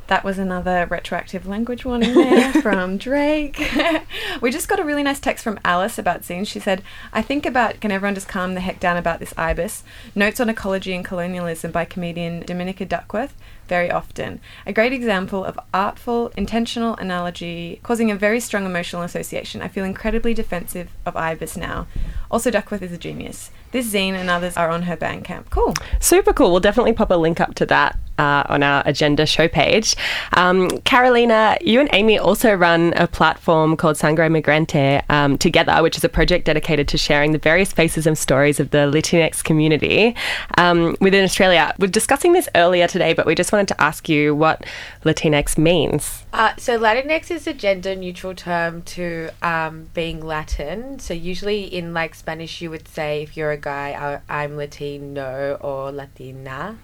That 0.09 0.25
was 0.25 0.39
another 0.39 0.87
retroactive 0.89 1.47
language 1.47 1.85
warning 1.85 2.15
there 2.15 2.51
from 2.63 2.97
Drake. 2.97 3.61
we 4.41 4.51
just 4.51 4.67
got 4.67 4.81
a 4.81 4.85
really 4.85 5.03
nice 5.03 5.21
text 5.21 5.45
from 5.45 5.61
Alice 5.67 5.99
about 5.99 6.23
zines. 6.23 6.47
She 6.47 6.59
said, 6.59 6.83
I 7.13 7.21
think 7.21 7.45
about 7.45 7.81
Can 7.81 7.93
Everyone 7.93 8.15
Just 8.15 8.27
Calm 8.27 8.55
the 8.55 8.61
Heck 8.61 8.81
Down 8.81 8.97
About 8.97 9.21
This 9.21 9.35
Ibis? 9.37 9.85
Notes 10.15 10.41
on 10.41 10.49
Ecology 10.49 10.95
and 10.95 11.05
Colonialism 11.05 11.73
by 11.73 11.85
comedian 11.85 12.41
Dominica 12.41 12.87
Duckworth, 12.87 13.35
very 13.69 13.91
often. 13.91 14.41
A 14.65 14.73
great 14.73 14.95
example 14.95 15.45
of 15.45 15.61
artful, 15.75 16.29
intentional 16.39 16.97
analogy 16.97 17.79
causing 17.83 18.11
a 18.11 18.17
very 18.17 18.41
strong 18.41 18.65
emotional 18.65 19.03
association. 19.03 19.61
I 19.61 19.69
feel 19.69 19.85
incredibly 19.85 20.33
defensive 20.33 20.89
of 21.05 21.17
Ibis 21.17 21.55
now. 21.55 21.87
Also, 22.31 22.51
Duckworth 22.51 22.81
is 22.81 22.93
a 22.93 22.99
genius. 22.99 23.51
This 23.73 23.93
zine 23.93 24.15
and 24.15 24.31
others 24.31 24.57
are 24.57 24.71
on 24.71 24.85
her 24.85 24.97
Bandcamp. 24.97 25.51
Cool. 25.51 25.75
Super 26.01 26.33
cool. 26.33 26.51
We'll 26.51 26.61
definitely 26.61 26.95
pop 26.95 27.11
a 27.11 27.15
link 27.15 27.41
up 27.41 27.55
to 27.57 27.67
that 27.67 27.99
uh, 28.19 28.45
on 28.49 28.63
our 28.63 28.83
agenda 28.85 29.27
show 29.27 29.49
page. 29.49 29.97
Um, 30.35 30.69
Carolina, 30.83 31.57
you 31.61 31.81
and 31.81 31.89
Aimee 31.93 32.19
also 32.19 32.55
run 32.55 32.93
a 32.97 33.07
platform 33.07 33.77
called 33.77 33.97
Sangre 33.97 34.29
Migrante 34.29 35.03
um, 35.09 35.39
together, 35.39 35.83
which 35.83 35.97
is 35.97 36.05
a 36.05 36.09
project 36.09 36.45
dedicated 36.45 36.89
to 36.89 36.99
sharing 36.99 37.33
the 37.33 37.39
various 37.39 37.73
faces 37.73 38.07
and 38.07 38.17
stories 38.17 38.61
of 38.61 38.71
the 38.71 38.91
Latinx 38.91 39.43
community 39.43 40.15
um, 40.57 40.97
within 41.01 41.25
Australia. 41.25 41.75
We're 41.79 41.89
discussing 41.89 42.33
this 42.33 42.49
earlier 42.55 42.87
today, 42.89 43.15
but 43.15 43.27
we 43.27 43.35
just 43.35 43.53
wanted 43.53 43.69
to 43.69 43.81
ask 43.81 44.09
you 44.09 44.35
what 44.35 44.67
Latinx 45.05 45.57
means. 45.57 46.25
Uh, 46.33 46.55
so 46.57 46.79
Latinx 46.79 47.31
is 47.31 47.47
a 47.47 47.55
gender 47.55 47.95
neutral 47.95 48.35
term 48.35 48.83
to 48.83 49.31
um, 49.43 49.89
being 49.95 50.21
Latin. 50.21 50.99
So 50.99 51.15
usually 51.15 51.63
in 51.65 51.95
like 51.95 52.15
Spanish, 52.15 52.61
you 52.61 52.71
would 52.71 52.89
say 52.89 53.23
if 53.23 53.37
you're 53.37 53.53
a 53.53 53.57
guy, 53.57 54.21
I'm 54.29 54.57
Latino 54.57 55.59
or 55.61 55.91
Latina. 55.93 56.79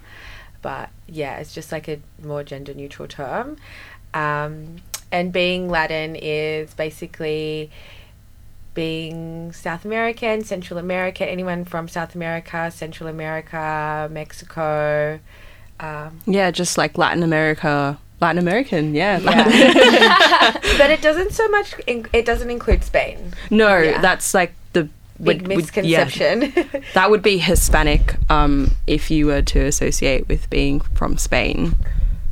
But 0.64 0.88
yeah, 1.06 1.36
it's 1.40 1.52
just 1.54 1.70
like 1.72 1.88
a 1.88 2.00
more 2.22 2.42
gender 2.42 2.72
neutral 2.72 3.06
term. 3.06 3.58
Um, 4.14 4.76
and 5.12 5.30
being 5.30 5.68
Latin 5.68 6.16
is 6.16 6.72
basically 6.72 7.70
being 8.72 9.52
South 9.52 9.84
American, 9.84 10.42
Central 10.42 10.78
America, 10.78 11.28
anyone 11.30 11.66
from 11.66 11.86
South 11.86 12.14
America, 12.14 12.70
Central 12.70 13.10
America, 13.10 14.08
Mexico. 14.10 15.20
Um, 15.80 16.20
Yeah, 16.26 16.50
just 16.50 16.78
like 16.78 16.96
Latin 16.96 17.22
America, 17.22 17.98
Latin 18.22 18.38
American. 18.38 18.94
Yeah. 18.94 19.18
but 20.78 20.90
it 20.90 21.02
doesn't 21.02 21.32
so 21.32 21.46
much. 21.48 21.74
In, 21.86 22.06
it 22.14 22.24
doesn't 22.24 22.50
include 22.50 22.82
Spain. 22.84 23.34
no, 23.50 23.76
Yeah. 23.78 24.00
that's 24.00 24.32
like 24.32 24.54
the 24.72 24.88
Big 25.22 25.42
would- 25.42 25.48
would- 25.48 25.56
misconception. 25.58 26.52
that 26.94 27.10
would 27.10 27.22
be 27.22 27.38
Hispanic 27.38 28.16
um, 28.30 28.70
if 28.86 29.10
you 29.10 29.26
were 29.26 29.42
to 29.42 29.60
associate 29.64 30.28
with 30.28 30.48
being 30.50 30.80
from 30.80 31.16
Spain. 31.16 31.74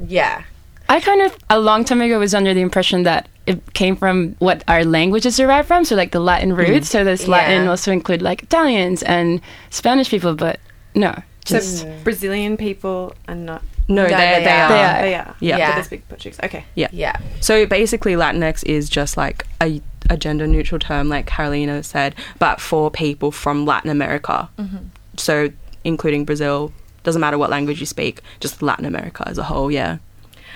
Yeah. 0.07 0.43
I 0.89 1.01
kind 1.01 1.23
of 1.23 1.37
a 1.49 1.59
long 1.61 1.85
time 1.85 2.01
ago 2.01 2.19
was 2.19 2.35
under 2.35 2.53
the 2.53 2.61
impression 2.61 3.05
that 3.05 3.29
it 3.47 3.73
came 3.73 3.97
from 3.97 4.35
what 4.41 4.63
our 4.69 4.85
languages 4.85 5.37
derived 5.37 5.67
from, 5.69 5.85
so 5.85 5.95
like 5.97 6.11
the 6.13 6.21
Latin 6.21 6.55
roots. 6.55 6.89
So 6.91 7.03
does 7.05 7.27
Latin 7.29 7.65
Yeah. 7.65 7.71
also 7.71 7.93
include 7.93 8.21
like 8.21 8.43
Italians 8.43 9.03
and 9.03 9.41
Spanish 9.71 10.11
people? 10.11 10.35
But 10.35 10.61
no, 10.95 11.23
just 11.45 11.81
So 11.81 11.97
Brazilian 12.05 12.57
people 12.57 13.15
are 13.29 13.35
not. 13.35 13.63
No, 13.89 14.05
they, 14.05 14.11
they, 14.11 14.45
They 14.45 14.51
are. 14.51 14.73
are. 14.73 15.03
They 15.03 15.15
are. 15.15 15.35
Yeah. 15.41 15.71
But 15.71 15.77
they 15.77 15.83
speak 15.83 16.09
Portuguese. 16.09 16.39
Okay. 16.43 16.65
Yeah. 16.75 16.89
Yeah. 16.93 17.17
So 17.41 17.67
basically, 17.67 18.15
Latinx 18.15 18.65
is 18.65 18.89
just 18.89 19.17
like 19.17 19.47
a, 19.61 19.81
a 20.11 20.17
gender 20.17 20.47
neutral 20.47 20.79
term, 20.79 21.09
like 21.09 21.27
Carolina 21.27 21.83
said, 21.83 22.15
but 22.39 22.61
for 22.61 22.91
people 22.91 23.31
from 23.33 23.67
Latin 23.67 23.91
America. 23.91 24.49
Mhm. 24.59 24.87
So, 25.17 25.51
including 25.85 26.25
Brazil, 26.25 26.73
doesn't 27.03 27.21
matter 27.21 27.37
what 27.37 27.51
language 27.51 27.81
you 27.81 27.87
speak, 27.87 28.21
just 28.41 28.63
Latin 28.63 28.85
America 28.87 29.25
as 29.27 29.37
a 29.37 29.43
whole, 29.43 29.71
yeah. 29.71 29.99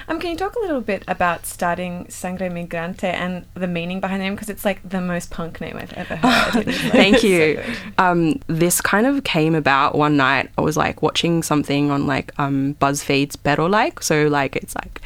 Um, 0.09 0.21
can 0.21 0.31
you 0.31 0.37
talk 0.37 0.55
a 0.55 0.61
little 0.61 0.81
bit 0.81 1.03
about 1.09 1.47
starting 1.47 2.07
Sangre 2.09 2.49
Migrante 2.49 3.05
and 3.05 3.45
the 3.55 3.67
meaning 3.67 4.01
behind 4.01 4.21
the 4.21 4.25
name? 4.25 4.35
Because 4.35 4.49
it's 4.49 4.65
like 4.65 4.87
the 4.89 5.01
most 5.01 5.31
punk 5.31 5.61
name 5.61 5.77
I've 5.77 5.93
ever 5.95 6.17
heard. 6.17 6.67
Like 6.67 6.75
Thank 6.93 7.23
you. 7.23 7.55
good. 7.57 7.77
um, 7.99 8.41
this 8.47 8.81
kind 8.81 9.07
of 9.07 9.25
came 9.25 9.55
about 9.55 9.95
one 9.97 10.17
night. 10.17 10.51
I 10.57 10.61
was 10.61 10.77
like 10.77 11.03
watching 11.03 11.43
something 11.43 11.91
on 11.91 12.07
like 12.07 12.33
um, 12.39 12.75
BuzzFeed's 12.81 13.37
Pero 13.37 13.67
Like. 13.67 14.03
So 14.03 14.27
like 14.29 14.57
it's 14.57 14.75
like 14.77 15.01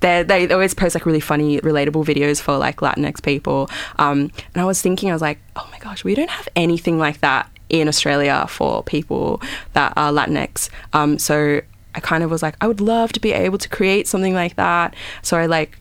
they 0.00 0.22
they 0.22 0.50
always 0.52 0.74
post 0.74 0.94
like 0.94 1.06
really 1.06 1.20
funny, 1.20 1.60
relatable 1.60 2.04
videos 2.04 2.40
for 2.40 2.56
like 2.56 2.78
Latinx 2.78 3.22
people. 3.22 3.70
Um, 3.98 4.30
and 4.54 4.62
I 4.62 4.64
was 4.64 4.82
thinking, 4.82 5.10
I 5.10 5.12
was 5.12 5.22
like, 5.22 5.38
oh 5.56 5.68
my 5.70 5.78
gosh, 5.78 6.04
we 6.04 6.14
don't 6.14 6.30
have 6.30 6.48
anything 6.56 6.98
like 6.98 7.20
that 7.20 7.48
in 7.68 7.88
Australia 7.88 8.46
for 8.48 8.82
people 8.82 9.40
that 9.72 9.92
are 9.96 10.12
Latinx. 10.12 10.68
Um, 10.92 11.18
so 11.18 11.60
I 11.94 12.00
kind 12.00 12.24
of 12.24 12.30
was 12.30 12.42
like, 12.42 12.56
I 12.60 12.66
would 12.66 12.80
love 12.80 13.12
to 13.12 13.20
be 13.20 13.32
able 13.32 13.58
to 13.58 13.68
create 13.68 14.06
something 14.06 14.34
like 14.34 14.56
that. 14.56 14.94
So 15.22 15.36
I 15.36 15.46
like 15.46 15.78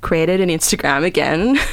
created 0.00 0.40
an 0.40 0.48
Instagram 0.48 1.04
again. 1.04 1.58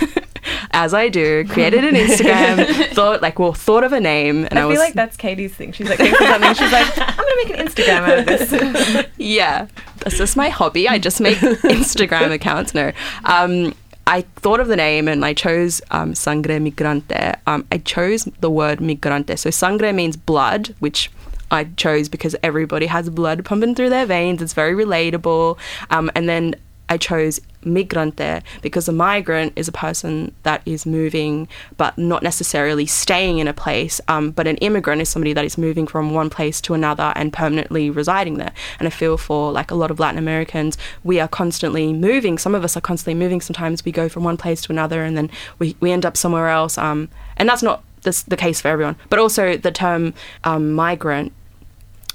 As 0.72 0.94
I 0.94 1.10
do, 1.10 1.46
created 1.46 1.84
an 1.84 1.96
Instagram, 1.96 2.94
thought 2.94 3.22
like, 3.22 3.38
well, 3.38 3.52
thought 3.52 3.84
of 3.84 3.92
a 3.92 4.00
name, 4.00 4.46
and 4.46 4.58
I 4.58 4.62
I, 4.62 4.64
feel 4.64 4.70
was 4.70 4.80
like 4.80 4.94
that's 4.94 5.18
Katie's 5.18 5.54
thing. 5.54 5.74
She's 5.74 5.90
like, 5.90 5.98
thinks 5.98 6.20
of 6.22 6.28
something. 6.28 6.54
She's 6.54 6.72
like, 6.72 6.98
I'm 6.98 7.16
gonna 7.16 7.36
make 7.36 7.50
an 7.50 7.68
Instagram 7.68 8.02
out 8.08 8.20
of 8.20 8.26
this. 8.26 9.08
yeah, 9.18 9.68
that's 10.00 10.18
just 10.18 10.38
my 10.38 10.48
hobby. 10.48 10.88
I 10.88 11.00
just 11.00 11.20
make 11.20 11.38
Instagram 11.38 12.32
accounts. 12.32 12.74
No, 12.74 12.94
um, 13.26 13.74
I 14.08 14.22
thought 14.38 14.62
of 14.62 14.70
the 14.70 14.78
name 14.78 15.10
and 15.10 15.26
I 15.26 15.34
chose 15.34 15.82
um, 15.92 16.16
Sangre 16.16 16.60
Migrante. 16.60 17.36
Um, 17.46 17.68
I 17.70 17.80
chose 17.80 18.24
the 18.40 18.50
word 18.50 18.80
migrante. 18.80 19.38
So 19.38 19.50
sangre 19.50 19.92
means 19.92 20.16
blood, 20.16 20.74
which 20.80 21.12
I 21.52 21.66
chose 21.66 22.10
because 22.10 22.36
everybody 22.44 22.88
has 22.88 23.10
blood 23.10 23.44
pumping 23.46 23.76
through 23.76 23.90
their 23.90 24.06
veins. 24.06 24.42
It's 24.42 24.54
very 24.54 24.74
relatable. 24.74 25.58
Um, 25.90 26.12
and 26.16 26.28
then 26.28 26.56
I 26.90 26.98
chose 26.98 27.40
migrante 27.64 28.42
because 28.62 28.88
a 28.88 28.94
migrant 28.94 29.52
is 29.58 29.68
a 29.68 29.74
person 29.74 30.34
that 30.44 30.62
is 30.66 30.86
moving 30.86 31.48
but 31.76 31.98
not 31.98 32.24
necessarily 32.24 32.86
staying 32.86 33.40
in 33.40 33.48
a 33.48 33.54
place. 33.54 34.00
Um, 34.08 34.32
but 34.32 34.48
an 34.48 34.58
immigrant 34.58 35.02
is 35.02 35.10
somebody 35.10 35.34
that 35.34 35.44
is 35.44 35.58
moving 35.58 35.86
from 35.86 36.14
one 36.14 36.30
place 36.30 36.62
to 36.62 36.74
another 36.74 37.12
and 37.16 37.34
permanently 37.34 37.90
residing 37.90 38.38
there. 38.38 38.54
And 38.80 38.88
I 38.88 38.92
feel 38.92 39.18
for 39.18 39.52
like 39.52 39.70
a 39.70 39.76
lot 39.76 39.92
of 39.92 40.00
Latin 40.00 40.18
Americans, 40.18 40.78
we 41.04 41.20
are 41.20 41.28
constantly 41.28 41.92
moving. 41.92 42.38
Some 42.38 42.56
of 42.56 42.64
us 42.64 42.78
are 42.78 42.82
constantly 42.82 43.20
moving. 43.20 43.42
Sometimes 43.42 43.84
we 43.84 43.92
go 43.92 44.08
from 44.08 44.24
one 44.24 44.38
place 44.38 44.62
to 44.62 44.72
another 44.72 45.04
and 45.04 45.18
then 45.18 45.30
we, 45.60 45.76
we 45.80 45.92
end 45.92 46.06
up 46.06 46.16
somewhere 46.16 46.48
else. 46.48 46.78
Um, 46.78 47.10
and 47.36 47.50
that's 47.50 47.64
not 47.64 47.84
the, 48.02 48.24
the 48.28 48.38
case 48.38 48.62
for 48.62 48.68
everyone. 48.68 48.96
But 49.10 49.20
also 49.20 49.58
the 49.58 49.72
term 49.72 50.14
um, 50.44 50.74
migrant 50.74 51.34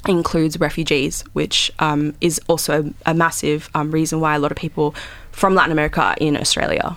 includes 0.08 0.58
refugees, 0.58 1.22
which 1.32 1.70
um, 1.78 2.14
is 2.20 2.40
also 2.48 2.92
a 3.06 3.14
massive 3.14 3.70
um, 3.74 3.90
reason 3.90 4.20
why 4.20 4.34
a 4.34 4.38
lot 4.38 4.50
of 4.50 4.56
people 4.56 4.94
from 5.30 5.54
Latin 5.54 5.72
America 5.72 6.02
are 6.02 6.16
in 6.20 6.36
Australia. 6.36 6.96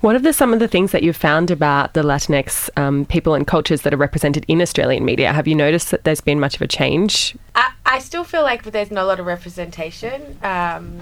What 0.00 0.14
are 0.14 0.20
the, 0.20 0.32
some 0.32 0.52
of 0.52 0.60
the 0.60 0.68
things 0.68 0.92
that 0.92 1.02
you've 1.02 1.16
found 1.16 1.50
about 1.50 1.94
the 1.94 2.02
Latinx 2.02 2.70
um, 2.76 3.04
people 3.06 3.34
and 3.34 3.44
cultures 3.46 3.82
that 3.82 3.92
are 3.92 3.96
represented 3.96 4.44
in 4.46 4.62
Australian 4.62 5.04
media? 5.04 5.32
Have 5.32 5.48
you 5.48 5.56
noticed 5.56 5.90
that 5.90 6.04
there's 6.04 6.20
been 6.20 6.38
much 6.38 6.54
of 6.54 6.62
a 6.62 6.68
change? 6.68 7.36
I, 7.56 7.72
I 7.84 7.98
still 7.98 8.22
feel 8.22 8.42
like 8.42 8.62
there's 8.62 8.92
not 8.92 9.04
a 9.04 9.06
lot 9.06 9.18
of 9.18 9.26
representation 9.26 10.38
um, 10.42 11.00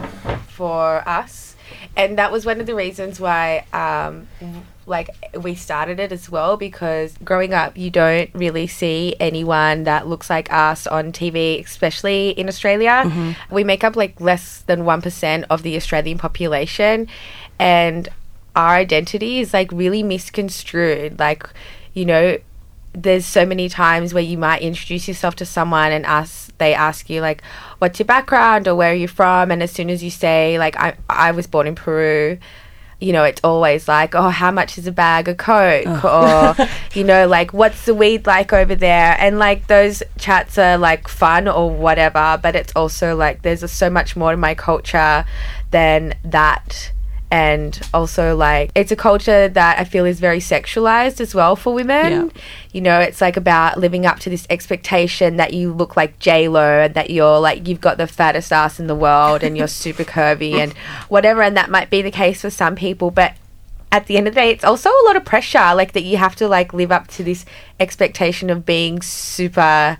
for 0.48 1.06
us, 1.06 1.56
and 1.94 2.16
that 2.16 2.32
was 2.32 2.46
one 2.46 2.58
of 2.58 2.66
the 2.66 2.74
reasons 2.74 3.20
why, 3.20 3.66
um, 3.74 4.28
like, 4.86 5.10
we 5.40 5.54
started 5.54 5.98
it 6.00 6.12
as 6.12 6.30
well. 6.30 6.56
Because 6.56 7.14
growing 7.24 7.52
up, 7.52 7.76
you 7.76 7.90
don't 7.90 8.30
really 8.34 8.66
see 8.66 9.14
anyone 9.20 9.84
that 9.84 10.06
looks 10.06 10.30
like 10.30 10.52
us 10.52 10.86
on 10.86 11.12
TV, 11.12 11.62
especially 11.64 12.30
in 12.30 12.48
Australia. 12.48 13.02
Mhm. 13.04 13.36
We 13.50 13.64
make 13.64 13.84
up 13.84 13.96
like 13.96 14.20
less 14.20 14.62
than 14.66 14.84
one 14.84 15.02
percent 15.02 15.44
of 15.50 15.62
the 15.62 15.76
Australian 15.76 16.18
population, 16.18 17.08
and 17.58 18.08
our 18.54 18.74
identity 18.76 19.40
is 19.40 19.52
like 19.52 19.70
really 19.72 20.02
misconstrued. 20.02 21.18
Like, 21.18 21.46
you 21.92 22.04
know, 22.04 22.38
there's 22.92 23.26
so 23.26 23.44
many 23.44 23.68
times 23.68 24.14
where 24.14 24.22
you 24.22 24.38
might 24.38 24.62
introduce 24.62 25.06
yourself 25.06 25.36
to 25.36 25.44
someone 25.44 25.92
and 25.92 26.06
ask 26.06 26.56
they 26.58 26.72
ask 26.72 27.10
you 27.10 27.20
like 27.20 27.42
what's 27.78 27.98
your 27.98 28.06
background 28.06 28.66
or 28.66 28.74
where 28.74 28.92
are 28.92 28.94
you 28.94 29.06
from 29.06 29.50
and 29.50 29.62
as 29.62 29.70
soon 29.70 29.90
as 29.90 30.02
you 30.02 30.08
say 30.10 30.58
like 30.58 30.74
I 30.80 30.94
I 31.10 31.30
was 31.32 31.46
born 31.46 31.66
in 31.66 31.74
Peru 31.74 32.38
you 33.00 33.12
know 33.12 33.24
it's 33.24 33.40
always 33.44 33.86
like 33.88 34.14
oh 34.14 34.30
how 34.30 34.50
much 34.50 34.78
is 34.78 34.86
a 34.86 34.92
bag 34.92 35.28
of 35.28 35.36
coke? 35.36 35.84
Oh. 35.86 36.54
Or 36.58 36.68
you 36.94 37.04
know 37.04 37.26
like 37.26 37.52
what's 37.52 37.84
the 37.84 37.94
weed 37.94 38.26
like 38.26 38.52
over 38.52 38.74
there? 38.74 39.16
And 39.18 39.38
like 39.38 39.66
those 39.66 40.02
chats 40.18 40.58
are 40.58 40.78
like 40.78 41.08
fun 41.08 41.48
or 41.48 41.70
whatever 41.70 42.38
but 42.42 42.56
it's 42.56 42.72
also 42.74 43.14
like 43.16 43.42
there's 43.42 43.70
so 43.70 43.90
much 43.90 44.16
more 44.16 44.30
to 44.30 44.36
my 44.36 44.54
culture 44.54 45.24
than 45.70 46.14
that 46.24 46.92
and 47.30 47.80
also 47.92 48.36
like 48.36 48.70
it's 48.74 48.92
a 48.92 48.96
culture 48.96 49.48
that 49.48 49.78
I 49.78 49.84
feel 49.84 50.04
is 50.04 50.20
very 50.20 50.38
sexualized 50.38 51.20
as 51.20 51.34
well 51.34 51.56
for 51.56 51.74
women. 51.74 52.12
You 52.72 52.80
know, 52.80 53.00
it's 53.00 53.20
like 53.20 53.36
about 53.36 53.78
living 53.78 54.06
up 54.06 54.20
to 54.20 54.30
this 54.30 54.46
expectation 54.48 55.36
that 55.36 55.52
you 55.52 55.72
look 55.72 55.96
like 55.96 56.18
J 56.18 56.48
Lo 56.48 56.80
and 56.80 56.94
that 56.94 57.10
you're 57.10 57.40
like 57.40 57.66
you've 57.66 57.80
got 57.80 57.98
the 57.98 58.06
fattest 58.06 58.52
ass 58.52 58.78
in 58.78 58.86
the 58.86 58.94
world 58.94 59.42
and 59.42 59.56
you're 59.56 59.66
super 59.66 60.04
curvy 60.04 60.54
and 60.54 60.72
whatever, 61.08 61.42
and 61.42 61.56
that 61.56 61.70
might 61.70 61.90
be 61.90 62.02
the 62.02 62.10
case 62.10 62.42
for 62.42 62.50
some 62.50 62.76
people, 62.76 63.10
but 63.10 63.34
at 63.92 64.06
the 64.06 64.16
end 64.16 64.28
of 64.28 64.34
the 64.34 64.40
day, 64.40 64.50
it's 64.50 64.64
also 64.64 64.90
a 64.90 65.04
lot 65.06 65.16
of 65.16 65.24
pressure, 65.24 65.74
like 65.74 65.92
that 65.92 66.02
you 66.02 66.16
have 66.16 66.36
to 66.36 66.48
like 66.48 66.74
live 66.74 66.92
up 66.92 67.06
to 67.08 67.24
this 67.24 67.44
expectation 67.80 68.50
of 68.50 68.66
being 68.66 69.00
super 69.00 69.98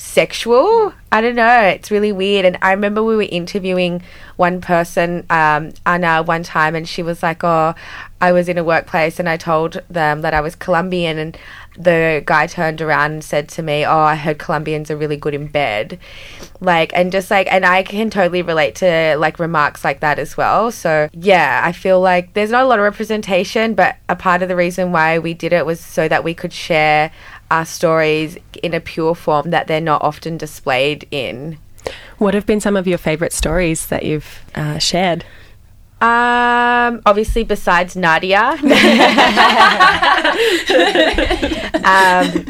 sexual. 0.00 0.94
I 1.12 1.20
don't 1.20 1.34
know. 1.34 1.60
It's 1.60 1.90
really 1.90 2.10
weird. 2.10 2.46
And 2.46 2.56
I 2.62 2.72
remember 2.72 3.02
we 3.02 3.16
were 3.16 3.22
interviewing 3.30 4.02
one 4.36 4.60
person, 4.60 5.26
um, 5.28 5.72
Anna, 5.84 6.22
one 6.22 6.42
time, 6.42 6.74
and 6.74 6.88
she 6.88 7.02
was 7.02 7.22
like, 7.22 7.44
"Oh, 7.44 7.74
I 8.20 8.32
was 8.32 8.48
in 8.48 8.56
a 8.56 8.64
workplace 8.64 9.18
and 9.20 9.28
I 9.28 9.36
told 9.36 9.82
them 9.90 10.22
that 10.22 10.32
I 10.32 10.40
was 10.40 10.54
Colombian, 10.54 11.18
and 11.18 11.38
the 11.76 12.22
guy 12.24 12.46
turned 12.46 12.80
around 12.80 13.12
and 13.12 13.24
said 13.24 13.48
to 13.50 13.62
me, 13.62 13.84
"Oh, 13.84 13.98
I 13.98 14.16
heard 14.16 14.38
Colombians 14.38 14.90
are 14.90 14.96
really 14.96 15.16
good 15.16 15.34
in 15.34 15.46
bed," 15.48 15.98
like, 16.60 16.92
and 16.94 17.12
just 17.12 17.30
like, 17.30 17.46
and 17.50 17.66
I 17.66 17.82
can 17.82 18.08
totally 18.08 18.42
relate 18.42 18.76
to 18.76 19.16
like 19.18 19.38
remarks 19.38 19.84
like 19.84 20.00
that 20.00 20.18
as 20.18 20.36
well. 20.36 20.70
So 20.70 21.08
yeah, 21.12 21.60
I 21.62 21.72
feel 21.72 22.00
like 22.00 22.32
there's 22.32 22.50
not 22.50 22.62
a 22.62 22.66
lot 22.66 22.78
of 22.78 22.84
representation, 22.84 23.74
but 23.74 23.96
a 24.08 24.16
part 24.16 24.42
of 24.42 24.48
the 24.48 24.56
reason 24.56 24.92
why 24.92 25.18
we 25.18 25.34
did 25.34 25.52
it 25.52 25.66
was 25.66 25.80
so 25.80 26.08
that 26.08 26.24
we 26.24 26.32
could 26.34 26.52
share 26.52 27.10
our 27.50 27.64
stories 27.64 28.36
in 28.62 28.74
a 28.74 28.80
pure 28.80 29.14
form 29.14 29.50
that 29.50 29.66
they're 29.66 29.80
not 29.80 30.02
often 30.02 30.36
displayed 30.36 31.06
in. 31.10 31.58
What 32.18 32.34
have 32.34 32.46
been 32.46 32.60
some 32.60 32.76
of 32.76 32.86
your 32.86 32.98
favourite 32.98 33.32
stories 33.32 33.86
that 33.86 34.04
you've 34.04 34.40
uh, 34.54 34.78
shared? 34.78 35.24
Um, 36.00 37.02
obviously, 37.04 37.44
besides 37.44 37.94
Nadia, 37.96 38.40
um, 41.84 42.46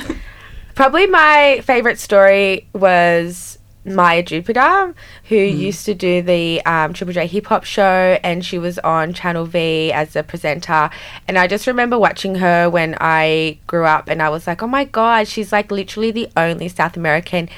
probably 0.77 1.07
my 1.09 1.61
favorite 1.65 1.99
story 1.99 2.69
was 2.73 3.59
Maya 3.85 4.23
Jupiter, 4.23 4.95
who 5.25 5.37
used 5.37 5.87
to 5.87 5.95
do 5.95 6.21
the 6.23 6.65
um, 6.67 6.93
Triple 6.93 7.15
J 7.15 7.27
Hip 7.27 7.47
Hop 7.47 7.65
show, 7.65 8.19
and 8.23 8.45
she 8.45 8.59
was 8.59 8.79
on 8.81 9.15
Channel 9.15 9.47
V 9.47 9.93
as 9.93 10.15
a 10.17 10.23
presenter. 10.23 10.91
And 11.27 11.39
I 11.39 11.47
just 11.47 11.67
remember 11.67 11.99
watching 11.99 12.37
her 12.37 12.69
when 12.69 12.97
I 13.01 13.59
grew 13.67 13.85
up, 13.85 14.09
and 14.09 14.23
I 14.23 14.29
was 14.29 14.47
like, 14.47 14.63
oh 14.63 14.67
my 14.67 14.85
god, 14.85 15.29
she's 15.29 15.53
like 15.53 15.71
literally 15.71 16.11
the 16.11 16.29
only 16.37 16.69
South 16.69 16.97
American 16.97 17.49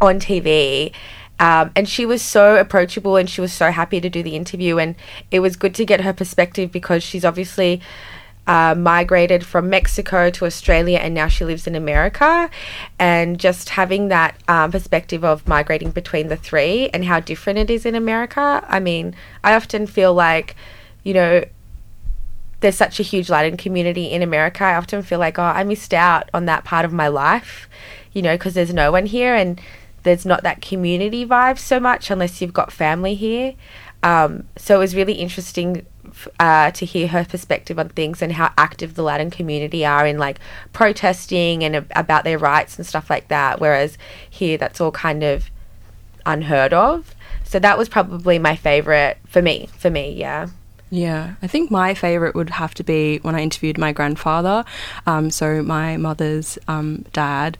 on 0.00 0.20
TV. 0.20 0.92
Um, 1.40 1.72
and 1.74 1.88
she 1.88 2.04
was 2.04 2.20
so 2.20 2.56
approachable 2.56 3.16
and 3.16 3.28
she 3.28 3.40
was 3.40 3.50
so 3.50 3.70
happy 3.70 3.98
to 3.98 4.10
do 4.10 4.22
the 4.22 4.36
interview. 4.36 4.76
And 4.76 4.94
it 5.30 5.40
was 5.40 5.56
good 5.56 5.74
to 5.76 5.86
get 5.86 6.02
her 6.02 6.12
perspective 6.12 6.70
because 6.70 7.02
she's 7.02 7.24
obviously 7.24 7.80
uh, 8.50 8.74
migrated 8.74 9.46
from 9.46 9.70
Mexico 9.70 10.28
to 10.28 10.44
Australia 10.44 10.98
and 10.98 11.14
now 11.14 11.28
she 11.28 11.44
lives 11.44 11.68
in 11.68 11.76
America. 11.76 12.50
And 12.98 13.38
just 13.38 13.68
having 13.68 14.08
that 14.08 14.34
um, 14.48 14.72
perspective 14.72 15.24
of 15.24 15.46
migrating 15.46 15.92
between 15.92 16.26
the 16.26 16.36
three 16.36 16.88
and 16.88 17.04
how 17.04 17.20
different 17.20 17.60
it 17.60 17.70
is 17.70 17.86
in 17.86 17.94
America. 17.94 18.64
I 18.66 18.80
mean, 18.80 19.14
I 19.44 19.54
often 19.54 19.86
feel 19.86 20.12
like, 20.12 20.56
you 21.04 21.14
know, 21.14 21.44
there's 22.58 22.74
such 22.74 22.98
a 22.98 23.04
huge 23.04 23.30
Latin 23.30 23.56
community 23.56 24.06
in 24.10 24.20
America. 24.20 24.64
I 24.64 24.74
often 24.74 25.02
feel 25.02 25.20
like, 25.20 25.38
oh, 25.38 25.42
I 25.42 25.62
missed 25.62 25.94
out 25.94 26.28
on 26.34 26.46
that 26.46 26.64
part 26.64 26.84
of 26.84 26.92
my 26.92 27.06
life, 27.06 27.68
you 28.12 28.20
know, 28.20 28.34
because 28.34 28.54
there's 28.54 28.74
no 28.74 28.90
one 28.90 29.06
here 29.06 29.32
and 29.32 29.60
there's 30.02 30.26
not 30.26 30.42
that 30.42 30.60
community 30.60 31.24
vibe 31.24 31.56
so 31.56 31.78
much 31.78 32.10
unless 32.10 32.42
you've 32.42 32.52
got 32.52 32.72
family 32.72 33.14
here. 33.14 33.54
Um, 34.02 34.48
so 34.56 34.74
it 34.74 34.78
was 34.78 34.96
really 34.96 35.14
interesting 35.14 35.86
uh, 36.38 36.70
to 36.72 36.84
hear 36.84 37.08
her 37.08 37.24
perspective 37.24 37.78
on 37.78 37.88
things 37.90 38.22
and 38.22 38.32
how 38.32 38.52
active 38.58 38.94
the 38.94 39.02
Latin 39.02 39.30
community 39.30 39.84
are 39.84 40.06
in 40.06 40.18
like 40.18 40.38
protesting 40.72 41.64
and 41.64 41.76
ab- 41.76 41.92
about 41.96 42.24
their 42.24 42.38
rights 42.38 42.76
and 42.76 42.86
stuff 42.86 43.10
like 43.10 43.28
that. 43.28 43.60
Whereas 43.60 43.98
here, 44.28 44.58
that's 44.58 44.80
all 44.80 44.92
kind 44.92 45.22
of 45.22 45.50
unheard 46.26 46.72
of. 46.72 47.14
So 47.44 47.58
that 47.58 47.78
was 47.78 47.88
probably 47.88 48.38
my 48.38 48.56
favorite 48.56 49.18
for 49.26 49.42
me. 49.42 49.68
For 49.78 49.90
me, 49.90 50.12
yeah. 50.12 50.48
Yeah, 50.92 51.34
I 51.40 51.46
think 51.46 51.70
my 51.70 51.94
favorite 51.94 52.34
would 52.34 52.50
have 52.50 52.74
to 52.74 52.82
be 52.82 53.18
when 53.18 53.36
I 53.36 53.40
interviewed 53.40 53.78
my 53.78 53.92
grandfather, 53.92 54.64
um, 55.06 55.30
so 55.30 55.62
my 55.62 55.96
mother's 55.96 56.58
um, 56.66 57.04
dad. 57.12 57.56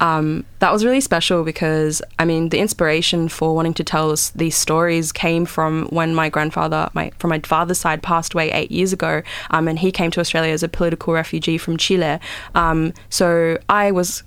Um, 0.00 0.44
that 0.58 0.72
was 0.72 0.84
really 0.84 1.00
special 1.00 1.44
because, 1.44 2.02
I 2.18 2.24
mean, 2.24 2.48
the 2.48 2.58
inspiration 2.58 3.28
for 3.28 3.54
wanting 3.54 3.74
to 3.74 3.84
tell 3.84 4.10
us 4.10 4.30
these 4.30 4.56
stories 4.56 5.12
came 5.12 5.46
from 5.46 5.86
when 5.90 6.12
my 6.12 6.28
grandfather, 6.28 6.90
my 6.92 7.12
from 7.20 7.30
my 7.30 7.38
father's 7.38 7.78
side, 7.78 8.02
passed 8.02 8.34
away 8.34 8.50
eight 8.50 8.72
years 8.72 8.92
ago, 8.92 9.22
um, 9.50 9.68
and 9.68 9.78
he 9.78 9.92
came 9.92 10.10
to 10.10 10.20
Australia 10.20 10.52
as 10.52 10.64
a 10.64 10.68
political 10.68 11.14
refugee 11.14 11.58
from 11.58 11.76
Chile. 11.76 12.18
Um, 12.56 12.94
so 13.10 13.58
I 13.68 13.92
was 13.92 14.24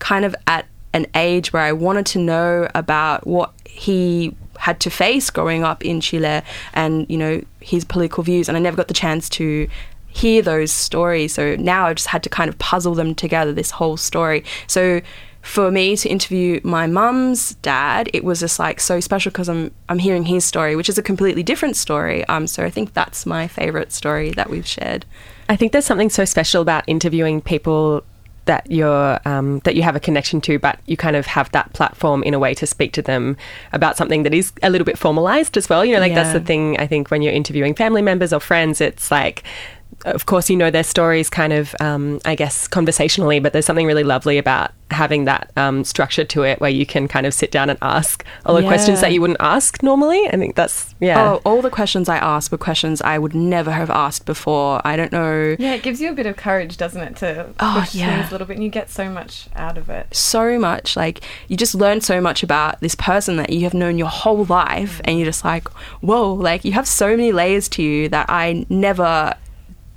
kind 0.00 0.26
of 0.26 0.36
at 0.46 0.66
an 0.92 1.06
age 1.14 1.50
where 1.50 1.62
I 1.62 1.72
wanted 1.72 2.04
to 2.06 2.18
know 2.18 2.68
about 2.74 3.26
what 3.26 3.54
he 3.64 4.36
had 4.58 4.80
to 4.80 4.90
face 4.90 5.30
growing 5.30 5.64
up 5.64 5.84
in 5.84 6.00
Chile 6.00 6.42
and 6.74 7.08
you 7.08 7.16
know 7.16 7.42
his 7.60 7.84
political 7.84 8.22
views 8.22 8.48
and 8.48 8.56
I 8.56 8.60
never 8.60 8.76
got 8.76 8.88
the 8.88 8.94
chance 8.94 9.28
to 9.30 9.68
hear 10.08 10.40
those 10.40 10.72
stories. 10.72 11.34
So 11.34 11.56
now 11.56 11.86
I 11.86 11.94
just 11.94 12.08
had 12.08 12.22
to 12.22 12.30
kind 12.30 12.48
of 12.48 12.58
puzzle 12.58 12.94
them 12.94 13.14
together 13.14 13.52
this 13.52 13.70
whole 13.70 13.96
story. 13.98 14.44
So 14.66 15.02
for 15.42 15.70
me 15.70 15.96
to 15.96 16.08
interview 16.08 16.58
my 16.64 16.88
mum's 16.88 17.54
dad 17.56 18.10
it 18.12 18.24
was 18.24 18.40
just 18.40 18.58
like 18.58 18.80
so 18.80 18.98
special 18.98 19.30
because 19.30 19.48
I'm 19.48 19.70
I'm 19.88 20.00
hearing 20.00 20.24
his 20.24 20.44
story 20.44 20.74
which 20.74 20.88
is 20.88 20.98
a 20.98 21.02
completely 21.02 21.42
different 21.42 21.76
story. 21.76 22.24
Um 22.26 22.46
so 22.46 22.64
I 22.64 22.70
think 22.70 22.94
that's 22.94 23.26
my 23.26 23.46
favorite 23.46 23.92
story 23.92 24.30
that 24.32 24.50
we've 24.50 24.66
shared. 24.66 25.04
I 25.48 25.54
think 25.54 25.70
there's 25.72 25.86
something 25.86 26.10
so 26.10 26.24
special 26.24 26.62
about 26.62 26.82
interviewing 26.88 27.40
people 27.40 28.02
that 28.46 28.70
you're 28.70 29.20
um, 29.24 29.60
that 29.60 29.76
you 29.76 29.82
have 29.82 29.94
a 29.94 30.00
connection 30.00 30.40
to, 30.42 30.58
but 30.58 30.78
you 30.86 30.96
kind 30.96 31.16
of 31.16 31.26
have 31.26 31.50
that 31.52 31.72
platform 31.72 32.22
in 32.22 32.34
a 32.34 32.38
way 32.38 32.54
to 32.54 32.66
speak 32.66 32.92
to 32.94 33.02
them 33.02 33.36
about 33.72 33.96
something 33.96 34.22
that 34.22 34.34
is 34.34 34.52
a 34.62 34.70
little 34.70 34.84
bit 34.84 34.98
formalized 34.98 35.56
as 35.56 35.68
well. 35.68 35.84
You 35.84 35.94
know, 35.94 36.00
like 36.00 36.14
that's 36.14 36.32
the 36.32 36.40
thing. 36.40 36.78
I 36.78 36.86
think 36.86 37.10
when 37.10 37.22
you're 37.22 37.32
interviewing 37.32 37.74
family 37.74 38.02
members 38.02 38.32
or 38.32 38.40
friends, 38.40 38.80
it's 38.80 39.10
like. 39.10 39.42
Of 40.04 40.26
course, 40.26 40.50
you 40.50 40.56
know 40.56 40.70
their 40.70 40.84
stories 40.84 41.30
kind 41.30 41.54
of, 41.54 41.74
um, 41.80 42.20
I 42.24 42.34
guess, 42.34 42.68
conversationally, 42.68 43.40
but 43.40 43.52
there's 43.52 43.64
something 43.64 43.86
really 43.86 44.04
lovely 44.04 44.36
about 44.36 44.72
having 44.92 45.24
that 45.24 45.50
um, 45.56 45.82
structure 45.82 46.24
to 46.24 46.42
it 46.44 46.60
where 46.60 46.70
you 46.70 46.86
can 46.86 47.08
kind 47.08 47.26
of 47.26 47.34
sit 47.34 47.50
down 47.50 47.68
and 47.68 47.78
ask 47.82 48.24
all 48.44 48.54
the 48.54 48.62
questions 48.62 49.00
that 49.00 49.12
you 49.12 49.20
wouldn't 49.20 49.40
ask 49.40 49.82
normally. 49.82 50.28
I 50.28 50.36
think 50.36 50.54
that's, 50.54 50.94
yeah. 51.00 51.32
Oh, 51.32 51.42
all 51.44 51.60
the 51.60 51.70
questions 51.70 52.08
I 52.08 52.18
asked 52.18 52.52
were 52.52 52.58
questions 52.58 53.02
I 53.02 53.18
would 53.18 53.34
never 53.34 53.72
have 53.72 53.90
asked 53.90 54.26
before. 54.26 54.80
I 54.86 54.96
don't 54.96 55.10
know. 55.10 55.56
Yeah, 55.58 55.74
it 55.74 55.82
gives 55.82 56.00
you 56.00 56.10
a 56.10 56.12
bit 56.12 56.26
of 56.26 56.36
courage, 56.36 56.76
doesn't 56.76 57.00
it, 57.02 57.16
to 57.16 57.52
Oh, 57.58 57.78
push 57.80 57.94
yeah. 57.96 58.16
things 58.18 58.28
a 58.28 58.34
little 58.34 58.46
bit, 58.46 58.54
and 58.54 58.64
you 58.64 58.70
get 58.70 58.88
so 58.88 59.10
much 59.10 59.48
out 59.56 59.76
of 59.76 59.90
it. 59.90 60.14
so 60.14 60.56
much. 60.58 60.96
Like 60.96 61.20
you 61.48 61.56
just 61.56 61.74
learn 61.74 62.00
so 62.00 62.20
much 62.20 62.42
about 62.44 62.80
this 62.80 62.94
person 62.94 63.36
that 63.38 63.50
you 63.50 63.62
have 63.64 63.74
known 63.74 63.98
your 63.98 64.08
whole 64.08 64.44
life, 64.44 65.00
and 65.04 65.18
you're 65.18 65.26
just 65.26 65.44
like, 65.44 65.66
whoa! 66.00 66.32
Like 66.32 66.64
you 66.64 66.72
have 66.72 66.86
so 66.86 67.08
many 67.08 67.32
layers 67.32 67.68
to 67.70 67.82
you 67.82 68.08
that 68.10 68.26
I 68.28 68.64
never 68.68 69.34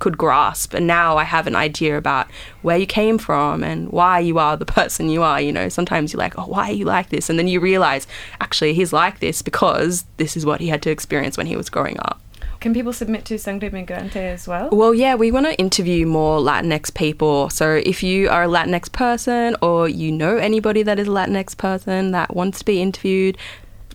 could 0.00 0.18
grasp, 0.18 0.74
and 0.74 0.86
now 0.86 1.16
I 1.16 1.24
have 1.24 1.46
an 1.46 1.54
idea 1.54 1.96
about 1.96 2.26
where 2.62 2.76
you 2.76 2.86
came 2.86 3.18
from 3.18 3.62
and 3.62 3.88
why 3.90 4.18
you 4.18 4.38
are 4.38 4.56
the 4.56 4.66
person 4.80 5.08
you 5.08 5.22
are. 5.22 5.40
You 5.40 5.52
know, 5.52 5.68
sometimes 5.68 6.12
you're 6.12 6.18
like, 6.18 6.36
oh, 6.38 6.46
why 6.46 6.70
are 6.70 6.72
you 6.72 6.84
like 6.84 7.10
this? 7.10 7.30
And 7.30 7.38
then 7.38 7.46
you 7.46 7.60
realize, 7.60 8.06
actually, 8.40 8.74
he's 8.74 8.92
like 8.92 9.20
this 9.20 9.42
because 9.42 10.04
this 10.16 10.36
is 10.36 10.44
what 10.44 10.60
he 10.60 10.68
had 10.68 10.82
to 10.82 10.90
experience 10.90 11.36
when 11.36 11.46
he 11.46 11.56
was 11.56 11.70
growing 11.70 11.98
up. 12.00 12.20
Can 12.60 12.74
people 12.74 12.92
submit 12.92 13.24
to 13.26 13.38
Sangre 13.38 13.70
Migrante 13.70 14.16
as 14.16 14.46
well? 14.46 14.68
Well, 14.70 14.94
yeah, 14.94 15.14
we 15.14 15.32
want 15.32 15.46
to 15.46 15.58
interview 15.58 16.06
more 16.06 16.40
Latinx 16.40 16.92
people. 16.92 17.48
So 17.48 17.80
if 17.86 18.02
you 18.02 18.28
are 18.28 18.44
a 18.44 18.48
Latinx 18.48 18.92
person 18.92 19.56
or 19.62 19.88
you 19.88 20.12
know 20.12 20.36
anybody 20.36 20.82
that 20.82 20.98
is 20.98 21.08
a 21.08 21.10
Latinx 21.10 21.56
person 21.56 22.10
that 22.10 22.36
wants 22.36 22.58
to 22.58 22.64
be 22.66 22.82
interviewed, 22.82 23.38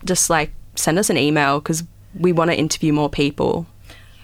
just 0.04 0.28
like 0.30 0.50
send 0.74 0.98
us 0.98 1.10
an 1.10 1.16
email 1.16 1.60
because 1.60 1.84
we 2.18 2.32
want 2.32 2.50
to 2.50 2.56
interview 2.56 2.92
more 2.92 3.08
people. 3.08 3.66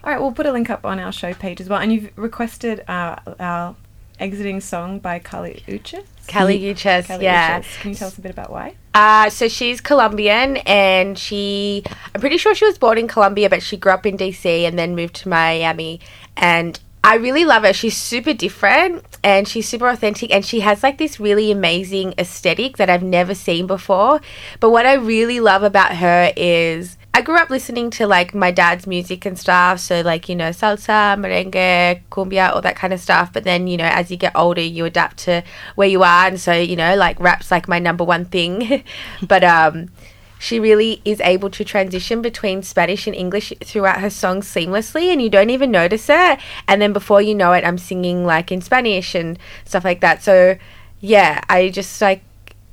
All 0.05 0.12
right, 0.12 0.20
we'll 0.20 0.32
put 0.32 0.46
a 0.46 0.53
link 0.53 0.68
up 0.68 0.84
on 0.84 0.98
our 0.98 1.12
show 1.12 1.32
page 1.32 1.61
as 1.61 1.68
well. 1.68 1.80
And 1.80 1.92
you've 1.92 2.11
requested 2.16 2.82
uh, 2.88 3.16
our 3.38 3.76
exiting 4.18 4.61
song 4.61 4.98
by 4.98 5.18
Kali 5.18 5.62
Uchis. 5.68 6.05
Kali 6.26 6.59
Uchis, 6.61 7.07
Kali 7.07 7.24
yeah. 7.24 7.61
Uchis. 7.61 7.80
Can 7.80 7.90
you 7.90 7.96
tell 7.96 8.09
us 8.09 8.18
a 8.18 8.20
bit 8.20 8.30
about 8.30 8.50
why? 8.50 8.74
Uh, 8.94 9.30
so 9.30 9.48
she's 9.48 9.80
Colombian 9.80 10.59
and 10.59 11.18
she, 11.18 11.84
I'm 12.14 12.20
pretty 12.20 12.36
sure 12.36 12.55
she 12.55 12.64
was 12.64 12.78
born 12.78 12.98
in 12.98 13.09
Colombia, 13.09 13.48
but 13.48 13.62
she 13.62 13.76
grew 13.76 13.92
up 13.92 14.05
in 14.05 14.16
DC 14.16 14.44
and 14.44 14.78
then 14.78 14.94
moved 14.96 15.14
to 15.16 15.28
Miami. 15.28 16.00
And 16.36 16.78
I 17.05 17.16
really 17.16 17.44
love 17.44 17.64
her. 17.64 17.72
She's 17.72 17.96
super 17.96 18.32
different 18.32 19.05
and 19.24 19.48
she's 19.48 19.68
super 19.68 19.88
authentic 19.88 20.32
and 20.32 20.44
she 20.44 20.61
has 20.61 20.82
like 20.82 20.98
this 20.98 21.18
really 21.18 21.50
amazing 21.50 22.14
aesthetic 22.18 22.76
that 22.76 22.90
I've 22.90 23.03
never 23.03 23.34
seen 23.34 23.66
before. 23.66 24.20
But 24.61 24.70
what 24.70 24.86
I 24.86 24.94
really 24.94 25.40
love 25.40 25.62
about 25.62 25.96
her 25.96 26.32
is 26.36 26.96
I 27.14 27.20
grew 27.20 27.36
up 27.36 27.50
listening 27.50 27.90
to 27.90 28.06
like 28.06 28.34
my 28.34 28.50
dad's 28.50 28.86
music 28.86 29.26
and 29.26 29.38
stuff. 29.38 29.80
So, 29.80 30.00
like, 30.00 30.30
you 30.30 30.34
know, 30.34 30.48
salsa, 30.48 31.14
merengue, 31.20 32.00
cumbia, 32.10 32.54
all 32.54 32.62
that 32.62 32.76
kind 32.76 32.92
of 32.94 33.00
stuff. 33.00 33.32
But 33.32 33.44
then, 33.44 33.66
you 33.66 33.76
know, 33.76 33.84
as 33.84 34.10
you 34.10 34.16
get 34.16 34.34
older, 34.34 34.62
you 34.62 34.86
adapt 34.86 35.18
to 35.18 35.42
where 35.74 35.88
you 35.88 36.02
are. 36.02 36.26
And 36.26 36.40
so, 36.40 36.52
you 36.52 36.74
know, 36.74 36.96
like 36.96 37.20
rap's 37.20 37.50
like 37.50 37.68
my 37.68 37.78
number 37.78 38.02
one 38.02 38.24
thing. 38.24 38.82
but, 39.22 39.44
um, 39.44 39.90
she 40.38 40.58
really 40.58 41.00
is 41.04 41.20
able 41.20 41.50
to 41.50 41.64
transition 41.64 42.20
between 42.20 42.64
Spanish 42.64 43.06
and 43.06 43.14
English 43.14 43.52
throughout 43.62 44.00
her 44.00 44.10
songs 44.10 44.44
seamlessly, 44.48 45.12
and 45.12 45.22
you 45.22 45.30
don't 45.30 45.50
even 45.50 45.70
notice 45.70 46.08
it. 46.08 46.40
And 46.66 46.82
then 46.82 46.92
before 46.92 47.22
you 47.22 47.32
know 47.32 47.52
it, 47.52 47.64
I'm 47.64 47.78
singing 47.78 48.26
like 48.26 48.50
in 48.50 48.60
Spanish 48.60 49.14
and 49.14 49.38
stuff 49.64 49.84
like 49.84 50.00
that. 50.00 50.24
So, 50.24 50.56
yeah, 50.98 51.42
I 51.48 51.68
just 51.68 52.00
like 52.00 52.24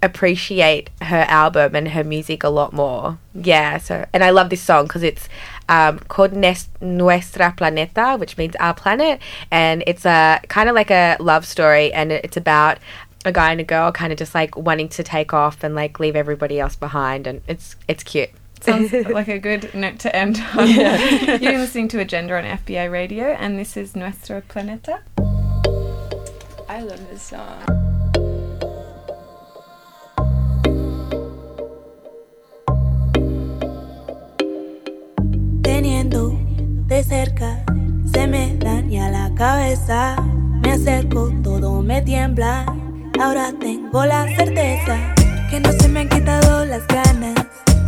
appreciate 0.01 0.89
her 1.01 1.25
album 1.27 1.75
and 1.75 1.89
her 1.89 2.03
music 2.03 2.43
a 2.43 2.49
lot 2.49 2.73
more. 2.73 3.17
Yeah, 3.33 3.77
so 3.77 4.05
and 4.13 4.23
I 4.23 4.29
love 4.29 4.49
this 4.49 4.61
song 4.61 4.85
because 4.85 5.03
it's 5.03 5.27
um, 5.67 5.99
called 5.99 6.33
Nes- 6.33 6.69
Nuestra 6.81 7.53
Planeta, 7.55 8.19
which 8.19 8.37
means 8.37 8.55
our 8.57 8.73
planet, 8.73 9.21
and 9.51 9.83
it's 9.85 10.05
a 10.05 10.41
kind 10.47 10.69
of 10.69 10.75
like 10.75 10.91
a 10.91 11.17
love 11.19 11.45
story, 11.45 11.91
and 11.93 12.11
it's 12.11 12.37
about 12.37 12.79
a 13.25 13.31
guy 13.31 13.51
and 13.51 13.59
a 13.59 13.63
girl 13.63 13.91
kind 13.91 14.11
of 14.13 14.17
just 14.17 14.33
like 14.33 14.55
wanting 14.55 14.87
to 14.89 15.03
take 15.03 15.33
off 15.33 15.63
and 15.63 15.75
like 15.75 15.99
leave 15.99 16.15
everybody 16.15 16.59
else 16.59 16.75
behind, 16.75 17.27
and 17.27 17.41
it's 17.47 17.75
it's 17.87 18.03
cute. 18.03 18.29
Sounds 18.61 18.91
like 19.09 19.27
a 19.27 19.39
good 19.39 19.73
note 19.73 19.99
to 19.99 20.15
end 20.15 20.41
on. 20.55 20.69
You're 20.69 21.57
listening 21.59 21.87
to 21.89 21.99
Agenda 21.99 22.37
on 22.37 22.43
FBI 22.43 22.91
Radio, 22.91 23.27
and 23.27 23.57
this 23.57 23.77
is 23.77 23.95
Nuestro 23.95 24.41
Planeta. 24.41 24.99
I 26.67 26.81
love 26.81 27.09
this 27.09 27.23
song. 27.23 27.88
De 36.99 37.05
cerca, 37.05 37.63
se 38.11 38.27
me 38.27 38.57
daña 38.57 39.09
la 39.09 39.33
cabeza. 39.33 40.17
Me 40.61 40.73
acerco, 40.73 41.31
todo 41.41 41.81
me 41.81 42.01
tiembla. 42.01 42.65
Ahora 43.21 43.53
tengo 43.57 44.03
la 44.05 44.25
certeza 44.35 44.97
que 45.49 45.61
no 45.61 45.71
se 45.71 45.87
me 45.87 46.01
han 46.01 46.09
quitado 46.09 46.65
las 46.65 46.85
ganas. 46.87 47.35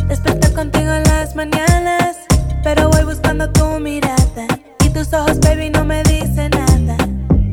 Despertar 0.08 0.52
contigo 0.54 0.90
en 0.92 1.02
las 1.04 1.36
mañanas, 1.36 2.16
pero 2.64 2.88
voy 2.88 3.04
buscando 3.04 3.50
tu 3.52 3.78
mirada. 3.80 4.46
Y 4.82 4.88
tus 4.88 5.12
ojos, 5.12 5.38
baby, 5.40 5.68
no 5.68 5.84
me 5.84 6.02
dicen 6.04 6.50
nada. 6.52 6.96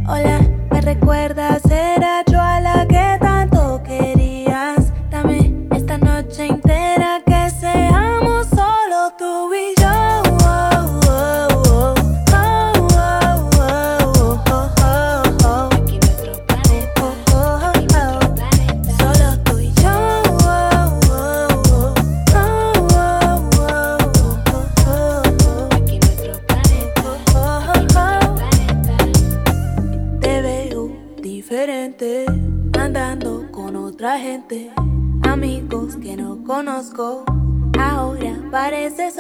Hola, 0.08 0.40
¿me 0.72 0.80
recuerdas? 0.80 1.62
Era 1.70 2.24
yo 2.32 2.40
a 2.40 2.62
la 2.62 2.88
que 2.88 3.18
tanto 3.20 3.59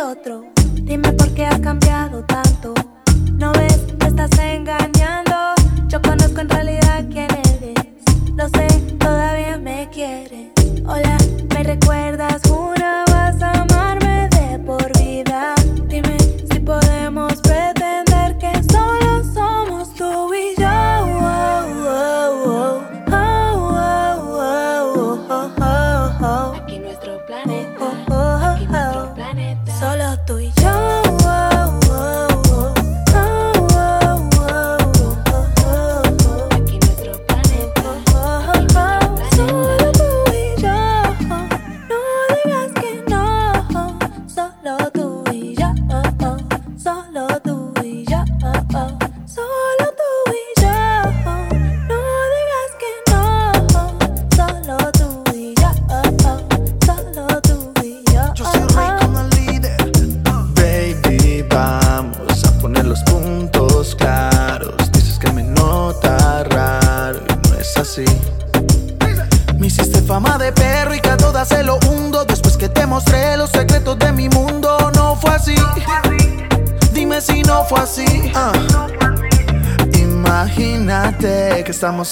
otro. 0.10 0.59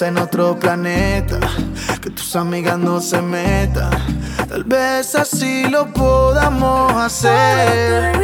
En 0.01 0.17
otro 0.17 0.59
planeta, 0.59 1.39
que 2.01 2.09
tus 2.09 2.35
amigas 2.35 2.77
no 2.77 2.99
se 2.99 3.21
metan. 3.21 3.89
Tal 4.49 4.63
vez 4.63 5.15
así 5.15 5.63
lo 5.69 5.91
podamos 5.91 6.93
hacer. 6.93 8.16